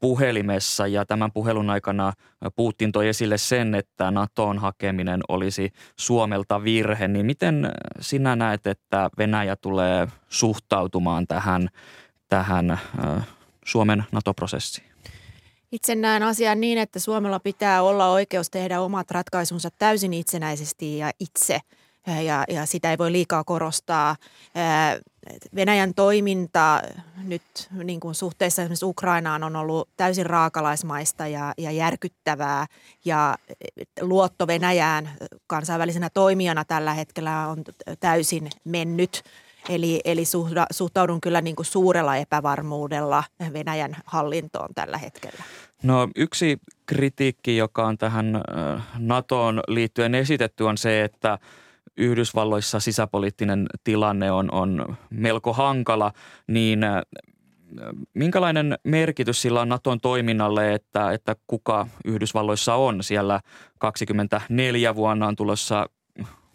puhelimessa 0.00 0.86
ja 0.86 1.06
tämän 1.06 1.32
puhelun 1.32 1.70
aikana 1.70 2.12
Putin 2.56 2.92
toi 2.92 3.08
esille 3.08 3.38
sen, 3.38 3.74
että 3.74 4.10
NATOn 4.10 4.58
hakeminen 4.58 5.20
olisi 5.28 5.72
Suomelta 5.96 6.64
virhe. 6.64 7.08
Niin 7.08 7.26
miten 7.26 7.70
sinä 8.00 8.36
näet, 8.36 8.66
että 8.66 9.10
Venäjä 9.18 9.56
tulee 9.56 10.08
suhtautumaan 10.28 11.26
tähän, 11.26 11.68
tähän 12.28 12.80
Suomen 13.64 14.04
NATO-prosessiin? 14.12 14.92
Itse 15.72 15.94
näen 15.94 16.22
asian 16.22 16.60
niin, 16.60 16.78
että 16.78 16.98
Suomella 16.98 17.40
pitää 17.40 17.82
olla 17.82 18.08
oikeus 18.08 18.50
tehdä 18.50 18.80
omat 18.80 19.10
ratkaisunsa 19.10 19.68
täysin 19.78 20.14
itsenäisesti 20.14 20.98
ja 20.98 21.10
itse– 21.20 21.60
ja, 22.06 22.44
ja 22.48 22.66
sitä 22.66 22.90
ei 22.90 22.98
voi 22.98 23.12
liikaa 23.12 23.44
korostaa. 23.44 24.16
Venäjän 25.54 25.94
toiminta 25.94 26.82
nyt 27.24 27.42
niin 27.84 28.00
kuin 28.00 28.14
suhteessa 28.14 28.62
esimerkiksi 28.62 28.84
Ukrainaan 28.84 29.44
on 29.44 29.56
ollut 29.56 29.88
täysin 29.96 30.26
raakalaismaista 30.26 31.26
ja, 31.26 31.54
ja 31.58 31.70
järkyttävää 31.70 32.66
ja 33.04 33.36
luotto 34.00 34.46
Venäjään 34.46 35.10
kansainvälisenä 35.46 36.10
toimijana 36.10 36.64
tällä 36.64 36.94
hetkellä 36.94 37.46
on 37.48 37.64
täysin 38.00 38.50
mennyt. 38.64 39.22
Eli, 39.68 40.00
eli 40.04 40.22
suhtaudun 40.72 41.20
kyllä 41.20 41.40
niin 41.40 41.56
kuin 41.56 41.66
suurella 41.66 42.16
epävarmuudella 42.16 43.24
Venäjän 43.52 43.96
hallintoon 44.04 44.74
tällä 44.74 44.98
hetkellä. 44.98 45.42
No 45.82 46.08
yksi 46.16 46.58
kritiikki, 46.86 47.56
joka 47.56 47.86
on 47.86 47.98
tähän 47.98 48.40
NATOon 48.98 49.60
liittyen 49.68 50.14
esitetty 50.14 50.64
on 50.64 50.78
se, 50.78 51.04
että– 51.04 51.38
Yhdysvalloissa 51.96 52.80
sisäpoliittinen 52.80 53.66
tilanne 53.84 54.32
on, 54.32 54.52
on 54.52 54.96
melko 55.10 55.52
hankala, 55.52 56.12
niin 56.46 56.84
äh, 56.84 57.02
minkälainen 58.14 58.78
merkitys 58.84 59.42
sillä 59.42 59.60
on 59.60 59.68
Naton 59.68 60.00
toiminnalle, 60.00 60.74
että, 60.74 61.12
että 61.12 61.36
kuka 61.46 61.86
Yhdysvalloissa 62.04 62.74
on? 62.74 63.02
Siellä 63.02 63.40
24 63.78 64.94
vuonna 64.94 65.26
on 65.26 65.36
tulossa 65.36 65.86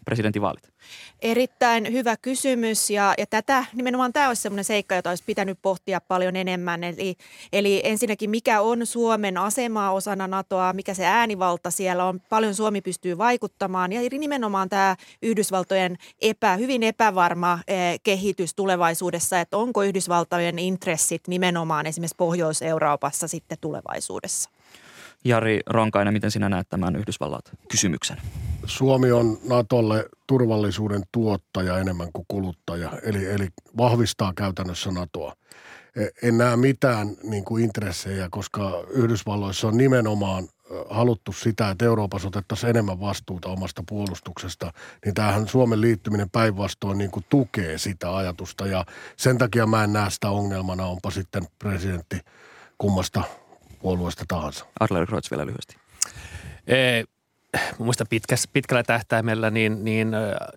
presidentinvaalit. 0.08 0.72
Erittäin 1.20 1.92
hyvä 1.92 2.16
kysymys 2.16 2.90
ja, 2.90 3.14
ja 3.18 3.26
tätä 3.26 3.64
nimenomaan 3.74 4.12
tämä 4.12 4.28
olisi 4.28 4.42
sellainen 4.42 4.64
seikka, 4.64 4.94
jota 4.94 5.10
olisi 5.10 5.24
pitänyt 5.26 5.58
pohtia 5.62 6.00
paljon 6.00 6.36
enemmän. 6.36 6.84
Eli, 6.84 7.16
eli 7.52 7.80
ensinnäkin 7.84 8.30
mikä 8.30 8.60
on 8.60 8.86
Suomen 8.86 9.38
asema 9.38 9.90
osana 9.90 10.26
NATOa, 10.26 10.72
mikä 10.72 10.94
se 10.94 11.06
äänivalta 11.06 11.70
siellä 11.70 12.04
on, 12.04 12.20
paljon 12.28 12.54
Suomi 12.54 12.80
pystyy 12.80 13.18
vaikuttamaan 13.18 13.92
ja 13.92 14.00
nimenomaan 14.18 14.68
tämä 14.68 14.96
Yhdysvaltojen 15.22 15.96
epä, 16.20 16.56
hyvin 16.56 16.82
epävarma 16.82 17.58
eh, 17.68 18.00
kehitys 18.02 18.54
tulevaisuudessa, 18.54 19.40
että 19.40 19.56
onko 19.56 19.82
Yhdysvaltojen 19.82 20.58
intressit 20.58 21.28
nimenomaan 21.28 21.86
esimerkiksi 21.86 22.16
Pohjois-Euroopassa 22.16 23.28
sitten 23.28 23.58
tulevaisuudessa. 23.60 24.50
Jari 25.24 25.60
Ronkainen, 25.66 26.14
miten 26.14 26.30
sinä 26.30 26.48
näet 26.48 26.68
tämän 26.68 26.96
Yhdysvallat 26.96 27.44
kysymyksen? 27.70 28.16
Suomi 28.64 29.12
on 29.12 29.38
Natolle 29.48 30.08
turvallisuuden 30.26 31.02
tuottaja 31.12 31.78
enemmän 31.78 32.08
kuin 32.12 32.24
kuluttaja, 32.28 32.92
eli, 33.02 33.26
eli 33.26 33.48
vahvistaa 33.76 34.32
käytännössä 34.36 34.90
Natoa. 34.90 35.32
E, 35.96 36.28
en 36.28 36.38
näe 36.38 36.56
mitään 36.56 37.08
niin 37.22 37.44
kuin 37.44 37.64
intressejä, 37.64 38.28
koska 38.30 38.84
Yhdysvalloissa 38.90 39.68
on 39.68 39.76
nimenomaan 39.76 40.48
haluttu 40.90 41.32
sitä, 41.32 41.70
että 41.70 41.84
Euroopassa 41.84 42.28
otettaisiin 42.28 42.70
enemmän 42.70 43.00
vastuuta 43.00 43.48
omasta 43.48 43.82
puolustuksesta, 43.88 44.72
niin 45.04 45.14
tämähän 45.14 45.48
Suomen 45.48 45.80
liittyminen 45.80 46.30
päinvastoin 46.30 46.98
niin 46.98 47.10
kuin 47.10 47.24
tukee 47.28 47.78
sitä 47.78 48.16
ajatusta 48.16 48.66
ja 48.66 48.84
sen 49.16 49.38
takia 49.38 49.66
mä 49.66 49.84
en 49.84 49.92
näe 49.92 50.10
sitä 50.10 50.30
ongelmana, 50.30 50.86
onpa 50.86 51.10
sitten 51.10 51.46
presidentti 51.58 52.20
kummasta 52.78 53.22
puolueesta 53.78 54.24
tahansa. 54.28 54.66
Adler 54.80 55.06
Kreutz 55.06 55.30
vielä 55.30 55.46
lyhyesti. 55.46 55.76
Ee, 56.66 57.04
muista 57.78 58.04
pitkässä, 58.10 58.50
pitkällä 58.52 58.82
tähtäimellä, 58.82 59.50
niin, 59.50 59.84
niin 59.84 60.08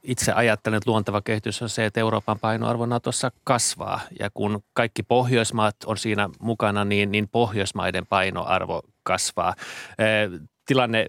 itse 0.04 0.32
ajattelen, 0.32 0.78
että 0.78 0.92
luonteva 0.92 1.22
kehitys 1.22 1.62
on 1.62 1.70
se, 1.70 1.86
että 1.86 2.00
Euroopan 2.00 2.40
painoarvo 2.40 2.86
Natossa 2.86 3.32
kasvaa. 3.44 4.00
Ja 4.20 4.30
kun 4.34 4.64
kaikki 4.74 5.04
Pohjoismaat 5.04 5.76
on 5.86 5.98
siinä 5.98 6.30
mukana, 6.40 6.86
niin, 6.86 7.12
niin 7.12 7.28
Pohjoismaiden 7.28 8.08
painoarvo 8.08 8.82
kasvaa. 9.04 9.56
Tilanne, 10.66 11.06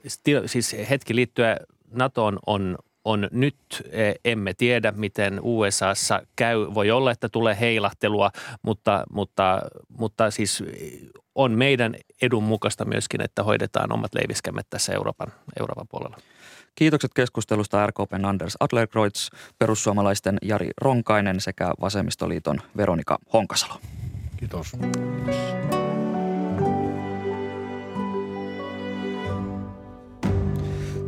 siis 0.46 0.76
hetki 0.90 1.14
liittyä 1.16 1.56
NATOon 1.90 2.38
on, 2.46 2.78
on 3.05 3.28
nyt, 3.32 3.57
emme 4.24 4.55
tiedä 4.55 4.92
miten 4.96 5.40
USAssa 5.42 6.22
käy. 6.36 6.66
Voi 6.74 6.90
olla, 6.90 7.11
että 7.11 7.28
tulee 7.28 7.57
heilahtelua, 7.61 8.30
mutta, 8.62 9.05
mutta, 9.12 9.62
mutta 9.98 10.30
siis 10.30 10.64
on 11.34 11.53
meidän 11.53 11.94
edun 12.22 12.44
mukaista 12.44 12.84
myöskin, 12.84 13.20
että 13.20 13.42
hoidetaan 13.42 13.92
omat 13.92 14.14
leiviskämme 14.14 14.62
tässä 14.70 14.92
Euroopan, 14.92 15.32
Euroopan 15.61 15.86
puolella. 15.90 16.16
Kiitokset 16.74 17.14
keskustelusta 17.14 17.86
RKPn 17.86 18.24
Anders 18.24 18.57
Adlerkreutz, 18.61 19.28
perussuomalaisten 19.59 20.38
Jari 20.42 20.70
Ronkainen 20.80 21.40
sekä 21.40 21.72
Vasemmistoliiton 21.80 22.59
Veronika 22.76 23.18
Honkasalo. 23.32 23.80
Kiitos. 24.36 24.72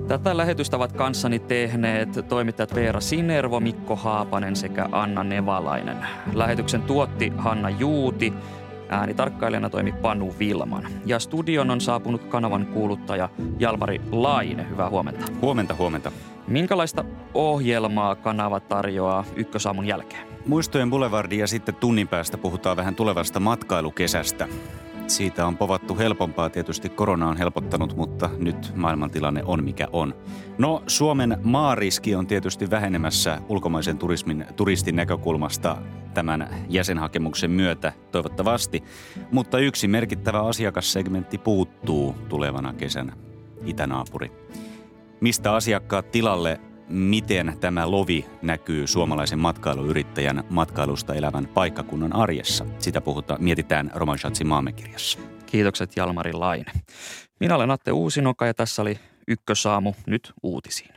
Tätä 0.08 0.36
lähetystä 0.36 0.76
ovat 0.76 0.92
kanssani 0.92 1.38
tehneet 1.38 2.08
toimittajat 2.28 2.74
Veera 2.74 3.00
Sinervo, 3.00 3.60
Mikko 3.60 3.96
Haapanen 3.96 4.56
sekä 4.56 4.88
Anna 4.92 5.24
Nevalainen. 5.24 5.96
Lähetyksen 6.34 6.82
tuotti 6.82 7.32
Hanna 7.36 7.70
Juuti– 7.70 8.32
Äänitarkkailijana 8.88 9.70
toimi 9.70 9.92
Panu 9.92 10.34
Vilman. 10.38 10.86
Ja 11.06 11.18
studion 11.18 11.70
on 11.70 11.80
saapunut 11.80 12.24
kanavan 12.24 12.66
kuuluttaja 12.66 13.28
Jalmari 13.58 14.00
Laine. 14.12 14.66
Hyvää 14.70 14.90
huomenta. 14.90 15.26
Huomenta, 15.42 15.74
huomenta. 15.74 16.12
Minkälaista 16.48 17.04
ohjelmaa 17.34 18.14
kanava 18.14 18.60
tarjoaa 18.60 19.24
ykkösaamun 19.36 19.86
jälkeen? 19.86 20.26
Muistojen 20.46 20.90
Boulevardi 20.90 21.38
ja 21.38 21.46
sitten 21.46 21.74
tunnin 21.74 22.08
päästä 22.08 22.38
puhutaan 22.38 22.76
vähän 22.76 22.94
tulevasta 22.94 23.40
matkailukesästä. 23.40 24.48
Siitä 25.06 25.46
on 25.46 25.56
povattu 25.56 25.98
helpompaa, 25.98 26.50
tietysti 26.50 26.88
korona 26.88 27.28
on 27.28 27.36
helpottanut, 27.36 27.96
mutta 27.96 28.30
nyt 28.38 28.72
maailmantilanne 28.76 29.42
on 29.44 29.64
mikä 29.64 29.88
on. 29.92 30.14
No, 30.58 30.82
Suomen 30.86 31.38
maariski 31.42 32.14
on 32.14 32.26
tietysti 32.26 32.70
vähenemässä 32.70 33.40
ulkomaisen 33.48 33.98
turismin, 33.98 34.46
turistin 34.56 34.96
näkökulmasta 34.96 35.76
tämän 36.14 36.48
jäsenhakemuksen 36.68 37.50
myötä 37.50 37.92
toivottavasti, 38.12 38.82
mutta 39.32 39.58
yksi 39.58 39.88
merkittävä 39.88 40.40
asiakassegmentti 40.40 41.38
puuttuu 41.38 42.14
tulevana 42.28 42.72
kesänä, 42.72 43.12
itänaapuri. 43.64 44.32
Mistä 45.20 45.54
asiakkaat 45.54 46.10
tilalle 46.10 46.60
miten 46.88 47.56
tämä 47.60 47.90
lovi 47.90 48.26
näkyy 48.42 48.86
suomalaisen 48.86 49.38
matkailuyrittäjän 49.38 50.44
matkailusta 50.50 51.14
elävän 51.14 51.46
paikkakunnan 51.46 52.16
arjessa. 52.16 52.66
Sitä 52.78 53.00
puhutaan, 53.00 53.44
mietitään 53.44 53.90
Roman 53.94 54.18
Schatzin 54.18 54.46
maamekirjassa. 54.46 55.18
Kiitokset 55.46 55.96
Jalmari 55.96 56.32
Laine. 56.32 56.72
Minä 57.40 57.54
olen 57.54 57.70
Atte 57.70 57.92
Uusinoka 57.92 58.46
ja 58.46 58.54
tässä 58.54 58.82
oli 58.82 58.98
Ykkösaamu 59.28 59.94
nyt 60.06 60.32
uutisiin. 60.42 60.93